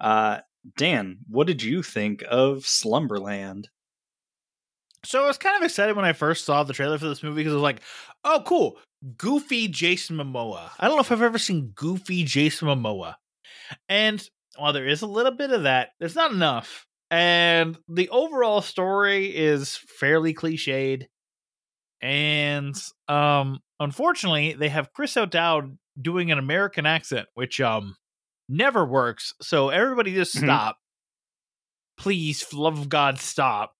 Uh, 0.00 0.40
Dan, 0.76 1.18
what 1.28 1.46
did 1.46 1.62
you 1.62 1.82
think 1.82 2.24
of 2.28 2.66
Slumberland? 2.66 3.68
So 5.04 5.22
I 5.22 5.26
was 5.26 5.38
kind 5.38 5.56
of 5.56 5.62
excited 5.62 5.96
when 5.96 6.04
I 6.04 6.14
first 6.14 6.46
saw 6.46 6.62
the 6.62 6.72
trailer 6.72 6.98
for 6.98 7.08
this 7.08 7.22
movie 7.22 7.42
because 7.42 7.52
I 7.52 7.56
was 7.56 7.62
like, 7.62 7.82
oh, 8.24 8.42
cool. 8.46 8.78
Goofy 9.18 9.68
Jason 9.68 10.16
Momoa. 10.16 10.70
I 10.78 10.86
don't 10.86 10.96
know 10.96 11.02
if 11.02 11.12
I've 11.12 11.20
ever 11.20 11.38
seen 11.38 11.72
Goofy 11.74 12.24
Jason 12.24 12.68
Momoa. 12.68 13.16
And 13.88 14.26
while 14.56 14.72
there 14.72 14.86
is 14.86 15.02
a 15.02 15.06
little 15.06 15.32
bit 15.32 15.50
of 15.50 15.64
that, 15.64 15.90
there's 15.98 16.16
not 16.16 16.32
enough. 16.32 16.86
And 17.10 17.76
the 17.88 18.08
overall 18.08 18.62
story 18.62 19.26
is 19.26 19.76
fairly 19.76 20.34
cliched. 20.34 21.04
And 22.00 22.74
um 23.08 23.60
unfortunately, 23.80 24.54
they 24.54 24.68
have 24.68 24.92
Chris 24.92 25.16
O'Dowd 25.16 25.76
doing 26.00 26.32
an 26.32 26.38
American 26.38 26.86
accent, 26.86 27.28
which 27.34 27.60
um 27.60 27.96
never 28.48 28.84
works. 28.84 29.32
So 29.42 29.68
everybody 29.70 30.14
just 30.14 30.34
Mhm. 30.36 30.44
stop. 30.44 30.78
Please, 31.96 32.52
love 32.52 32.78
of 32.78 32.88
God, 32.88 33.18
stop 33.18 33.74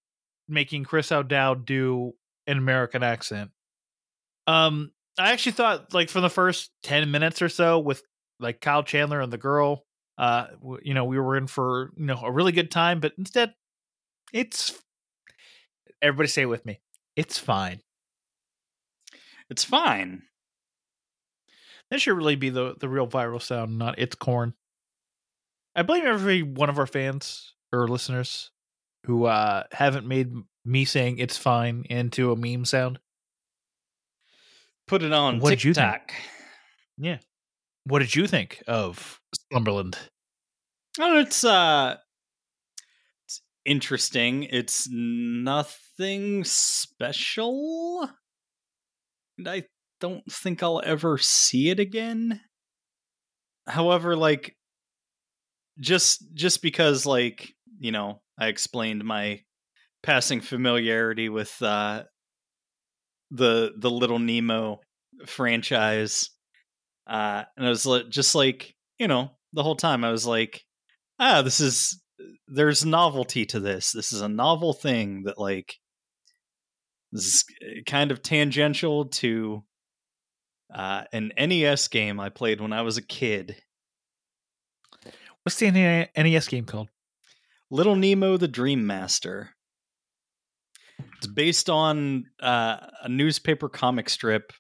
making 0.49 0.85
Chris 0.85 1.11
O'Dowd 1.11 1.67
do 1.67 2.13
an 2.47 2.59
American 2.59 3.03
accent. 3.03 3.51
Um, 4.47 4.93
I 5.19 5.33
actually 5.33 5.53
thought 5.53 5.93
like 5.95 6.11
for 6.11 6.21
the 6.21 6.31
first 6.31 6.71
ten 6.83 7.11
minutes 7.11 7.43
or 7.43 7.49
so 7.49 7.79
with 7.79 8.03
like 8.41 8.61
Kyle 8.61 8.83
Chandler 8.83 9.21
and 9.21 9.33
the 9.33 9.39
girl, 9.39 9.85
uh, 10.19 10.49
w- 10.61 10.81
you 10.85 10.95
know, 10.95 11.05
we 11.05 11.19
were 11.19 11.37
in 11.37 11.47
for 11.47 11.93
you 11.97 12.07
know 12.07 12.21
a 12.23 12.31
really 12.31 12.53
good 12.53 12.71
time, 12.71 13.01
but 13.01 13.13
instead, 13.19 13.55
it's 14.33 14.81
everybody 16.03 16.29
say 16.29 16.43
it 16.43 16.47
with 16.47 16.65
me, 16.67 16.81
it's 17.17 17.39
fine. 17.39 17.81
It's 19.51 19.65
fine. 19.65 20.23
That 21.95 22.01
should 22.01 22.17
really 22.17 22.35
be 22.35 22.51
the 22.51 22.75
the 22.77 22.89
real 22.89 23.07
viral 23.07 23.41
sound, 23.41 23.79
not 23.79 24.01
it's 24.01 24.17
corn. 24.17 24.55
I 25.77 25.83
blame 25.83 26.05
every 26.05 26.43
one 26.43 26.69
of 26.69 26.77
our 26.77 26.89
fans 26.89 27.55
or 27.73 27.87
listeners 27.87 28.51
who 29.07 29.27
uh 29.27 29.63
haven't 29.71 30.05
made 30.05 30.33
me 30.65 30.87
saying 30.87 31.19
it's 31.19 31.37
fine 31.37 31.85
into 31.89 32.33
a 32.33 32.37
meme 32.37 32.65
sound. 32.65 32.99
Put 34.89 35.05
it 35.05 35.13
on 35.13 35.39
What 35.39 35.51
did 35.51 35.63
you 35.63 35.73
think? 35.73 35.87
TikTok. 35.87 36.13
Yeah. 36.99 37.19
What 37.85 38.01
did 38.01 38.17
you 38.17 38.27
think 38.27 38.61
of 38.67 39.21
Slumberland? 39.53 39.97
Oh, 40.99 41.21
it's 41.21 41.45
uh, 41.45 41.95
it's 43.25 43.41
interesting. 43.65 44.49
It's 44.51 44.89
nothing 44.91 46.43
special. 46.43 48.11
And 49.39 49.49
I 49.49 49.63
don't 50.01 50.25
think 50.31 50.63
I'll 50.63 50.83
ever 50.85 51.19
see 51.19 51.71
it 51.71 51.81
again. 51.81 52.41
However, 53.67 54.17
like 54.17 54.57
just 55.79 56.25
just 56.35 56.63
because 56.63 57.07
like, 57.07 57.53
you 57.79 57.93
know, 57.93 58.21
I 58.39 58.49
explained 58.49 59.05
my 59.05 59.41
passing 60.03 60.41
familiarity 60.41 61.29
with 61.29 61.61
uh, 61.63 62.05
the 63.31 63.73
the 63.79 63.91
Little 63.91 64.19
Nemo 64.19 64.81
franchise, 65.27 66.31
uh, 67.07 67.45
and 67.57 67.67
I 67.67 67.71
was 67.71 67.87
just 68.11 68.35
like, 68.35 68.75
you 68.99 69.09
know, 69.09 69.31
the 69.53 69.63
whole 69.63 69.77
time 69.77 70.05
I 70.05 70.11
was 70.11 70.27
like, 70.27 70.63
ah, 71.19 71.43
this 71.43 71.61
is 71.61 72.01
there's 72.47 72.85
novelty 72.85 73.47
to 73.47 73.61
this. 73.61 73.93
This 73.93 74.13
is 74.13 74.21
a 74.21 74.29
novel 74.29 74.73
thing 74.73 75.23
that 75.25 75.39
like 75.39 75.77
this 77.13 77.27
is 77.27 77.45
uh, 77.63 77.83
kind 77.87 78.11
of 78.11 78.23
tangential 78.23 79.07
to 79.07 79.65
uh, 80.73 81.05
an 81.13 81.33
NES 81.39 81.89
game 81.89 82.21
I 82.21 82.29
played 82.29 82.61
when 82.61 82.73
I 82.73 82.83
was 82.83 82.97
a 82.97 83.03
kid. 83.03 83.57
What's 85.43 85.59
the 85.59 85.71
NES 86.17 86.49
game 86.49 86.65
called? 86.65 86.89
Little 87.71 87.97
Nemo 87.97 88.37
the 88.37 88.49
Dream 88.49 88.87
Master. 88.87 89.51
It's 91.17 91.27
based 91.27 91.69
on 91.69 92.25
uh, 92.41 92.79
a 93.03 93.09
newspaper 93.09 93.69
comic 93.69 94.09
strip 94.09 94.53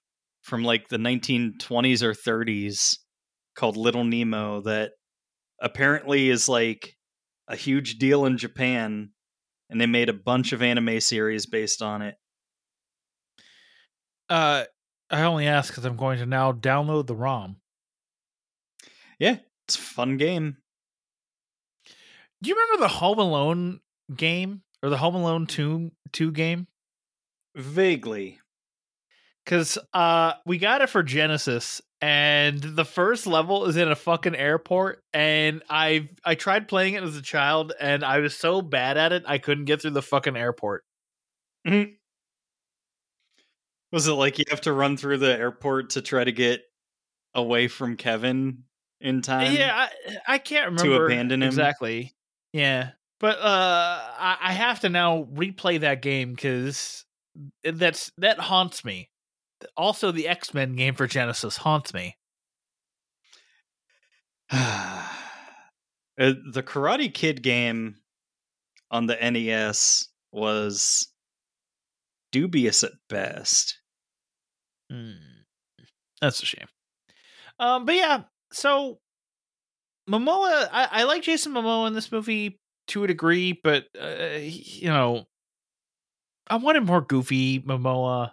from 0.42 0.62
like 0.62 0.88
the 0.88 0.98
1920s 0.98 2.02
or 2.02 2.12
30s 2.12 2.98
called 3.54 3.76
Little 3.76 4.04
Nemo 4.04 4.60
that 4.62 4.92
apparently 5.60 6.28
is 6.28 6.48
like 6.48 6.96
a 7.48 7.56
huge 7.56 7.98
deal 7.98 8.26
in 8.26 8.36
Japan 8.36 9.10
and 9.70 9.80
they 9.80 9.86
made 9.86 10.08
a 10.08 10.14
bunch 10.14 10.52
of 10.52 10.62
anime 10.62 11.00
series 11.00 11.46
based 11.46 11.82
on 11.82 12.02
it. 12.02 12.16
Uh, 14.28 14.64
I 15.14 15.22
only 15.22 15.46
ask 15.46 15.72
because 15.72 15.84
I'm 15.84 15.96
going 15.96 16.18
to 16.18 16.26
now 16.26 16.50
download 16.50 17.06
the 17.06 17.14
ROM. 17.14 17.56
Yeah, 19.20 19.36
it's 19.66 19.76
a 19.76 19.80
fun 19.80 20.16
game. 20.16 20.56
Do 22.42 22.50
you 22.50 22.56
remember 22.56 22.80
the 22.82 22.88
Home 22.88 23.20
Alone 23.20 23.80
game 24.14 24.62
or 24.82 24.90
the 24.90 24.96
Home 24.96 25.14
Alone 25.14 25.46
2 25.46 25.92
2 26.12 26.32
game? 26.32 26.66
Vaguely. 27.54 28.40
Cuz 29.46 29.78
uh 29.92 30.32
we 30.46 30.58
got 30.58 30.80
it 30.82 30.90
for 30.90 31.04
Genesis 31.04 31.80
and 32.00 32.60
the 32.60 32.84
first 32.84 33.26
level 33.26 33.66
is 33.66 33.76
in 33.76 33.88
a 33.88 33.94
fucking 33.94 34.34
airport 34.34 35.04
and 35.12 35.62
I 35.70 36.08
I 36.24 36.34
tried 36.34 36.66
playing 36.66 36.94
it 36.94 37.04
as 37.04 37.16
a 37.16 37.22
child 37.22 37.72
and 37.78 38.02
I 38.04 38.18
was 38.18 38.36
so 38.36 38.62
bad 38.62 38.96
at 38.96 39.12
it 39.12 39.22
I 39.26 39.38
couldn't 39.38 39.66
get 39.66 39.80
through 39.80 39.92
the 39.92 40.02
fucking 40.02 40.36
airport. 40.36 40.84
Was 43.94 44.08
it 44.08 44.14
like 44.14 44.40
you 44.40 44.44
have 44.50 44.62
to 44.62 44.72
run 44.72 44.96
through 44.96 45.18
the 45.18 45.38
airport 45.38 45.90
to 45.90 46.02
try 46.02 46.24
to 46.24 46.32
get 46.32 46.62
away 47.32 47.68
from 47.68 47.96
Kevin 47.96 48.64
in 49.00 49.22
time? 49.22 49.54
yeah, 49.54 49.72
I, 49.72 50.34
I 50.34 50.38
can't 50.38 50.72
remember 50.72 50.98
to 50.98 51.04
abandon 51.04 51.44
him? 51.44 51.46
exactly. 51.46 52.12
Yeah, 52.52 52.90
but 53.20 53.38
uh, 53.38 54.00
I, 54.18 54.36
I 54.40 54.52
have 54.52 54.80
to 54.80 54.88
now 54.88 55.28
replay 55.32 55.78
that 55.78 56.02
game 56.02 56.32
because 56.32 57.04
that's 57.62 58.10
that 58.18 58.40
haunts 58.40 58.84
me. 58.84 59.10
Also, 59.76 60.10
the 60.10 60.26
X 60.26 60.52
Men 60.52 60.74
game 60.74 60.96
for 60.96 61.06
Genesis 61.06 61.56
haunts 61.56 61.94
me. 61.94 62.16
Uh, 66.16 66.34
the 66.52 66.62
Karate 66.62 67.12
Kid 67.12 67.42
game 67.42 67.96
on 68.88 69.06
the 69.06 69.16
NES 69.16 70.06
was 70.30 71.08
dubious 72.30 72.84
at 72.84 72.92
best. 73.08 73.80
Hmm. 74.90 75.12
That's 76.20 76.42
a 76.42 76.46
shame. 76.46 76.66
Um, 77.58 77.84
but 77.84 77.94
yeah, 77.94 78.22
so 78.52 78.98
Momoa, 80.08 80.68
I, 80.72 80.88
I 80.90 81.02
like 81.04 81.22
Jason 81.22 81.52
Momoa 81.52 81.86
in 81.86 81.94
this 81.94 82.12
movie 82.12 82.58
to 82.88 83.04
a 83.04 83.06
degree, 83.06 83.58
but 83.62 83.86
uh, 84.00 84.38
you 84.40 84.88
know, 84.88 85.26
I 86.48 86.56
wanted 86.56 86.84
more 86.84 87.00
goofy 87.00 87.60
Momoa, 87.60 88.32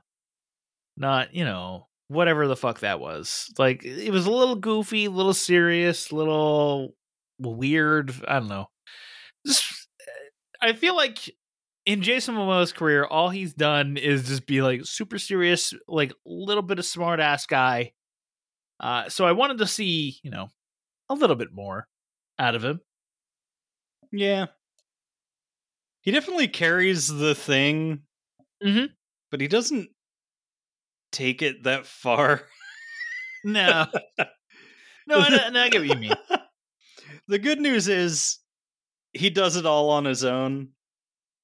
not 0.98 1.34
you 1.34 1.46
know 1.46 1.88
whatever 2.08 2.48
the 2.48 2.58
fuck 2.58 2.82
that 2.82 3.00
was. 3.00 3.52
Like 3.58 3.86
it 3.86 4.12
was 4.12 4.26
a 4.26 4.32
little 4.32 4.56
goofy, 4.56 5.06
a 5.06 5.12
little 5.12 5.34
serious, 5.34 6.12
a 6.12 6.16
little 6.16 6.96
weird. 7.40 8.14
I 8.28 8.40
don't 8.40 8.50
know. 8.50 8.68
Just, 9.48 9.88
I 10.62 10.74
feel 10.74 10.96
like 10.96 11.34
in 11.86 12.02
Jason 12.02 12.36
Momoa's 12.36 12.74
career, 12.74 13.06
all 13.06 13.30
he's 13.30 13.54
done 13.54 13.98
is 13.98 14.28
just 14.28 14.46
be 14.46 14.62
like 14.62 14.82
super 14.86 15.18
serious, 15.18 15.74
like 15.88 16.12
a 16.12 16.16
little 16.26 16.62
bit 16.64 16.80
of 16.80 16.86
smart 16.86 17.20
ass 17.20 17.46
guy. 17.46 17.94
Uh, 18.80 19.10
so 19.10 19.26
I 19.26 19.32
wanted 19.34 19.60
to 19.60 19.68
see, 19.68 20.18
you 20.24 20.32
know, 20.32 20.48
a 21.10 21.14
little 21.14 21.36
bit 21.36 21.54
more 21.54 21.88
out 22.40 22.56
of 22.56 22.64
him. 22.64 22.82
Yeah. 24.12 24.48
He 26.02 26.12
definitely 26.12 26.48
carries 26.48 27.08
the 27.08 27.36
thing, 27.36 28.02
Mhm. 28.64 28.90
but 29.30 29.40
he 29.42 29.48
doesn't 29.48 29.90
take 31.12 31.42
it 31.42 31.64
that 31.64 31.86
far. 31.86 32.48
No, 33.44 33.86
no, 35.08 35.18
I, 35.20 35.50
I 35.54 35.70
get 35.70 35.82
what 35.82 35.90
you 35.90 35.96
mean. 35.96 36.14
the 37.28 37.40
good 37.40 37.60
news 37.60 37.88
is 37.88 38.40
he 39.14 39.30
does 39.30 39.56
it 39.56 39.66
all 39.66 39.90
on 39.90 40.06
his 40.06 40.24
own. 40.24 40.70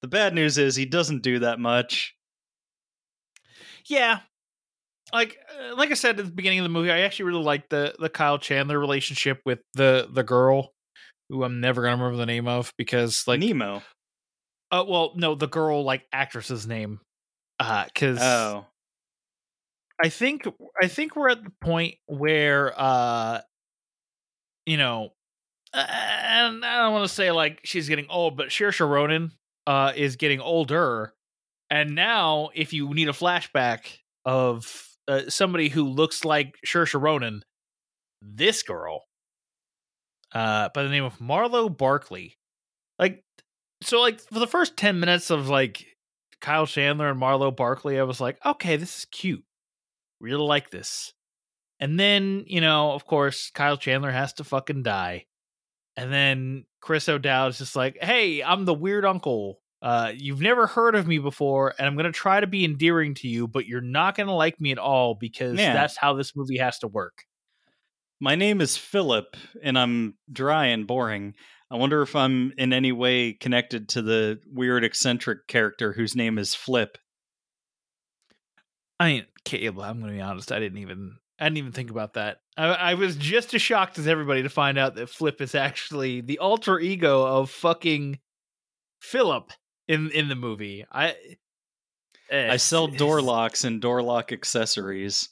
The 0.02 0.08
bad 0.08 0.34
news 0.34 0.58
is 0.58 0.76
he 0.76 0.84
doesn't 0.86 1.22
do 1.22 1.40
that 1.40 1.58
much. 1.58 2.14
Yeah, 3.86 4.20
like 5.12 5.38
uh, 5.58 5.74
like 5.76 5.90
I 5.90 5.94
said 5.94 6.18
at 6.18 6.24
the 6.26 6.30
beginning 6.30 6.58
of 6.60 6.64
the 6.64 6.68
movie, 6.68 6.90
I 6.90 7.00
actually 7.00 7.26
really 7.26 7.42
like 7.44 7.68
the 7.68 7.94
the 7.98 8.08
Kyle 8.10 8.38
Chandler 8.38 8.78
relationship 8.78 9.40
with 9.46 9.60
the 9.74 10.08
the 10.12 10.22
girl, 10.22 10.72
who 11.28 11.42
I'm 11.44 11.60
never 11.60 11.82
gonna 11.82 11.96
remember 11.96 12.16
the 12.18 12.26
name 12.26 12.46
of 12.48 12.72
because 12.76 13.24
like 13.26 13.40
Nemo. 13.40 13.82
uh 14.70 14.84
well 14.86 15.12
no 15.16 15.34
the 15.34 15.48
girl 15.48 15.82
like 15.84 16.04
actress's 16.12 16.66
name, 16.66 17.00
uh 17.58 17.84
because 17.86 18.18
Oh. 18.20 18.66
I 20.02 20.10
think 20.10 20.46
I 20.80 20.86
think 20.86 21.16
we're 21.16 21.30
at 21.30 21.42
the 21.42 21.52
point 21.60 21.94
where 22.06 22.72
uh 22.76 23.40
you 24.66 24.76
know 24.76 25.10
uh, 25.74 25.84
and 25.88 26.64
I 26.64 26.82
don't 26.82 26.92
want 26.92 27.08
to 27.08 27.14
say 27.14 27.30
like 27.30 27.60
she's 27.64 27.88
getting 27.88 28.06
old, 28.08 28.36
but 28.36 28.48
Saoirse 28.48 28.86
Ronan 28.88 29.32
uh 29.68 29.92
is 29.94 30.16
getting 30.16 30.40
older. 30.40 31.12
And 31.70 31.94
now 31.94 32.48
if 32.54 32.72
you 32.72 32.92
need 32.94 33.08
a 33.08 33.12
flashback 33.12 33.98
of 34.24 34.88
uh, 35.06 35.22
somebody 35.28 35.68
who 35.68 35.84
looks 35.84 36.24
like 36.24 36.56
Saoirse 36.66 37.00
Ronan, 37.00 37.42
this 38.22 38.62
girl 38.62 39.04
uh 40.32 40.70
by 40.74 40.82
the 40.82 40.88
name 40.88 41.04
of 41.04 41.20
Marlow 41.20 41.68
Barkley. 41.68 42.36
Like 42.98 43.22
so 43.82 44.00
like 44.00 44.20
for 44.20 44.40
the 44.40 44.46
first 44.46 44.76
10 44.76 44.98
minutes 44.98 45.30
of 45.30 45.48
like 45.48 45.86
Kyle 46.40 46.66
Chandler 46.66 47.10
and 47.10 47.18
Marlow 47.18 47.50
Barkley, 47.50 47.98
I 47.98 48.04
was 48.04 48.20
like, 48.20 48.38
okay, 48.44 48.76
this 48.76 48.98
is 48.98 49.04
cute 49.04 49.44
really 50.20 50.44
like 50.44 50.70
this. 50.70 51.12
And 51.80 51.98
then, 51.98 52.44
you 52.46 52.60
know, 52.60 52.92
of 52.92 53.06
course, 53.06 53.50
Kyle 53.50 53.76
Chandler 53.76 54.10
has 54.10 54.32
to 54.34 54.44
fucking 54.44 54.82
die. 54.82 55.26
And 55.98 56.12
then 56.12 56.64
Chris 56.80 57.08
O'Dowd 57.08 57.50
is 57.50 57.58
just 57.58 57.74
like, 57.74 57.98
hey, 58.00 58.40
I'm 58.40 58.64
the 58.64 58.72
weird 58.72 59.04
uncle. 59.04 59.58
Uh, 59.82 60.12
you've 60.16 60.40
never 60.40 60.68
heard 60.68 60.94
of 60.94 61.08
me 61.08 61.18
before, 61.18 61.74
and 61.76 61.88
I'm 61.88 61.94
going 61.94 62.06
to 62.06 62.12
try 62.12 62.38
to 62.38 62.46
be 62.46 62.64
endearing 62.64 63.14
to 63.14 63.26
you, 63.26 63.48
but 63.48 63.66
you're 63.66 63.80
not 63.80 64.14
going 64.16 64.28
to 64.28 64.32
like 64.32 64.60
me 64.60 64.70
at 64.70 64.78
all 64.78 65.16
because 65.16 65.58
Yeah. 65.58 65.72
that's 65.72 65.96
how 65.96 66.14
this 66.14 66.36
movie 66.36 66.58
has 66.58 66.78
to 66.80 66.86
work. 66.86 67.24
My 68.20 68.36
name 68.36 68.60
is 68.60 68.76
Philip, 68.76 69.36
and 69.60 69.76
I'm 69.76 70.14
dry 70.32 70.66
and 70.66 70.86
boring. 70.86 71.34
I 71.68 71.76
wonder 71.76 72.00
if 72.02 72.14
I'm 72.14 72.52
in 72.56 72.72
any 72.72 72.92
way 72.92 73.32
connected 73.32 73.88
to 73.90 74.02
the 74.02 74.40
weird 74.46 74.84
eccentric 74.84 75.48
character 75.48 75.92
whose 75.94 76.14
name 76.14 76.38
is 76.38 76.54
Flip. 76.54 76.96
I 79.00 79.12
mean, 79.12 79.26
Caleb, 79.44 79.80
I'm 79.80 79.98
going 80.00 80.12
to 80.12 80.16
be 80.16 80.22
honest. 80.22 80.52
I 80.52 80.60
didn't 80.60 80.78
even. 80.78 81.18
I 81.40 81.44
didn't 81.44 81.58
even 81.58 81.72
think 81.72 81.90
about 81.90 82.14
that. 82.14 82.38
I, 82.58 82.66
I 82.66 82.94
was 82.94 83.16
just 83.16 83.54
as 83.54 83.62
shocked 83.62 83.98
as 83.98 84.08
everybody 84.08 84.42
to 84.42 84.48
find 84.48 84.76
out 84.76 84.96
that 84.96 85.08
Flip 85.08 85.40
is 85.40 85.54
actually 85.54 86.20
the 86.20 86.40
alter 86.40 86.80
ego 86.80 87.24
of 87.24 87.50
fucking 87.50 88.18
Philip 89.00 89.52
in 89.86 90.10
in 90.10 90.28
the 90.28 90.34
movie. 90.34 90.84
I 90.90 91.14
I 92.30 92.56
sell 92.56 92.88
door 92.88 93.22
locks 93.22 93.64
and 93.64 93.80
door 93.80 94.02
lock 94.02 94.32
accessories. 94.32 95.28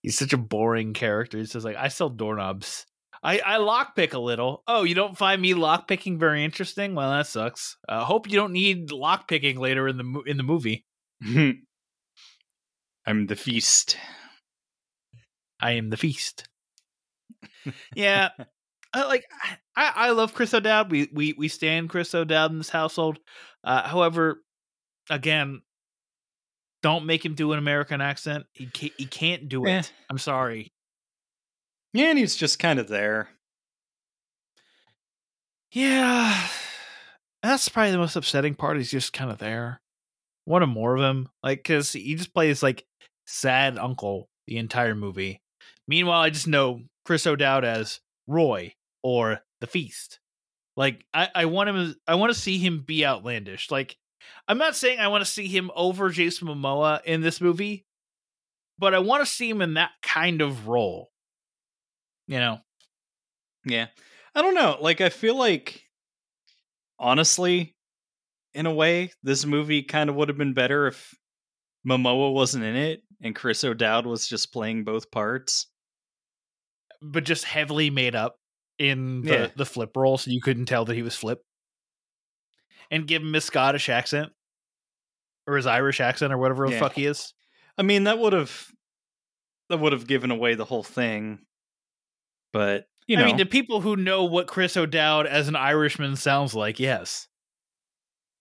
He's 0.00 0.16
such 0.16 0.32
a 0.32 0.38
boring 0.38 0.94
character. 0.94 1.38
He's 1.38 1.52
just 1.52 1.64
like 1.64 1.76
I 1.76 1.88
sell 1.88 2.08
doorknobs. 2.08 2.86
I 3.22 3.40
I 3.44 3.58
lockpick 3.58 4.12
a 4.12 4.20
little. 4.20 4.62
Oh, 4.68 4.84
you 4.84 4.94
don't 4.94 5.18
find 5.18 5.42
me 5.42 5.54
lockpicking 5.54 6.20
very 6.20 6.44
interesting? 6.44 6.94
Well, 6.94 7.10
that 7.10 7.26
sucks. 7.26 7.76
Uh, 7.88 8.04
hope 8.04 8.30
you 8.30 8.36
don't 8.36 8.52
need 8.52 8.90
lockpicking 8.90 9.58
later 9.58 9.88
in 9.88 9.96
the 9.96 10.22
in 10.24 10.36
the 10.36 10.44
movie. 10.44 10.84
I'm 11.26 11.66
the 13.26 13.36
feast. 13.36 13.96
I 15.60 15.72
am 15.72 15.90
the 15.90 15.96
feast. 15.96 16.48
yeah, 17.94 18.30
I, 18.92 19.04
like 19.06 19.24
I, 19.76 19.92
I 19.94 20.10
love 20.10 20.34
Chris 20.34 20.54
O'Dowd. 20.54 20.90
We 20.90 21.08
we 21.12 21.34
we 21.34 21.48
stand 21.48 21.90
Chris 21.90 22.14
O'Dowd 22.14 22.52
in 22.52 22.58
this 22.58 22.70
household. 22.70 23.18
Uh, 23.64 23.82
however, 23.82 24.42
again, 25.10 25.62
don't 26.82 27.06
make 27.06 27.24
him 27.24 27.34
do 27.34 27.52
an 27.52 27.58
American 27.58 28.00
accent. 28.00 28.46
He 28.52 28.66
can't, 28.66 28.92
he 28.96 29.06
can't 29.06 29.48
do 29.48 29.66
it. 29.66 29.70
Eh. 29.70 29.82
I'm 30.10 30.18
sorry. 30.18 30.72
Yeah, 31.92 32.10
and 32.10 32.18
he's 32.18 32.36
just 32.36 32.58
kind 32.58 32.78
of 32.78 32.88
there. 32.88 33.28
Yeah, 35.72 36.30
that's 37.42 37.64
that's 37.64 37.68
probably 37.68 37.92
the 37.92 37.98
most 37.98 38.16
upsetting 38.16 38.54
part. 38.54 38.78
He's 38.78 38.90
just 38.90 39.12
kind 39.12 39.30
of 39.30 39.38
there. 39.38 39.80
Wanted 40.46 40.66
more 40.68 40.96
of 40.96 41.02
him, 41.02 41.28
like 41.42 41.58
because 41.58 41.92
he 41.92 42.14
just 42.14 42.32
plays 42.32 42.62
like 42.62 42.86
sad 43.26 43.78
uncle 43.78 44.28
the 44.46 44.56
entire 44.56 44.94
movie. 44.94 45.42
Meanwhile, 45.88 46.20
I 46.20 46.30
just 46.30 46.46
know 46.46 46.82
Chris 47.04 47.26
O'Dowd 47.26 47.64
as 47.64 48.00
Roy 48.26 48.74
or 49.02 49.40
the 49.60 49.66
Feast. 49.66 50.20
Like 50.76 51.04
I, 51.12 51.28
I 51.34 51.44
want 51.46 51.70
him. 51.70 51.96
I 52.06 52.14
want 52.14 52.32
to 52.32 52.38
see 52.38 52.58
him 52.58 52.84
be 52.86 53.04
outlandish. 53.04 53.70
Like 53.70 53.96
I'm 54.46 54.58
not 54.58 54.76
saying 54.76 55.00
I 55.00 55.08
want 55.08 55.24
to 55.24 55.30
see 55.30 55.48
him 55.48 55.70
over 55.74 56.10
Jason 56.10 56.46
Momoa 56.46 57.02
in 57.04 57.20
this 57.20 57.40
movie, 57.40 57.84
but 58.78 58.94
I 58.94 59.00
want 59.00 59.24
to 59.24 59.30
see 59.30 59.48
him 59.50 59.62
in 59.62 59.74
that 59.74 59.90
kind 60.02 60.40
of 60.40 60.68
role. 60.68 61.10
You 62.28 62.38
know, 62.38 62.58
Yeah. 63.64 63.86
I 64.34 64.42
don't 64.42 64.54
know. 64.54 64.76
Like 64.80 65.00
I 65.00 65.08
feel 65.08 65.36
like 65.36 65.82
honestly, 66.98 67.74
in 68.54 68.66
a 68.66 68.74
way, 68.74 69.10
this 69.22 69.46
movie 69.46 69.82
kind 69.82 70.10
of 70.10 70.16
would 70.16 70.28
have 70.28 70.38
been 70.38 70.54
better 70.54 70.86
if 70.86 71.14
Momoa 71.86 72.32
wasn't 72.32 72.64
in 72.64 72.76
it 72.76 73.02
and 73.20 73.34
Chris 73.34 73.64
O'Dowd 73.64 74.06
was 74.06 74.28
just 74.28 74.52
playing 74.52 74.84
both 74.84 75.10
parts. 75.10 75.66
But 77.02 77.24
just 77.24 77.44
heavily 77.44 77.90
made 77.90 78.14
up 78.14 78.36
in 78.78 79.22
the, 79.22 79.32
Yeah. 79.32 79.48
the 79.56 79.66
flip 79.66 79.96
role, 79.96 80.18
so 80.18 80.30
you 80.30 80.40
couldn't 80.40 80.66
tell 80.66 80.84
that 80.84 80.94
he 80.94 81.02
was 81.02 81.14
flip. 81.16 81.40
And 82.90 83.06
give 83.06 83.22
him 83.22 83.34
his 83.34 83.44
Scottish 83.44 83.88
accent 83.88 84.32
or 85.46 85.56
his 85.56 85.66
Irish 85.66 86.00
accent 86.00 86.32
or 86.32 86.38
whatever 86.38 86.68
the 86.68 86.78
fuck 86.78 86.94
he 86.94 87.04
is. 87.04 87.34
I 87.76 87.82
mean, 87.82 88.04
that 88.04 88.18
would 88.18 88.32
have 88.32 88.66
that 89.68 89.78
would 89.78 89.92
have 89.92 90.06
given 90.06 90.30
away 90.30 90.54
the 90.54 90.64
whole 90.64 90.82
thing. 90.82 91.40
But, 92.54 92.86
you 93.06 93.16
know, 93.18 93.24
I 93.24 93.26
mean, 93.26 93.36
the 93.36 93.44
people 93.44 93.82
who 93.82 93.94
know 93.96 94.24
what 94.24 94.46
Chris 94.46 94.76
O'Dowd 94.76 95.26
as 95.26 95.48
an 95.48 95.56
Irishman 95.56 96.16
sounds 96.16 96.54
like, 96.54 96.80
yes. 96.80 97.28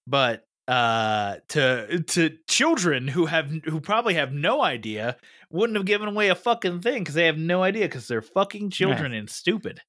But 0.08 0.46
uh 0.68 1.36
to 1.47 2.03
to 2.03 2.38
children 2.49 3.07
who 3.07 3.26
have 3.26 3.49
who 3.65 3.80
probably 3.80 4.15
have 4.15 4.34
no 4.34 4.61
idea 4.61 5.15
wouldn't 5.49 5.78
have 5.78 5.86
given 5.86 6.09
away 6.09 6.28
a 6.28 6.36
fucking 6.36 6.82
thing 6.82 6.99
because 6.99 7.15
they 7.15 7.26
have 7.26 7.38
no 7.38 7.63
idea 7.63 7.86
because 7.86 8.07
they're 8.07 8.22
fucking 8.22 8.70
children 8.70 9.13
and 9.13 9.30
stupid 9.30 9.80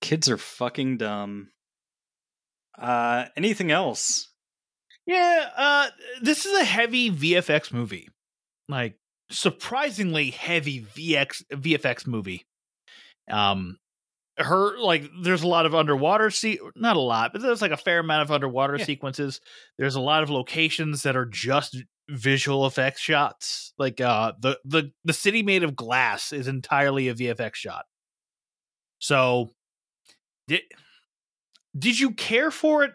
kids 0.00 0.28
are 0.30 0.38
fucking 0.38 0.98
dumb. 0.98 1.48
Uh 2.78 3.26
anything 3.36 3.70
else? 3.70 4.32
Yeah, 5.06 5.48
uh 5.56 5.88
this 6.22 6.46
is 6.46 6.58
a 6.60 6.64
heavy 6.64 7.10
VFX 7.10 7.72
movie. 7.72 8.08
Like 8.68 8.96
surprisingly 9.30 10.30
heavy 10.30 10.82
VX 10.82 11.42
VFX 11.52 12.06
movie. 12.06 12.46
Um 13.30 13.78
her 14.40 14.78
like 14.78 15.04
there's 15.22 15.42
a 15.42 15.48
lot 15.48 15.66
of 15.66 15.74
underwater 15.74 16.30
see 16.30 16.58
not 16.76 16.96
a 16.96 17.00
lot, 17.00 17.32
but 17.32 17.42
there's 17.42 17.62
like 17.62 17.70
a 17.72 17.76
fair 17.76 18.00
amount 18.00 18.22
of 18.22 18.30
underwater 18.30 18.76
Yeah. 18.76 18.84
sequences. 18.84 19.40
There's 19.78 19.94
a 19.94 20.00
lot 20.00 20.22
of 20.22 20.30
locations 20.30 21.02
that 21.02 21.16
are 21.16 21.26
just 21.26 21.76
visual 22.08 22.66
effects 22.66 23.00
shots. 23.00 23.72
Like 23.78 24.00
uh 24.00 24.32
the 24.40 24.58
the 24.64 24.92
the 25.04 25.12
city 25.12 25.42
made 25.42 25.62
of 25.62 25.76
glass 25.76 26.32
is 26.32 26.48
entirely 26.48 27.08
a 27.08 27.14
VFX 27.14 27.54
shot. 27.54 27.84
So 28.98 29.50
did 30.48 30.62
did 31.78 31.98
you 32.00 32.10
care 32.12 32.50
for 32.50 32.84
it 32.84 32.92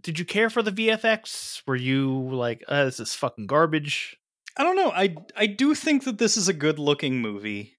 did 0.00 0.18
you 0.18 0.24
care 0.24 0.50
for 0.50 0.62
the 0.62 0.72
VFX? 0.72 1.62
Were 1.66 1.76
you 1.76 2.28
like, 2.34 2.64
uh, 2.66 2.86
this 2.86 2.98
is 2.98 3.14
fucking 3.14 3.46
garbage? 3.46 4.16
I 4.56 4.64
don't 4.64 4.74
know. 4.76 4.90
I 4.90 5.14
I 5.36 5.46
do 5.46 5.74
think 5.74 6.04
that 6.04 6.18
this 6.18 6.36
is 6.36 6.48
a 6.48 6.52
good 6.52 6.78
looking 6.78 7.20
movie. 7.20 7.76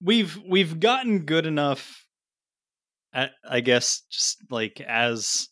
We've 0.00 0.38
we've 0.46 0.78
gotten 0.78 1.24
good 1.24 1.46
enough 1.46 2.06
at, 3.12 3.32
I 3.48 3.60
guess 3.60 4.02
just 4.10 4.38
like 4.50 4.80
as 4.80 5.48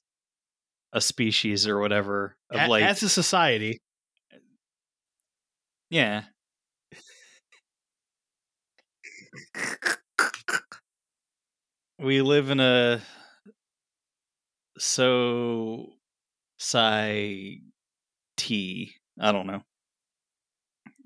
a 0.92 1.00
species 1.00 1.66
or 1.66 1.78
whatever 1.80 2.36
of 2.50 2.60
A- 2.60 2.68
like 2.68 2.84
As 2.84 3.02
a 3.02 3.08
society, 3.08 3.80
yeah. 5.90 6.24
we 11.98 12.20
live 12.22 12.50
in 12.50 12.60
a 12.60 13.00
so 14.78 15.86
sci 16.58 17.60
t 18.36 18.94
I 19.20 19.32
don't 19.32 19.46
know. 19.46 19.62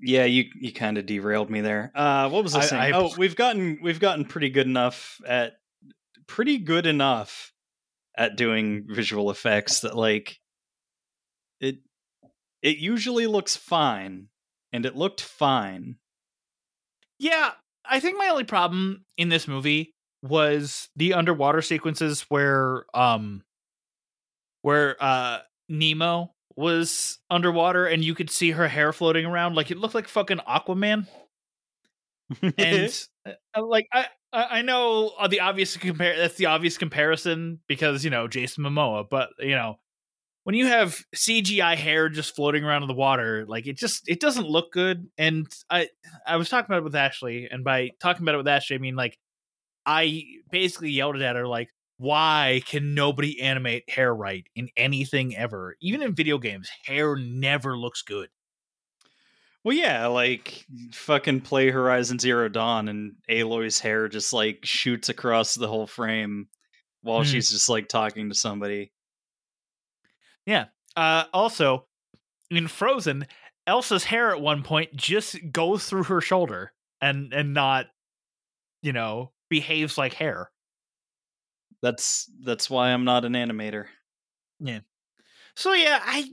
Yeah, 0.01 0.25
you 0.25 0.45
you 0.59 0.73
kind 0.73 0.97
of 0.97 1.05
derailed 1.05 1.49
me 1.49 1.61
there. 1.61 1.91
Uh 1.95 2.29
what 2.29 2.43
was 2.43 2.55
I 2.55 2.59
I- 2.59 2.65
saying? 2.65 2.93
I- 2.93 2.97
oh, 2.97 3.11
we've 3.17 3.35
gotten 3.35 3.79
we've 3.81 3.99
gotten 3.99 4.25
pretty 4.25 4.49
good 4.49 4.67
enough 4.67 5.19
at 5.27 5.53
pretty 6.27 6.57
good 6.57 6.85
enough 6.85 7.51
at 8.17 8.35
doing 8.35 8.85
visual 8.89 9.29
effects 9.31 9.81
that 9.81 9.95
like 9.95 10.39
it 11.59 11.77
it 12.61 12.77
usually 12.77 13.27
looks 13.27 13.55
fine 13.55 14.27
and 14.73 14.85
it 14.85 14.95
looked 14.95 15.21
fine. 15.21 15.97
yeah. 17.19 17.51
I 17.83 17.99
think 17.99 18.17
my 18.17 18.27
only 18.29 18.43
problem 18.43 19.05
in 19.17 19.29
this 19.29 19.47
movie 19.47 19.93
was 20.21 20.87
the 20.95 21.15
underwater 21.15 21.63
sequences 21.63 22.21
where, 22.29 22.85
um, 22.93 23.43
where 24.61 24.95
uh 24.99 25.39
Nemo 25.67 26.33
was 26.61 27.19
underwater 27.29 27.85
and 27.85 28.03
you 28.03 28.15
could 28.15 28.29
see 28.29 28.51
her 28.51 28.67
hair 28.67 28.93
floating 28.93 29.25
around, 29.25 29.55
like 29.55 29.71
it 29.71 29.77
looked 29.77 29.95
like 29.95 30.07
fucking 30.07 30.39
Aquaman. 30.47 31.07
and 32.57 33.07
uh, 33.55 33.65
like 33.65 33.87
I 33.93 34.05
I 34.31 34.59
I 34.59 34.61
know 34.61 35.11
uh, 35.19 35.27
the 35.27 35.41
obvious 35.41 35.75
compare 35.75 36.17
that's 36.17 36.35
the 36.35 36.45
obvious 36.45 36.77
comparison 36.77 37.59
because 37.67 38.05
you 38.05 38.09
know 38.09 38.27
Jason 38.27 38.63
Momoa, 38.63 39.05
but 39.09 39.29
you 39.39 39.55
know 39.55 39.77
when 40.43 40.55
you 40.55 40.67
have 40.67 41.03
CGI 41.15 41.75
hair 41.75 42.09
just 42.09 42.35
floating 42.35 42.63
around 42.63 42.81
in 42.81 42.87
the 42.87 42.93
water, 42.93 43.45
like 43.47 43.67
it 43.67 43.77
just 43.77 44.07
it 44.07 44.19
doesn't 44.19 44.47
look 44.47 44.71
good. 44.71 45.07
And 45.17 45.47
I 45.69 45.89
I 46.25 46.37
was 46.37 46.49
talking 46.49 46.65
about 46.65 46.79
it 46.79 46.85
with 46.85 46.95
Ashley, 46.95 47.47
and 47.51 47.63
by 47.63 47.91
talking 47.99 48.23
about 48.23 48.35
it 48.35 48.39
with 48.39 48.47
Ashley, 48.47 48.75
I 48.75 48.79
mean 48.79 48.95
like 48.95 49.19
I 49.85 50.23
basically 50.51 50.91
yelled 50.91 51.21
at 51.21 51.35
her 51.35 51.47
like, 51.47 51.69
why 52.01 52.63
can 52.65 52.95
nobody 52.95 53.39
animate 53.39 53.87
hair 53.87 54.13
right 54.13 54.43
in 54.55 54.69
anything 54.75 55.37
ever? 55.37 55.75
Even 55.81 56.01
in 56.01 56.15
video 56.15 56.39
games, 56.39 56.67
hair 56.83 57.15
never 57.15 57.77
looks 57.77 58.01
good. 58.01 58.29
Well, 59.63 59.77
yeah, 59.77 60.07
like 60.07 60.65
fucking 60.93 61.41
play 61.41 61.69
Horizon 61.69 62.17
Zero 62.17 62.49
Dawn 62.49 62.87
and 62.87 63.13
Aloy's 63.29 63.79
hair 63.79 64.07
just 64.07 64.33
like 64.33 64.61
shoots 64.65 65.09
across 65.09 65.53
the 65.53 65.67
whole 65.67 65.85
frame 65.85 66.47
while 67.03 67.19
Hmm. 67.19 67.25
she's 67.25 67.51
just 67.51 67.69
like 67.69 67.87
talking 67.87 68.29
to 68.29 68.35
somebody. 68.35 68.91
Yeah. 70.47 70.65
Uh, 70.95 71.25
also, 71.31 71.85
in 72.49 72.67
Frozen, 72.67 73.27
Elsa's 73.67 74.03
hair 74.03 74.31
at 74.31 74.41
one 74.41 74.63
point 74.63 74.95
just 74.95 75.37
goes 75.51 75.85
through 75.85 76.05
her 76.05 76.19
shoulder 76.21 76.73
and 76.99 77.31
and 77.31 77.53
not, 77.53 77.85
you 78.81 78.91
know, 78.91 79.33
behaves 79.49 79.99
like 79.99 80.13
hair. 80.13 80.49
That's 81.81 82.29
that's 82.43 82.69
why 82.69 82.89
I'm 82.89 83.05
not 83.05 83.25
an 83.25 83.33
animator. 83.33 83.85
Yeah. 84.59 84.79
So 85.55 85.73
yeah, 85.73 85.99
I 86.01 86.31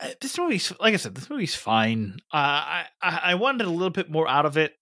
uh, 0.00 0.08
this 0.20 0.38
movie's 0.38 0.72
like 0.80 0.94
I 0.94 0.96
said, 0.96 1.14
this 1.14 1.30
movie's 1.30 1.54
fine. 1.54 2.16
Uh, 2.32 2.36
I 2.36 2.84
I 3.02 3.20
I 3.24 3.34
wanted 3.34 3.66
a 3.66 3.70
little 3.70 3.90
bit 3.90 4.10
more 4.10 4.28
out 4.28 4.46
of 4.46 4.56
it. 4.56 4.72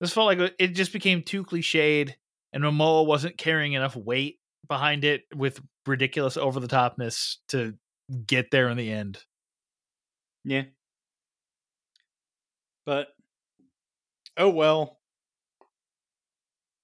This 0.00 0.12
felt 0.12 0.26
like 0.26 0.54
it 0.58 0.68
just 0.68 0.92
became 0.92 1.22
too 1.22 1.44
cliched, 1.44 2.14
and 2.52 2.64
Momoa 2.64 3.06
wasn't 3.06 3.36
carrying 3.36 3.74
enough 3.74 3.96
weight 3.96 4.38
behind 4.66 5.04
it 5.04 5.22
with 5.34 5.60
ridiculous 5.86 6.36
over 6.36 6.60
the 6.60 6.68
topness 6.68 7.36
to 7.48 7.74
get 8.26 8.50
there 8.50 8.68
in 8.68 8.76
the 8.76 8.90
end. 8.90 9.18
Yeah. 10.44 10.64
But 12.86 13.08
oh 14.36 14.50
well. 14.50 14.99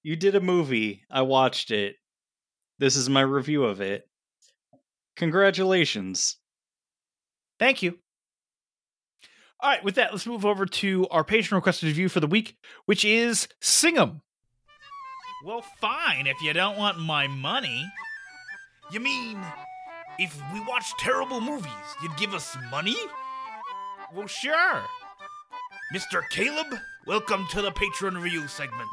You 0.07 0.15
did 0.15 0.37
a 0.37 0.41
movie. 0.41 1.03
I 1.11 1.23
watched 1.23 1.73
it. 1.73 1.97
This 2.79 2.95
is 2.95 3.11
my 3.11 3.23
review 3.23 3.65
of 3.65 3.81
it. 3.81 4.09
Congratulations. 5.17 6.37
Thank 7.59 7.83
you. 7.83 7.99
All 9.59 9.69
right, 9.69 9.83
with 9.83 9.97
that, 9.97 10.13
let's 10.13 10.25
move 10.25 10.47
over 10.47 10.65
to 10.65 11.09
our 11.09 11.25
patron 11.25 11.57
requested 11.57 11.89
review 11.89 12.09
for 12.09 12.21
the 12.21 12.29
week, 12.29 12.57
which 12.85 13.05
is 13.05 13.49
Singham. 13.61 14.21
Well, 15.45 15.65
fine 15.81 16.29
if 16.29 16.41
you 16.41 16.53
don't 16.53 16.79
want 16.79 17.01
my 17.01 17.27
money. 17.27 17.85
You 18.93 19.01
mean 19.01 19.45
if 20.21 20.41
we 20.55 20.61
watch 20.61 20.85
terrible 21.01 21.41
movies, 21.41 21.73
you'd 22.01 22.17
give 22.17 22.33
us 22.33 22.57
money? 22.71 22.95
Well, 24.15 24.29
sure. 24.29 24.85
Mr. 25.93 26.23
Caleb, 26.31 26.79
welcome 27.09 27.45
to 27.51 27.61
the 27.61 27.73
patron 27.73 28.17
review 28.17 28.47
segment. 28.47 28.89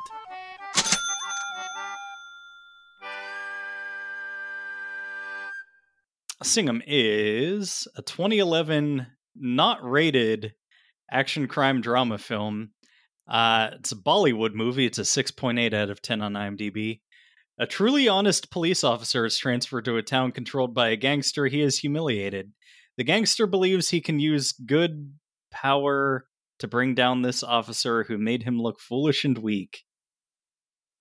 Singham 6.43 6.81
is 6.85 7.87
a 7.95 8.01
2011 8.01 9.07
not 9.35 9.83
rated 9.83 10.53
action 11.11 11.47
crime 11.47 11.81
drama 11.81 12.17
film. 12.17 12.71
Uh, 13.27 13.69
it's 13.73 13.91
a 13.91 13.95
Bollywood 13.97 14.53
movie. 14.53 14.85
It's 14.85 14.99
a 14.99 15.03
6.8 15.03 15.73
out 15.73 15.89
of 15.89 16.01
10 16.01 16.21
on 16.21 16.33
IMDb. 16.33 17.01
A 17.57 17.65
truly 17.65 18.07
honest 18.07 18.51
police 18.51 18.83
officer 18.83 19.25
is 19.25 19.37
transferred 19.37 19.85
to 19.85 19.97
a 19.97 20.03
town 20.03 20.31
controlled 20.31 20.73
by 20.73 20.89
a 20.89 20.97
gangster 20.97 21.45
he 21.45 21.61
is 21.61 21.79
humiliated. 21.79 22.51
The 22.97 23.03
gangster 23.03 23.47
believes 23.47 23.89
he 23.89 24.01
can 24.01 24.19
use 24.19 24.51
good 24.51 25.13
power 25.51 26.25
to 26.59 26.67
bring 26.67 26.95
down 26.95 27.21
this 27.21 27.43
officer 27.43 28.03
who 28.03 28.17
made 28.17 28.43
him 28.43 28.59
look 28.61 28.79
foolish 28.79 29.23
and 29.23 29.37
weak. 29.37 29.83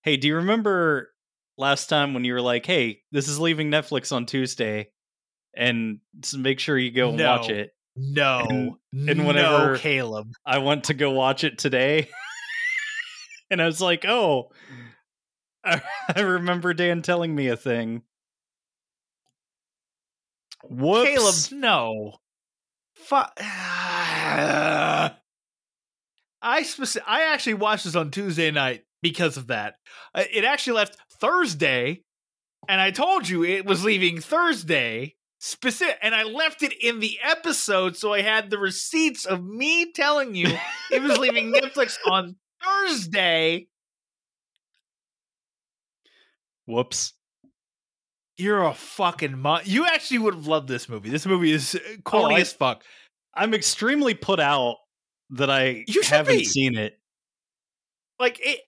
Hey, 0.03 0.17
do 0.17 0.29
you 0.29 0.37
remember 0.37 1.11
last 1.57 1.87
time 1.89 2.15
when 2.15 2.25
you 2.25 2.35
were 2.35 2.41
like, 2.41 2.67
"Hey, 2.67 3.03
this 3.13 3.29
is 3.29 3.39
leaving 3.39 3.71
Netflix 3.71 4.13
on 4.13 4.27
Tuesday 4.27 4.91
and 5.55 6.01
make 6.37 6.59
sure 6.61 6.77
you 6.79 6.91
go 6.91 7.11
and 7.11 7.21
watch 7.21 7.49
it." 7.51 7.75
No, 7.97 8.47
And- 8.49 8.77
and 9.11 9.27
whenever- 9.27 9.73
no, 9.75 9.79
Caleb. 9.79 10.33
I 10.47 10.59
went 10.59 10.85
to 10.85 10.95
go 10.95 11.11
watch 11.11 11.45
it 11.45 11.59
today. 11.59 12.09
and 13.51 13.61
I 13.61 13.67
was 13.67 13.81
like, 13.81 14.05
"Oh, 14.07 14.51
I, 15.65 15.83
I 16.17 16.21
remember 16.21 16.73
Dan 16.75 17.03
telling 17.03 17.35
me 17.35 17.49
a 17.49 17.57
thing." 17.57 18.03
Whoops. 20.65 21.49
Caleb, 21.49 21.61
no. 21.61 22.13
Fu- 22.95 23.17
I 26.45 26.63
speci- 26.63 27.03
I 27.07 27.23
actually 27.33 27.55
watched 27.55 27.85
this 27.85 27.97
on 27.97 28.11
Tuesday 28.11 28.51
night 28.51 28.85
because 29.03 29.37
of 29.37 29.49
that. 29.49 29.75
It 30.15 30.45
actually 30.45 30.75
left 30.75 30.97
Thursday, 31.21 32.03
and 32.69 32.81
I 32.81 32.91
told 32.91 33.29
you 33.29 33.45
it 33.45 33.65
was 33.67 33.85
leaving 33.85 34.21
Thursday. 34.21 35.15
Specific, 35.45 35.99
and 36.03 36.15
I 36.15 36.23
left 36.23 36.63
it 36.63 36.73
in 36.81 37.01
the 37.01 37.19
episode, 37.21 37.97
so 37.97 38.13
I 38.13 38.23
had 38.23 38.49
the 38.49 38.59
receipts 38.59 39.25
of 39.27 39.43
me 39.45 39.91
telling 39.91 40.37
you 40.37 40.47
it 40.93 41.03
was 41.03 41.19
leaving 41.19 41.53
Netflix 41.53 41.97
on 42.09 42.37
Thursday. 42.63 43.67
Whoops. 46.67 47.15
You're 48.39 48.63
a 48.63 48.73
fucking 48.75 49.39
mon- 49.39 49.63
You 49.65 49.85
actually 49.87 50.19
would 50.19 50.35
have 50.35 50.47
loved 50.47 50.69
this 50.69 50.89
movie. 50.89 51.11
This 51.11 51.27
movie 51.27 51.51
is 51.53 51.75
uh, 51.75 51.79
corny 52.05 52.35
Oh, 52.35 52.39
I- 52.39 52.41
as 52.41 52.53
fuck. 52.53 52.85
I'm 53.35 53.55
extremely 53.55 54.15
put 54.15 54.39
out 54.41 54.77
that 55.31 55.51
I 55.51 55.85
You 55.89 56.03
haven't 56.03 56.37
be. 56.39 56.45
seen 56.45 56.77
it. 56.77 56.99
like 58.21 58.39
it 58.47 58.61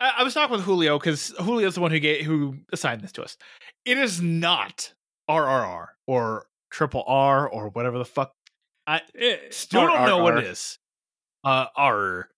I, 0.00 0.12
I 0.18 0.22
was 0.22 0.32
talking 0.32 0.56
with 0.56 0.64
Julio 0.64 0.98
because 0.98 1.34
Julio's 1.38 1.74
the 1.74 1.80
one 1.80 1.90
who 1.90 1.98
gave 1.98 2.24
who 2.24 2.56
assigned 2.72 3.02
this 3.02 3.12
to 3.12 3.22
us. 3.22 3.36
It 3.84 3.98
is 3.98 4.22
not 4.22 4.94
RRR 5.28 5.86
or 6.08 6.46
triple 6.70 7.04
R 7.06 7.48
or 7.48 7.68
whatever 7.68 7.98
the 7.98 8.04
fuck. 8.04 8.32
I 8.86 9.02
still 9.50 9.86
don't 9.86 10.06
know 10.06 10.22
what 10.22 10.38
it 10.38 10.44
is. 10.44 10.78
Uh 11.44 11.66
R. 11.76 12.28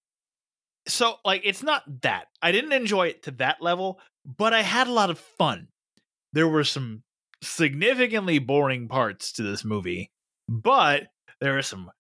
So 0.89 1.17
like 1.25 1.43
it's 1.45 1.63
not 1.63 1.85
that. 2.03 2.27
I 2.43 2.53
didn't 2.53 2.73
enjoy 2.73 3.07
it 3.07 3.23
to 3.23 3.31
that 3.33 3.63
level, 3.63 4.01
but 4.27 4.53
I 4.53 4.63
had 4.63 4.89
a 4.89 4.93
lot 4.93 5.09
of 5.09 5.19
fun. 5.19 5.69
There 6.33 6.49
were 6.49 6.65
some 6.65 7.03
significantly 7.43 8.41
boring 8.41 8.89
parts 8.89 9.33
to 9.35 9.43
this 9.43 9.65
movie, 9.65 10.11
but 10.49 11.05
there 11.41 11.57
are 11.57 11.63
some 11.63 11.91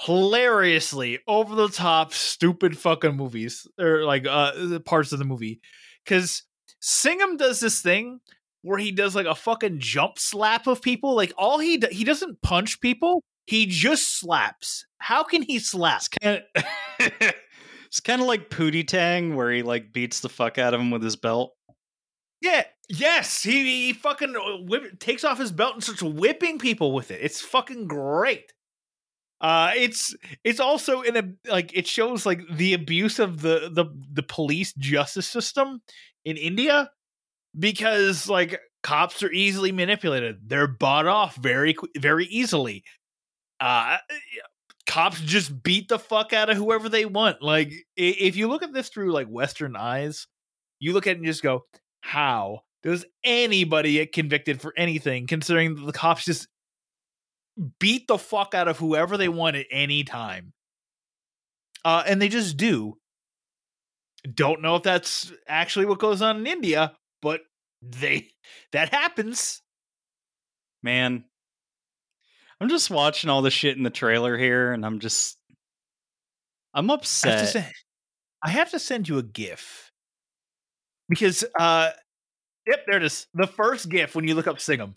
hilariously 0.00 1.20
over 1.28 1.54
the 1.54 1.68
top 1.68 2.12
stupid 2.12 2.76
fucking 2.76 3.14
movies 3.14 3.68
or 3.78 4.04
like 4.04 4.26
uh 4.26 4.78
parts 4.80 5.12
of 5.12 5.18
the 5.18 5.24
movie 5.24 5.60
cuz 6.06 6.44
Singham 6.80 7.36
does 7.36 7.60
this 7.60 7.82
thing 7.82 8.20
where 8.62 8.78
he 8.78 8.92
does 8.92 9.14
like 9.14 9.26
a 9.26 9.34
fucking 9.34 9.78
jump 9.78 10.18
slap 10.18 10.66
of 10.66 10.80
people 10.80 11.14
like 11.14 11.32
all 11.36 11.58
he 11.58 11.76
do- 11.78 11.88
he 11.90 12.04
doesn't 12.04 12.40
punch 12.42 12.80
people 12.80 13.22
he 13.46 13.66
just 13.66 14.18
slaps. 14.18 14.86
How 14.98 15.24
can 15.24 15.42
he 15.42 15.58
slap? 15.58 15.98
It's 15.98 16.08
kind 16.08 16.42
of 16.54 16.64
it's 17.86 18.00
kind 18.00 18.20
of 18.22 18.28
like 18.28 18.50
Pootie 18.50 18.86
Tang, 18.86 19.34
where 19.36 19.50
he 19.50 19.62
like 19.62 19.92
beats 19.92 20.20
the 20.20 20.28
fuck 20.28 20.58
out 20.58 20.74
of 20.74 20.80
him 20.80 20.90
with 20.90 21.02
his 21.02 21.16
belt. 21.16 21.54
yeah 22.40 22.64
yes 22.88 23.42
he, 23.42 23.86
he 23.86 23.92
fucking 23.92 24.34
uh, 24.36 24.64
whip, 24.64 24.98
takes 25.00 25.24
off 25.24 25.38
his 25.38 25.52
belt 25.52 25.74
and 25.74 25.82
starts 25.82 26.02
whipping 26.02 26.58
people 26.58 26.92
with 26.92 27.10
it. 27.10 27.20
It's 27.22 27.40
fucking 27.40 27.88
great. 27.88 28.52
Uh 29.40 29.72
it's 29.74 30.14
it's 30.44 30.60
also 30.60 31.00
in 31.00 31.16
a 31.16 31.50
like 31.50 31.76
it 31.76 31.88
shows 31.88 32.24
like 32.24 32.42
the 32.48 32.74
abuse 32.74 33.18
of 33.18 33.42
the 33.42 33.70
the 33.72 33.86
the 34.12 34.22
police 34.22 34.72
justice 34.74 35.26
system 35.26 35.82
in 36.24 36.36
India 36.36 36.90
because 37.58 38.28
like 38.28 38.60
cops 38.82 39.22
are 39.22 39.32
easily 39.32 39.72
manipulated. 39.72 40.48
They're 40.48 40.66
bought 40.66 41.06
off 41.06 41.36
very 41.36 41.76
very 41.96 42.26
easily. 42.26 42.84
Uh 43.60 43.98
cops 44.86 45.20
just 45.20 45.62
beat 45.62 45.88
the 45.88 45.98
fuck 45.98 46.32
out 46.32 46.50
of 46.50 46.56
whoever 46.56 46.88
they 46.88 47.04
want. 47.04 47.42
Like 47.42 47.72
if 47.96 48.36
you 48.36 48.48
look 48.48 48.62
at 48.62 48.72
this 48.72 48.88
through 48.88 49.12
like 49.12 49.28
western 49.28 49.76
eyes 49.76 50.26
you 50.80 50.92
look 50.92 51.06
at 51.06 51.12
it 51.12 51.18
and 51.18 51.26
just 51.26 51.42
go 51.42 51.64
how 52.00 52.60
does 52.82 53.04
anybody 53.22 53.94
get 53.94 54.12
convicted 54.12 54.60
for 54.60 54.74
anything 54.76 55.28
considering 55.28 55.86
the 55.86 55.92
cops 55.92 56.24
just 56.24 56.48
beat 57.78 58.08
the 58.08 58.18
fuck 58.18 58.54
out 58.54 58.66
of 58.66 58.78
whoever 58.78 59.16
they 59.16 59.28
want 59.28 59.56
at 59.56 59.66
any 59.70 60.02
time? 60.02 60.52
Uh 61.84 62.02
and 62.06 62.20
they 62.20 62.28
just 62.28 62.56
do. 62.56 62.98
Don't 64.34 64.62
know 64.62 64.76
if 64.76 64.82
that's 64.82 65.32
actually 65.48 65.86
what 65.86 65.98
goes 65.98 66.22
on 66.22 66.38
in 66.38 66.46
india 66.46 66.92
they 67.82 68.28
that 68.72 68.90
happens. 68.90 69.60
Man, 70.82 71.24
I'm 72.60 72.68
just 72.68 72.90
watching 72.90 73.30
all 73.30 73.42
the 73.42 73.50
shit 73.50 73.76
in 73.76 73.82
the 73.82 73.90
trailer 73.90 74.36
here, 74.38 74.72
and 74.72 74.86
I'm 74.86 75.00
just 75.00 75.36
I'm 76.74 76.90
I 76.90 76.94
have, 76.94 77.00
to 77.00 77.02
upset. 77.02 77.48
send, 77.48 77.66
I 78.42 78.50
have 78.50 78.70
to 78.70 78.78
send 78.78 79.08
you 79.08 79.18
a 79.18 79.22
gif. 79.22 79.90
Because 81.08 81.44
uh 81.58 81.90
yep 82.66 82.84
there 82.86 82.96
it 82.96 83.04
is. 83.04 83.26
The 83.34 83.46
first 83.46 83.88
gif 83.88 84.14
when 84.14 84.26
you 84.26 84.34
look 84.34 84.46
up 84.46 84.60
singham 84.60 84.94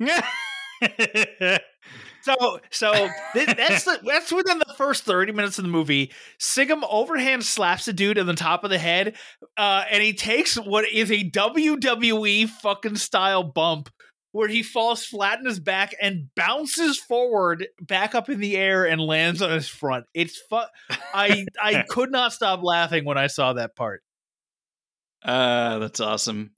So, 2.24 2.60
so 2.70 2.92
th- 3.34 3.56
that's 3.56 3.84
the, 3.84 3.98
that's 4.06 4.30
within 4.30 4.58
the 4.60 4.74
first 4.76 5.02
thirty 5.04 5.32
minutes 5.32 5.58
of 5.58 5.64
the 5.64 5.70
movie. 5.70 6.12
Singham 6.38 6.84
overhand 6.88 7.44
slaps 7.44 7.88
a 7.88 7.92
dude 7.92 8.16
in 8.16 8.26
the 8.26 8.34
top 8.34 8.62
of 8.62 8.70
the 8.70 8.78
head, 8.78 9.16
uh, 9.56 9.84
and 9.90 10.02
he 10.02 10.12
takes 10.12 10.54
what 10.56 10.88
is 10.88 11.10
a 11.10 11.28
WWE 11.30 12.48
fucking 12.48 12.96
style 12.96 13.42
bump 13.42 13.88
where 14.30 14.48
he 14.48 14.62
falls 14.62 15.04
flat 15.04 15.40
in 15.40 15.46
his 15.46 15.60
back 15.60 15.94
and 16.00 16.28
bounces 16.36 16.96
forward 16.98 17.66
back 17.80 18.14
up 18.14 18.30
in 18.30 18.40
the 18.40 18.56
air 18.56 18.86
and 18.86 19.00
lands 19.00 19.42
on 19.42 19.50
his 19.50 19.68
front. 19.68 20.06
It's 20.14 20.40
fu- 20.48 20.60
I 21.12 21.44
I 21.60 21.84
could 21.88 22.10
not 22.12 22.32
stop 22.32 22.62
laughing 22.62 23.04
when 23.04 23.18
I 23.18 23.26
saw 23.26 23.54
that 23.54 23.74
part. 23.76 24.02
uh, 25.24 25.78
that's 25.80 26.00
awesome. 26.00 26.52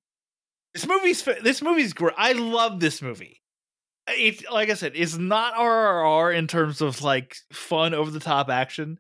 This 0.75 0.87
movie's 0.87 1.23
this 1.43 1.63
movie's 1.63 1.93
great. 1.93 2.15
I 2.19 2.33
love 2.33 2.81
this 2.81 3.01
movie. 3.01 3.41
It's 4.09 4.45
like 4.51 4.71
I 4.71 4.75
said, 4.75 4.93
it's 4.95 5.17
not 5.17 5.55
RRR 5.55 6.37
in 6.37 6.47
terms 6.47 6.81
of 6.81 7.03
like 7.03 7.37
fun 7.53 7.95
over 7.95 8.11
the 8.11 8.21
top 8.21 8.51
action 8.51 8.99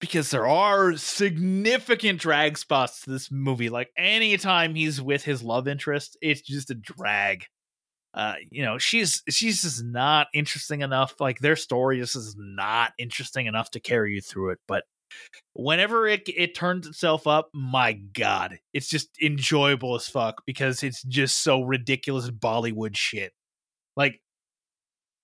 because 0.00 0.30
there 0.30 0.46
are 0.46 0.96
significant 0.96 2.20
drag 2.20 2.58
spots 2.58 3.02
to 3.02 3.10
this 3.10 3.30
movie. 3.30 3.68
Like 3.68 3.90
anytime 3.96 4.74
he's 4.74 5.00
with 5.02 5.24
his 5.24 5.42
love 5.42 5.68
interest, 5.68 6.16
it's 6.20 6.40
just 6.40 6.70
a 6.70 6.74
drag. 6.74 7.46
Uh, 8.14 8.34
you 8.50 8.64
know, 8.64 8.78
she's 8.78 9.22
she's 9.28 9.62
just 9.62 9.84
not 9.84 10.28
interesting 10.34 10.80
enough. 10.80 11.20
Like 11.20 11.38
their 11.38 11.56
story 11.56 11.98
just 11.98 12.16
is 12.16 12.36
not 12.38 12.92
interesting 12.98 13.46
enough 13.46 13.70
to 13.72 13.80
carry 13.80 14.14
you 14.14 14.20
through 14.20 14.50
it. 14.50 14.58
But 14.66 14.84
whenever 15.54 16.06
it 16.06 16.28
it 16.28 16.54
turns 16.54 16.86
itself 16.86 17.26
up, 17.26 17.50
my 17.52 17.92
god, 17.92 18.58
it's 18.72 18.88
just 18.88 19.10
enjoyable 19.22 19.94
as 19.94 20.08
fuck 20.08 20.42
because 20.46 20.82
it's 20.82 21.02
just 21.02 21.42
so 21.42 21.62
ridiculous 21.62 22.30
Bollywood 22.30 22.96
shit. 22.96 23.32
Like 23.98 24.20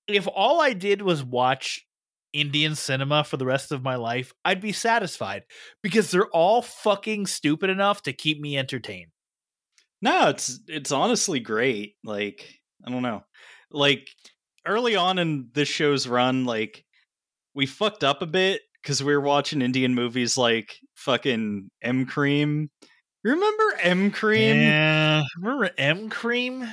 if 0.09 0.27
all 0.27 0.61
I 0.61 0.73
did 0.73 1.01
was 1.01 1.23
watch 1.23 1.87
Indian 2.33 2.75
cinema 2.75 3.23
for 3.23 3.37
the 3.37 3.47
rest 3.47 3.71
of 3.71 3.85
my 3.85 3.95
life, 3.95 4.35
I'd 4.45 4.61
be 4.61 4.73
satisfied 4.73 5.45
because 5.83 6.11
they're 6.11 6.27
all 6.27 6.61
fucking 6.61 7.27
stupid 7.27 7.71
enough 7.71 8.03
to 8.03 8.13
keep 8.13 8.41
me 8.41 8.59
entertained. 8.59 9.13
No, 10.03 10.29
it's 10.29 10.61
it's 10.67 10.91
honestly 10.91 11.39
great. 11.39 11.95
Like 12.03 12.61
I 12.85 12.91
don't 12.91 13.03
know, 13.03 13.23
like 13.71 14.09
early 14.67 14.97
on 14.97 15.19
in 15.19 15.51
this 15.55 15.69
show's 15.69 16.09
run, 16.09 16.45
like 16.45 16.85
we 17.55 17.67
fucked 17.67 18.03
up 18.03 18.21
a 18.21 18.27
bit 18.27 18.61
because 18.83 19.05
we 19.05 19.15
were 19.15 19.23
watching 19.23 19.63
Indian 19.63 19.95
movies 19.95 20.37
like 20.37 20.77
fucking 20.97 21.71
M 21.81 22.07
Cream. 22.07 22.71
Remember 23.23 23.79
M 23.81 24.11
Cream? 24.11 24.57
Yeah, 24.57 25.23
remember 25.41 25.71
M 25.79 26.11
Cream? 26.11 26.69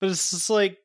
But 0.00 0.10
it's 0.10 0.30
just 0.30 0.50
like 0.50 0.78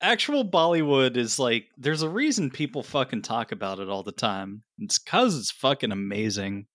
actual 0.00 0.44
Bollywood 0.44 1.16
is 1.16 1.38
like 1.38 1.66
there's 1.76 2.02
a 2.02 2.08
reason 2.08 2.50
people 2.50 2.82
fucking 2.82 3.22
talk 3.22 3.52
about 3.52 3.78
it 3.78 3.88
all 3.88 4.02
the 4.02 4.12
time. 4.12 4.62
It's 4.78 4.98
cuz 4.98 5.38
it's 5.38 5.50
fucking 5.50 5.92
amazing. 5.92 6.66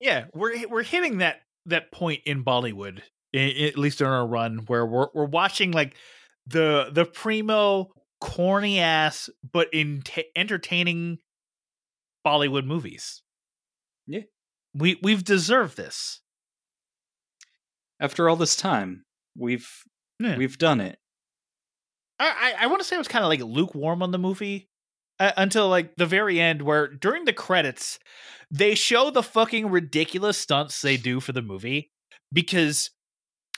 Yeah, 0.00 0.26
we're 0.34 0.68
we're 0.68 0.82
hitting 0.82 1.18
that 1.18 1.40
that 1.66 1.90
point 1.90 2.22
in 2.26 2.44
Bollywood, 2.44 3.02
at 3.34 3.78
least 3.78 4.00
in 4.00 4.06
our 4.06 4.26
run, 4.26 4.58
where 4.66 4.86
we're 4.86 5.08
we're 5.14 5.24
watching 5.24 5.72
like 5.72 5.96
the 6.46 6.90
the 6.92 7.04
primo 7.04 7.90
corny 8.20 8.78
ass 8.78 9.28
but 9.52 9.68
in 9.72 10.02
entertaining 10.34 11.18
Bollywood 12.26 12.64
movies. 12.64 13.22
Yeah. 14.06 14.22
we 14.74 14.98
we've 15.02 15.24
deserved 15.24 15.76
this. 15.76 16.20
After 17.98 18.28
all 18.28 18.36
this 18.36 18.56
time, 18.56 19.04
we've 19.36 19.68
Yeah. 20.18 20.36
we've 20.36 20.58
done 20.58 20.80
it. 20.80 20.98
I 22.18 22.54
I, 22.58 22.64
I 22.64 22.66
want 22.66 22.80
to 22.80 22.84
say 22.86 22.96
I 22.96 22.98
was 22.98 23.08
kind 23.08 23.24
of 23.24 23.28
like 23.28 23.40
lukewarm 23.40 24.02
on 24.02 24.10
the 24.10 24.18
movie 24.18 24.68
uh, 25.20 25.32
until 25.36 25.68
like 25.68 25.94
the 25.96 26.06
very 26.06 26.40
end, 26.40 26.62
where 26.62 26.88
during 26.88 27.24
the 27.24 27.32
credits 27.32 27.98
they 28.50 28.74
show 28.74 29.10
the 29.10 29.22
fucking 29.22 29.70
ridiculous 29.70 30.38
stunts 30.38 30.80
they 30.80 30.96
do 30.96 31.18
for 31.20 31.32
the 31.32 31.42
movie 31.42 31.90
because, 32.32 32.90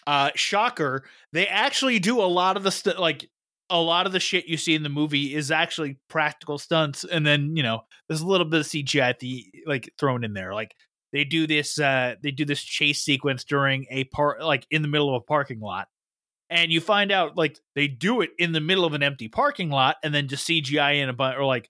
uh, 0.06 0.30
shocker, 0.34 1.04
they 1.32 1.46
actually 1.46 1.98
do 1.98 2.20
a 2.20 2.24
lot 2.24 2.56
of 2.56 2.62
the 2.62 2.70
stu- 2.70 2.92
like 2.98 3.28
a 3.70 3.78
lot 3.78 4.06
of 4.06 4.12
the 4.12 4.20
shit 4.20 4.46
you 4.46 4.56
see 4.56 4.74
in 4.74 4.82
the 4.82 4.88
movie 4.88 5.34
is 5.34 5.50
actually 5.50 5.98
practical 6.08 6.58
stunts, 6.58 7.04
and 7.04 7.26
then 7.26 7.54
you 7.56 7.62
know 7.62 7.82
there's 8.08 8.22
a 8.22 8.26
little 8.26 8.46
bit 8.46 8.60
of 8.60 8.66
CGI 8.66 9.10
at 9.10 9.18
the 9.20 9.44
like 9.66 9.90
thrown 9.98 10.24
in 10.24 10.32
there, 10.32 10.54
like. 10.54 10.74
They 11.10 11.24
do 11.24 11.46
this. 11.46 11.80
Uh, 11.80 12.16
they 12.22 12.30
do 12.32 12.44
this 12.44 12.62
chase 12.62 13.02
sequence 13.02 13.42
during 13.42 13.86
a 13.90 14.04
part, 14.04 14.42
like 14.42 14.66
in 14.70 14.82
the 14.82 14.88
middle 14.88 15.08
of 15.08 15.22
a 15.22 15.24
parking 15.24 15.58
lot, 15.58 15.88
and 16.50 16.72
you 16.72 16.80
find 16.80 17.12
out 17.12 17.36
like 17.36 17.58
they 17.74 17.88
do 17.88 18.20
it 18.20 18.30
in 18.38 18.52
the 18.52 18.60
middle 18.60 18.84
of 18.84 18.94
an 18.94 19.02
empty 19.02 19.28
parking 19.28 19.70
lot 19.70 19.96
and 20.02 20.14
then 20.14 20.28
just 20.28 20.48
CGI 20.48 21.02
in 21.02 21.08
a 21.08 21.12
bunch 21.12 21.36
or 21.38 21.44
like 21.44 21.68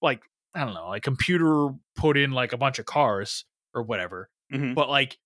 like 0.00 0.22
I 0.54 0.64
don't 0.64 0.74
know, 0.74 0.88
like 0.88 1.02
computer 1.02 1.68
put 1.96 2.16
in 2.16 2.30
like 2.32 2.52
a 2.52 2.56
bunch 2.56 2.78
of 2.78 2.86
cars 2.86 3.44
or 3.74 3.82
whatever. 3.82 4.30
Mhm. 4.52 4.74
But 4.74 4.88
like 4.88 5.18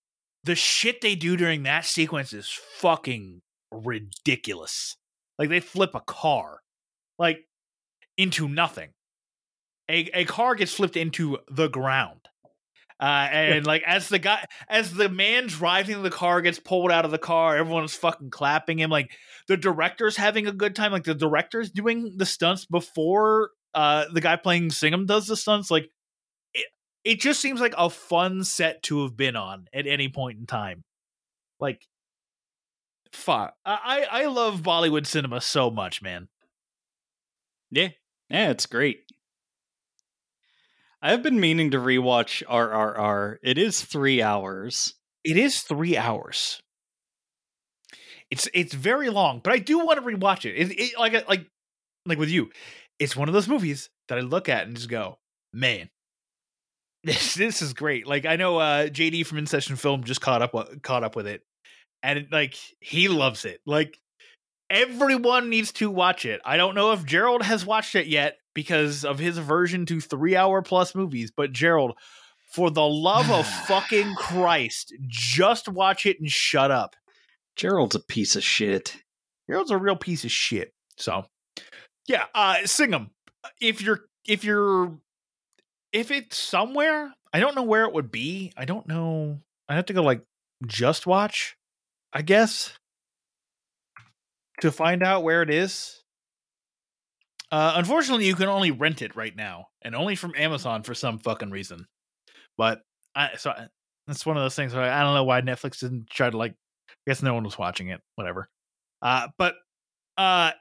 the 0.44 0.54
shit 0.54 1.00
they 1.00 1.14
do 1.14 1.36
during 1.36 1.64
that 1.64 1.84
sequence 1.84 2.32
is 2.32 2.48
fucking 2.78 3.42
ridiculous. 3.70 4.96
Like 5.38 5.48
they 5.50 5.60
flip 5.60 5.94
a 5.94 6.00
car 6.00 6.60
like 7.18 7.46
into 8.16 8.48
nothing. 8.48 8.90
A 9.90 10.10
a 10.14 10.24
car 10.24 10.54
gets 10.54 10.72
flipped 10.74 10.96
into 10.96 11.38
the 11.50 11.68
ground. 11.68 12.28
Uh, 13.00 13.28
and 13.30 13.66
like 13.66 13.82
as 13.86 14.08
the 14.08 14.18
guy, 14.18 14.44
as 14.68 14.92
the 14.92 15.08
man 15.08 15.46
driving 15.46 16.02
the 16.02 16.10
car 16.10 16.40
gets 16.40 16.58
pulled 16.58 16.90
out 16.90 17.04
of 17.04 17.12
the 17.12 17.18
car, 17.18 17.56
everyone's 17.56 17.94
fucking 17.94 18.30
clapping 18.30 18.78
him. 18.78 18.90
Like 18.90 19.12
the 19.46 19.56
director's 19.56 20.16
having 20.16 20.48
a 20.48 20.52
good 20.52 20.74
time. 20.74 20.90
Like 20.90 21.04
the 21.04 21.14
director's 21.14 21.70
doing 21.70 22.14
the 22.16 22.26
stunts 22.26 22.66
before 22.66 23.50
uh 23.74 24.06
the 24.12 24.20
guy 24.20 24.34
playing 24.36 24.70
Singham 24.70 25.06
does 25.06 25.28
the 25.28 25.36
stunts. 25.36 25.70
Like 25.70 25.90
it, 26.54 26.66
it 27.04 27.20
just 27.20 27.40
seems 27.40 27.60
like 27.60 27.74
a 27.78 27.88
fun 27.88 28.42
set 28.42 28.82
to 28.84 29.02
have 29.02 29.16
been 29.16 29.36
on 29.36 29.66
at 29.72 29.86
any 29.86 30.08
point 30.08 30.40
in 30.40 30.46
time. 30.46 30.82
Like, 31.60 31.86
fuck, 33.12 33.54
I 33.64 34.06
I 34.10 34.26
love 34.26 34.62
Bollywood 34.62 35.06
cinema 35.06 35.40
so 35.40 35.70
much, 35.70 36.02
man. 36.02 36.28
Yeah, 37.70 37.90
yeah, 38.28 38.50
it's 38.50 38.66
great. 38.66 39.04
I've 41.00 41.22
been 41.22 41.38
meaning 41.38 41.70
to 41.70 41.78
rewatch 41.78 42.42
RRR. 42.46 43.36
It 43.42 43.56
is 43.58 43.82
three 43.82 44.20
hours. 44.20 44.94
It 45.24 45.36
is 45.36 45.60
three 45.60 45.96
hours. 45.96 46.60
It's 48.30 48.48
it's 48.52 48.74
very 48.74 49.08
long, 49.08 49.40
but 49.42 49.52
I 49.52 49.58
do 49.58 49.78
want 49.78 49.98
to 49.98 50.04
rewatch 50.04 50.44
it. 50.44 50.54
It, 50.54 50.78
it 50.78 50.98
like 50.98 51.28
like 51.28 51.46
like 52.04 52.18
with 52.18 52.30
you, 52.30 52.50
it's 52.98 53.16
one 53.16 53.28
of 53.28 53.34
those 53.34 53.48
movies 53.48 53.90
that 54.08 54.18
I 54.18 54.22
look 54.22 54.48
at 54.48 54.66
and 54.66 54.76
just 54.76 54.88
go, 54.88 55.18
man, 55.52 55.88
this 57.04 57.34
this 57.34 57.62
is 57.62 57.72
great. 57.72 58.06
Like 58.06 58.26
I 58.26 58.36
know 58.36 58.58
uh 58.58 58.88
JD 58.88 59.24
from 59.26 59.38
In 59.38 59.46
Session 59.46 59.76
Film 59.76 60.04
just 60.04 60.20
caught 60.20 60.42
up 60.42 60.82
caught 60.82 61.04
up 61.04 61.16
with 61.16 61.26
it, 61.26 61.42
and 62.02 62.18
it, 62.18 62.32
like 62.32 62.56
he 62.80 63.08
loves 63.08 63.44
it. 63.44 63.60
Like 63.64 63.98
everyone 64.70 65.50
needs 65.50 65.72
to 65.72 65.90
watch 65.90 66.24
it. 66.24 66.40
I 66.44 66.56
don't 66.56 66.74
know 66.74 66.92
if 66.92 67.04
Gerald 67.04 67.42
has 67.42 67.64
watched 67.64 67.94
it 67.94 68.06
yet 68.06 68.38
because 68.54 69.04
of 69.04 69.18
his 69.18 69.38
aversion 69.38 69.86
to 69.86 70.00
three 70.00 70.36
hour 70.36 70.62
plus 70.62 70.94
movies, 70.94 71.32
but 71.34 71.52
Gerald. 71.52 71.96
For 72.50 72.70
the 72.70 72.80
love 72.80 73.30
of 73.30 73.46
fucking 73.66 74.14
Christ, 74.14 74.94
just 75.06 75.68
watch 75.68 76.06
it 76.06 76.18
and 76.18 76.30
shut 76.30 76.70
up. 76.70 76.96
Gerald's 77.56 77.94
a 77.94 78.00
piece 78.00 78.36
of 78.36 78.42
shit. 78.42 78.96
Gerald's 79.48 79.70
a 79.70 79.76
real 79.76 79.96
piece 79.96 80.24
of 80.24 80.30
shit. 80.30 80.72
So, 80.96 81.26
yeah, 82.06 82.24
uh, 82.34 82.56
Singham. 82.64 83.10
If 83.60 83.82
you're, 83.82 84.00
if 84.26 84.44
you're, 84.44 84.98
if 85.92 86.10
it's 86.10 86.38
somewhere, 86.38 87.12
I 87.32 87.40
don't 87.40 87.54
know 87.54 87.62
where 87.62 87.84
it 87.84 87.92
would 87.92 88.10
be. 88.10 88.52
I 88.56 88.64
don't 88.64 88.88
know. 88.88 89.40
I 89.68 89.74
have 89.74 89.86
to 89.86 89.92
go 89.92 90.02
like 90.02 90.22
just 90.66 91.06
watch, 91.06 91.56
I 92.12 92.22
guess, 92.22 92.72
to 94.60 94.72
find 94.72 95.02
out 95.02 95.22
where 95.22 95.42
it 95.42 95.50
is. 95.50 96.02
Uh, 97.50 97.74
unfortunately, 97.76 98.26
you 98.26 98.34
can 98.34 98.48
only 98.48 98.70
rent 98.70 99.00
it 99.00 99.16
right 99.16 99.34
now, 99.34 99.66
and 99.82 99.94
only 99.94 100.14
from 100.16 100.34
Amazon 100.36 100.82
for 100.82 100.94
some 100.94 101.18
fucking 101.18 101.50
reason. 101.50 101.86
But 102.58 102.80
I 103.14 103.30
so 103.36 103.50
I- 103.50 103.68
that's 104.06 104.24
one 104.26 104.36
of 104.36 104.42
those 104.42 104.54
things. 104.54 104.74
Where 104.74 104.82
I, 104.84 105.00
I 105.00 105.02
don't 105.02 105.14
know 105.14 105.24
why 105.24 105.40
Netflix 105.40 105.78
didn't 105.80 106.08
try 106.10 106.28
to 106.30 106.36
like. 106.36 106.52
I 106.52 106.94
guess 107.10 107.22
no 107.22 107.34
one 107.34 107.44
was 107.44 107.58
watching 107.58 107.88
it. 107.88 108.00
Whatever. 108.16 108.48
Uh, 109.00 109.28
but 109.38 109.54
uh, 110.16 110.52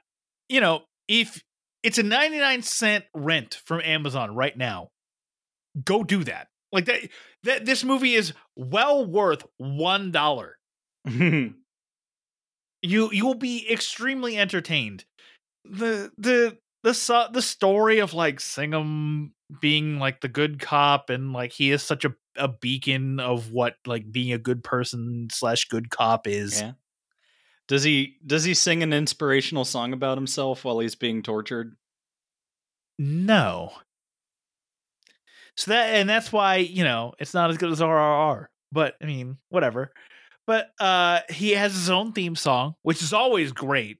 you 0.48 0.60
know, 0.60 0.82
if 1.08 1.42
it's 1.82 1.98
a 1.98 2.02
ninety 2.02 2.38
nine 2.38 2.62
cent 2.62 3.04
rent 3.14 3.60
from 3.66 3.80
Amazon 3.82 4.34
right 4.34 4.56
now, 4.56 4.88
go 5.84 6.02
do 6.04 6.24
that. 6.24 6.48
Like 6.72 6.86
that. 6.86 7.00
That 7.44 7.64
this 7.66 7.84
movie 7.84 8.14
is 8.14 8.32
well 8.56 9.04
worth 9.06 9.44
one 9.58 10.10
dollar. 10.10 10.56
You 12.82 13.10
you 13.12 13.26
will 13.26 13.34
be 13.34 13.70
extremely 13.70 14.38
entertained. 14.38 15.04
The 15.64 16.10
the 16.18 16.58
the 16.82 17.28
the 17.32 17.42
story 17.42 17.98
of 17.98 18.14
like 18.14 18.40
Singham 18.40 19.32
being 19.60 19.98
like 19.98 20.20
the 20.20 20.28
good 20.28 20.60
cop 20.60 21.10
and 21.10 21.32
like 21.32 21.52
he 21.52 21.70
is 21.70 21.82
such 21.82 22.04
a 22.04 22.14
a 22.36 22.48
beacon 22.48 23.18
of 23.20 23.50
what 23.50 23.76
like 23.86 24.10
being 24.12 24.32
a 24.32 24.38
good 24.38 24.62
person 24.62 25.28
slash 25.30 25.66
good 25.66 25.90
cop 25.90 26.26
is. 26.26 26.60
Yeah. 26.60 26.72
Does 27.66 27.82
he 27.82 28.16
does 28.26 28.44
he 28.44 28.54
sing 28.54 28.82
an 28.82 28.92
inspirational 28.92 29.64
song 29.64 29.92
about 29.92 30.16
himself 30.16 30.64
while 30.64 30.78
he's 30.78 30.94
being 30.94 31.22
tortured? 31.22 31.76
No. 32.98 33.72
So 35.56 35.72
that 35.72 35.94
and 35.94 36.08
that's 36.08 36.32
why, 36.32 36.56
you 36.56 36.84
know, 36.84 37.14
it's 37.18 37.34
not 37.34 37.50
as 37.50 37.58
good 37.58 37.72
as 37.72 37.80
RRR. 37.80 38.46
But 38.70 38.94
I 39.02 39.06
mean, 39.06 39.38
whatever. 39.48 39.92
But 40.48 40.70
uh 40.80 41.20
he 41.30 41.52
has 41.52 41.74
his 41.74 41.90
own 41.90 42.14
theme 42.14 42.34
song, 42.34 42.74
which 42.82 43.02
is 43.02 43.12
always 43.12 43.52
great. 43.52 43.98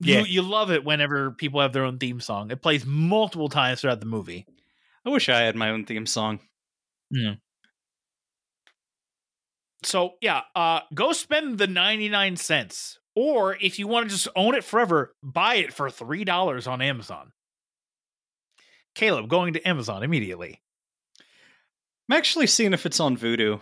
Yeah. 0.00 0.20
You 0.20 0.24
you 0.24 0.42
love 0.42 0.70
it 0.72 0.82
whenever 0.84 1.30
people 1.32 1.60
have 1.60 1.74
their 1.74 1.84
own 1.84 1.98
theme 1.98 2.20
song. 2.20 2.50
It 2.50 2.62
plays 2.62 2.86
multiple 2.86 3.50
times 3.50 3.82
throughout 3.82 4.00
the 4.00 4.06
movie. 4.06 4.46
I 5.06 5.10
wish 5.10 5.28
I 5.28 5.40
had 5.42 5.56
my 5.56 5.70
own 5.70 5.84
theme 5.84 6.06
song. 6.06 6.40
So 9.82 10.14
yeah, 10.22 10.42
uh 10.54 10.80
go 10.94 11.12
spend 11.12 11.58
the 11.58 11.66
99 11.66 12.36
cents. 12.38 12.98
Or 13.14 13.56
if 13.60 13.78
you 13.78 13.86
want 13.88 14.08
to 14.08 14.14
just 14.16 14.28
own 14.36 14.54
it 14.54 14.64
forever, 14.64 15.14
buy 15.22 15.56
it 15.56 15.72
for 15.74 15.90
$3 15.90 16.68
on 16.70 16.80
Amazon. 16.80 17.32
Caleb 18.94 19.28
going 19.28 19.54
to 19.54 19.68
Amazon 19.68 20.02
immediately. 20.02 20.62
I'm 22.08 22.16
actually 22.16 22.46
seeing 22.46 22.72
if 22.72 22.86
it's 22.86 23.00
on 23.00 23.16
Vudu. 23.16 23.60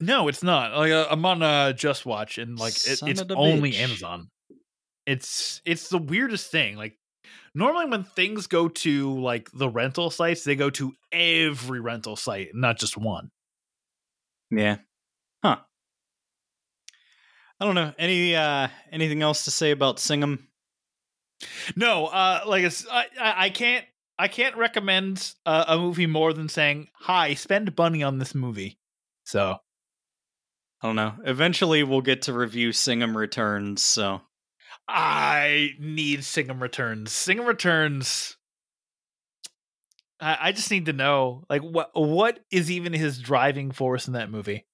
No, 0.00 0.28
it's 0.28 0.42
not. 0.42 0.76
Like 0.76 0.92
uh, 0.92 1.06
I'm 1.10 1.24
on 1.24 1.42
uh, 1.42 1.72
JustWatch, 1.74 2.42
and 2.42 2.58
like 2.58 2.74
it, 2.74 3.00
it's 3.02 3.22
only 3.34 3.72
bitch. 3.72 3.80
Amazon. 3.80 4.28
It's 5.06 5.60
it's 5.64 5.88
the 5.88 5.98
weirdest 5.98 6.50
thing. 6.50 6.76
Like 6.76 6.98
normally 7.54 7.86
when 7.86 8.04
things 8.04 8.46
go 8.46 8.68
to 8.68 9.20
like 9.20 9.50
the 9.52 9.68
rental 9.68 10.10
sites, 10.10 10.44
they 10.44 10.56
go 10.56 10.70
to 10.70 10.92
every 11.12 11.80
rental 11.80 12.16
site, 12.16 12.50
not 12.54 12.78
just 12.78 12.96
one. 12.96 13.30
Yeah. 14.50 14.78
Huh. 15.42 15.58
I 17.60 17.64
don't 17.64 17.74
know. 17.74 17.92
Any 17.98 18.34
uh 18.34 18.68
anything 18.90 19.22
else 19.22 19.44
to 19.44 19.50
say 19.50 19.70
about 19.70 19.98
Singham? 19.98 20.48
No, 21.76 22.06
uh, 22.06 22.40
like 22.46 22.64
it's 22.64 22.86
I 22.90 23.06
I, 23.20 23.44
I 23.44 23.50
can't 23.50 23.84
I 24.18 24.28
can't 24.28 24.56
recommend 24.56 25.34
uh, 25.46 25.64
a 25.68 25.78
movie 25.78 26.06
more 26.06 26.32
than 26.32 26.48
saying 26.48 26.88
hi, 26.94 27.34
spend 27.34 27.76
money 27.76 28.02
on 28.02 28.18
this 28.18 28.34
movie. 28.34 28.78
So 29.24 29.58
I 30.84 30.86
don't 30.88 30.96
know. 30.96 31.14
Eventually 31.24 31.82
we'll 31.82 32.02
get 32.02 32.20
to 32.22 32.34
review 32.34 32.68
Singham 32.68 33.16
Returns, 33.16 33.82
so 33.82 34.20
I 34.86 35.70
need 35.80 36.24
Singham 36.24 36.60
Returns. 36.60 37.10
Singham 37.10 37.46
Returns. 37.46 38.36
I, 40.20 40.36
I 40.42 40.52
just 40.52 40.70
need 40.70 40.84
to 40.84 40.92
know, 40.92 41.44
like, 41.48 41.62
what 41.62 41.88
what 41.94 42.40
is 42.52 42.70
even 42.70 42.92
his 42.92 43.18
driving 43.18 43.72
force 43.72 44.08
in 44.08 44.12
that 44.12 44.30
movie? 44.30 44.66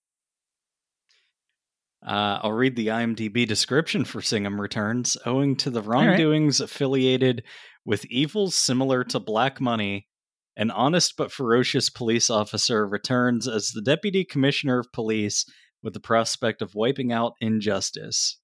Uh, 2.05 2.41
I'll 2.43 2.51
read 2.51 2.75
the 2.75 2.89
IMDb 2.89 3.47
description 3.47 4.05
for 4.05 4.21
Singham 4.21 4.61
Returns. 4.61 5.17
Owing 5.27 5.55
to 5.59 5.71
the 5.71 5.81
right. 5.81 6.09
wrongdoings 6.09 6.61
affiliated 6.61 7.45
with 7.85 8.05
evils 8.07 8.57
similar 8.57 9.05
to 9.05 9.21
black 9.21 9.61
money, 9.61 10.09
an 10.57 10.73
honest 10.73 11.15
but 11.17 11.31
ferocious 11.31 11.89
police 11.89 12.29
officer 12.31 12.85
returns 12.85 13.47
as 13.47 13.69
the 13.69 13.81
deputy 13.81 14.25
commissioner 14.25 14.81
of 14.81 14.91
police 14.93 15.47
with 15.83 15.95
the 15.95 16.01
prospect 16.01 16.63
of 16.63 16.75
wiping 16.75 17.13
out 17.13 17.35
injustice. 17.41 18.39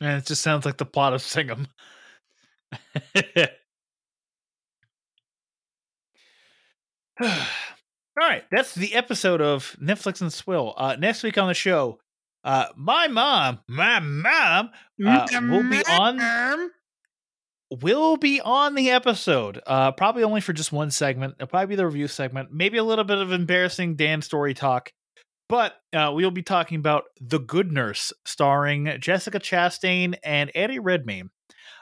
And 0.00 0.18
it 0.18 0.26
just 0.26 0.42
sounds 0.42 0.64
like 0.64 0.76
the 0.76 0.84
plot 0.84 1.14
of 1.14 1.22
Singham. 1.22 1.68
All 7.22 7.28
right, 8.28 8.44
that's 8.50 8.74
the 8.74 8.94
episode 8.94 9.40
of 9.40 9.76
Netflix 9.80 10.20
and 10.20 10.32
Swill. 10.32 10.74
Uh, 10.76 10.96
next 10.98 11.22
week 11.22 11.38
on 11.38 11.48
the 11.48 11.54
show, 11.54 11.98
Uh, 12.44 12.66
my 12.76 13.08
mom, 13.08 13.58
my 13.68 13.98
mom, 13.98 14.70
uh, 15.04 15.26
will 15.32 15.68
be 15.68 15.82
on. 15.90 16.70
Will 17.82 18.16
be 18.16 18.40
on 18.40 18.74
the 18.76 18.90
episode. 18.90 19.60
Uh, 19.66 19.90
probably 19.90 20.22
only 20.22 20.40
for 20.40 20.52
just 20.52 20.70
one 20.70 20.92
segment. 20.92 21.34
It'll 21.38 21.48
probably 21.48 21.66
be 21.66 21.74
the 21.76 21.86
review 21.86 22.06
segment. 22.06 22.50
Maybe 22.52 22.78
a 22.78 22.84
little 22.84 23.04
bit 23.04 23.18
of 23.18 23.32
embarrassing 23.32 23.96
Dan 23.96 24.22
story 24.22 24.54
talk. 24.54 24.92
But 25.48 25.76
uh, 25.92 26.12
we'll 26.14 26.30
be 26.32 26.42
talking 26.42 26.78
about 26.78 27.04
The 27.20 27.38
Good 27.38 27.70
Nurse, 27.70 28.12
starring 28.24 28.96
Jessica 29.00 29.38
Chastain 29.38 30.16
and 30.24 30.50
Eddie 30.54 30.80
Redmayne. 30.80 31.30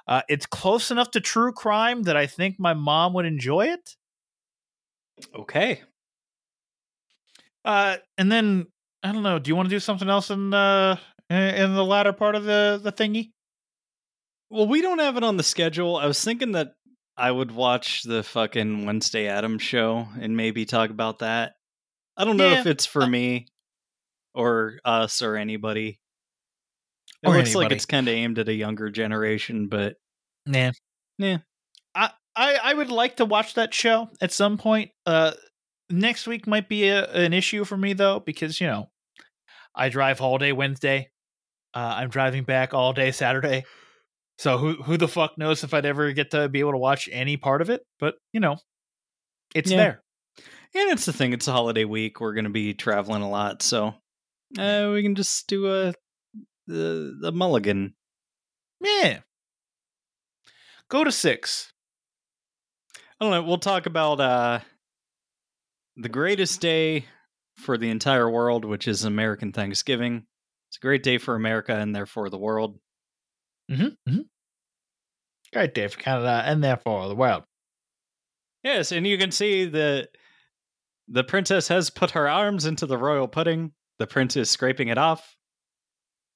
Uh, 0.07 0.21
it's 0.29 0.45
close 0.45 0.91
enough 0.91 1.11
to 1.12 1.21
true 1.21 1.53
crime 1.53 2.03
that 2.03 2.17
I 2.17 2.27
think 2.27 2.57
my 2.59 2.75
mom 2.75 3.15
would 3.15 3.25
enjoy 3.25 3.69
it. 3.69 3.97
Okay. 5.35 5.81
Uh, 7.65 7.97
and 8.19 8.31
then 8.31 8.67
I 9.03 9.12
don't 9.12 9.23
know. 9.23 9.39
Do 9.39 9.49
you 9.49 9.57
want 9.57 9.69
to 9.69 9.75
do 9.75 9.81
something 9.81 10.09
else 10.09 10.31
in 10.31 10.53
uh 10.53 10.97
in- 11.31 11.75
the 11.75 11.85
latter 11.85 12.12
part 12.12 12.35
of 12.35 12.45
the 12.45 12.81
the 12.83 12.93
thingy? 12.93 13.31
Well, 14.51 14.67
we 14.67 14.83
don't 14.83 14.99
have 14.99 15.17
it 15.17 15.25
on 15.25 15.37
the 15.37 15.43
schedule. 15.43 15.97
I 15.97 16.07
was 16.07 16.23
thinking 16.23 16.53
that 16.53 16.75
I 17.17 17.31
would 17.31 17.51
watch 17.51 18.03
the 18.03 18.23
fucking 18.23 18.87
Wednesday 18.87 19.27
Addams 19.27 19.62
show 19.62 20.07
and 20.21 20.37
maybe 20.37 20.65
talk 20.65 20.91
about 20.91 21.21
that. 21.21 21.55
I 22.17 22.25
don't 22.25 22.37
know 22.37 22.51
if 22.51 22.67
it's 22.67 22.87
for 22.87 23.03
uh, 23.03 23.09
me 23.09 23.47
or 24.35 24.78
us 24.85 25.22
or 25.22 25.37
anybody. 25.37 25.99
It 27.22 27.28
Or 27.28 27.37
looks 27.37 27.55
like 27.55 27.72
it's 27.72 27.87
kind 27.87 28.09
of 28.09 28.14
aimed 28.14 28.39
at 28.39 28.49
a 28.49 28.55
younger 28.55 28.91
generation, 28.91 29.68
but 29.68 29.97
Nah. 30.47 30.72
Yeah. 31.18 31.39
I, 31.95 32.11
I 32.37 32.55
I 32.62 32.74
would 32.74 32.91
like 32.91 33.16
to 33.16 33.24
watch 33.24 33.55
that 33.55 33.72
show 33.72 34.11
at 34.20 34.32
some 34.32 34.59
point. 34.59 34.91
Uh 35.07 35.32
next 35.91 36.26
week 36.26 36.47
might 36.47 36.68
be 36.68 36.89
a, 36.89 37.05
an 37.12 37.32
issue 37.32 37.64
for 37.64 37.76
me 37.76 37.93
though, 37.95 38.20
because 38.20 38.61
you 38.61 38.66
know, 38.66 38.91
I 39.74 39.89
drive 39.89 40.20
all 40.20 40.37
day 40.39 40.53
Wednesday. 40.53 41.11
Uh 41.72 41.95
I'm 41.99 42.11
driving 42.11 42.45
back 42.45 42.74
all 42.74 42.93
day 42.93 43.11
Saturday. 43.12 43.64
So 44.39 44.59
who 44.59 44.82
who 44.82 44.97
the 44.97 45.09
fuck 45.09 45.39
knows 45.39 45.64
if 45.64 45.72
I'd 45.72 45.87
ever 45.87 46.12
get 46.12 46.32
to 46.32 46.49
be 46.49 46.61
able 46.61 46.72
to 46.72 46.78
watch 46.78 47.09
any 47.12 47.37
part 47.37 47.62
of 47.62 47.70
it, 47.70 47.82
but 48.01 48.16
you 48.32 48.41
know, 48.41 48.57
it's 49.55 49.70
Yeah. 49.70 49.76
there. 49.78 50.03
and 50.74 50.91
it's 50.91 51.07
the 51.07 51.12
thing. 51.12 51.32
It's 51.32 51.47
a 51.49 51.53
holiday 51.53 51.85
week. 51.85 52.20
We're 52.20 52.35
going 52.35 52.45
to 52.47 52.51
be 52.51 52.74
traveling 52.74 53.22
a 53.22 53.30
lot, 53.30 53.62
so 53.62 53.95
uh, 54.59 54.91
we 54.93 55.03
can 55.03 55.15
just 55.15 55.47
do 55.47 55.67
a 55.73 55.93
the 56.67 57.17
the 57.21 57.33
mulligan. 57.33 57.95
Yeah. 58.81 59.21
Go 60.89 61.05
to 61.05 61.13
6. 61.13 61.73
I 62.97 63.01
don't 63.25 63.31
know. 63.31 63.43
We'll 63.43 63.59
talk 63.59 63.87
about 63.87 64.21
uh, 64.21 64.61
the 65.97 66.09
greatest 66.09 66.61
day 66.61 67.07
for 67.57 67.79
the 67.79 67.89
entire 67.91 68.29
world, 68.29 68.65
which 68.65 68.89
is 68.89 69.05
American 69.05 69.53
Thanksgiving. 69.53 70.27
It's 70.69 70.77
a 70.77 70.81
great 70.81 71.03
day 71.03 71.19
for 71.19 71.35
America 71.35 71.75
and 71.75 71.95
therefore 71.95 72.29
the 72.31 72.39
world. 72.39 72.79
Mhm. 73.71 73.97
Mhm. 74.09 74.29
Great 75.53 75.73
day 75.75 75.87
for 75.89 75.99
Canada 75.99 76.43
and 76.45 76.63
therefore 76.63 77.09
the 77.09 77.15
world. 77.15 77.45
Yes, 78.63 78.93
and 78.93 79.07
you 79.07 79.17
can 79.19 79.31
see 79.31 79.67
the 79.67 80.09
the 81.07 81.23
princess 81.25 81.69
has 81.69 81.91
put 81.91 82.13
her 82.13 82.29
arms 82.29 82.65
into 82.65 82.87
the 82.87 82.97
royal 82.99 83.29
pudding. 83.29 83.73
The 83.99 84.07
prince 84.07 84.37
is 84.37 84.51
scraping 84.51 84.89
it 84.89 84.99
off, 84.99 85.37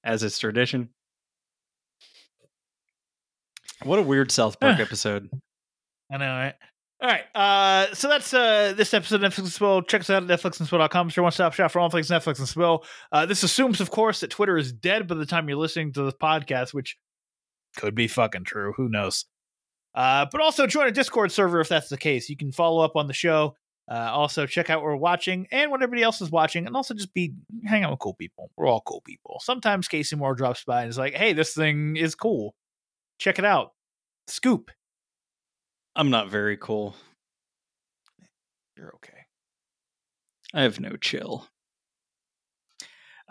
as 0.04 0.22
is 0.22 0.38
tradition. 0.38 0.90
What 3.82 3.98
a 3.98 4.02
weird 4.02 4.30
South 4.30 4.60
Park 4.60 4.80
episode. 4.80 5.28
I 6.10 6.16
know, 6.16 6.26
right? 6.26 6.54
All 7.00 7.08
right. 7.08 7.24
Uh, 7.34 7.94
so 7.94 8.08
that's 8.08 8.34
uh, 8.34 8.74
this 8.76 8.92
episode 8.92 9.22
of 9.22 9.32
Netflix 9.32 9.38
and 9.38 9.48
Swill. 9.48 9.82
Check 9.82 10.00
us 10.00 10.10
out 10.10 10.28
at 10.28 10.28
netflixandswill.com. 10.28 11.08
It's 11.08 11.16
your 11.16 11.22
one 11.22 11.32
stop 11.32 11.54
shop 11.54 11.70
for 11.70 11.78
all 11.78 11.90
things 11.90 12.08
Netflix 12.08 12.40
and 12.40 12.48
Swill. 12.48 12.84
Uh, 13.12 13.24
this 13.24 13.44
assumes, 13.44 13.80
of 13.80 13.90
course, 13.90 14.20
that 14.20 14.30
Twitter 14.30 14.56
is 14.56 14.72
dead 14.72 15.06
by 15.06 15.14
the 15.14 15.26
time 15.26 15.48
you're 15.48 15.58
listening 15.58 15.92
to 15.92 16.02
this 16.02 16.14
podcast, 16.14 16.74
which 16.74 16.96
could 17.76 17.94
be 17.94 18.08
fucking 18.08 18.44
true. 18.44 18.72
Who 18.76 18.88
knows? 18.88 19.26
Uh, 19.94 20.26
but 20.30 20.40
also 20.40 20.66
join 20.66 20.88
a 20.88 20.92
Discord 20.92 21.30
server 21.30 21.60
if 21.60 21.68
that's 21.68 21.88
the 21.88 21.96
case. 21.96 22.28
You 22.28 22.36
can 22.36 22.50
follow 22.50 22.82
up 22.82 22.96
on 22.96 23.06
the 23.06 23.14
show. 23.14 23.54
Uh, 23.90 24.10
also 24.12 24.44
check 24.46 24.68
out 24.68 24.80
what 24.80 24.84
we're 24.84 24.96
watching 24.96 25.46
and 25.50 25.70
what 25.70 25.82
everybody 25.82 26.02
else 26.02 26.20
is 26.20 26.30
watching, 26.30 26.66
and 26.66 26.76
also 26.76 26.92
just 26.92 27.14
be 27.14 27.32
hang 27.66 27.84
out 27.84 27.90
with 27.90 28.00
cool 28.00 28.14
people. 28.14 28.50
We're 28.56 28.66
all 28.66 28.82
cool 28.82 29.00
people. 29.00 29.40
Sometimes 29.42 29.88
Casey 29.88 30.14
Moore 30.14 30.34
drops 30.34 30.64
by 30.64 30.82
and 30.82 30.90
is 30.90 30.98
like, 30.98 31.14
"Hey, 31.14 31.32
this 31.32 31.54
thing 31.54 31.96
is 31.96 32.14
cool. 32.14 32.54
Check 33.18 33.38
it 33.38 33.44
out." 33.46 33.72
Scoop. 34.26 34.70
I'm 35.96 36.10
not 36.10 36.30
very 36.30 36.56
cool. 36.56 36.94
You're 38.76 38.92
okay. 38.96 39.24
I 40.52 40.62
have 40.62 40.80
no 40.80 40.96
chill. 40.96 41.46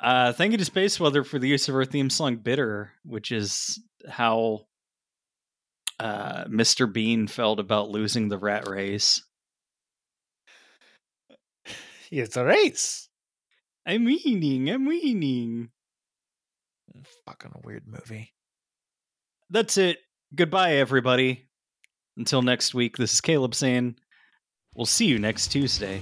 Uh, 0.01 0.31
thank 0.33 0.51
you 0.51 0.57
to 0.57 0.65
Space 0.65 0.99
Weather 0.99 1.23
for 1.23 1.39
the 1.39 1.47
use 1.47 1.69
of 1.69 1.75
our 1.75 1.85
theme 1.85 2.09
song 2.09 2.37
"Bitter," 2.37 2.93
which 3.03 3.31
is 3.31 3.79
how 4.09 4.65
uh, 5.99 6.45
Mr. 6.45 6.91
Bean 6.91 7.27
felt 7.27 7.59
about 7.59 7.89
losing 7.89 8.29
the 8.29 8.37
rat 8.37 8.67
race. 8.67 9.23
It's 12.11 12.37
a 12.37 12.45
race. 12.45 13.09
I'm 13.85 14.05
weaning. 14.05 14.69
I'm 14.69 14.85
weaning. 14.85 15.69
Mm, 16.95 17.05
fucking 17.25 17.51
weird 17.63 17.87
movie. 17.87 18.33
That's 19.49 19.77
it. 19.77 19.99
Goodbye, 20.35 20.75
everybody. 20.75 21.49
Until 22.17 22.41
next 22.41 22.73
week, 22.73 22.97
this 22.97 23.13
is 23.13 23.21
Caleb 23.21 23.55
saying, 23.55 23.95
we'll 24.75 24.85
see 24.85 25.05
you 25.05 25.19
next 25.19 25.47
Tuesday. 25.47 26.01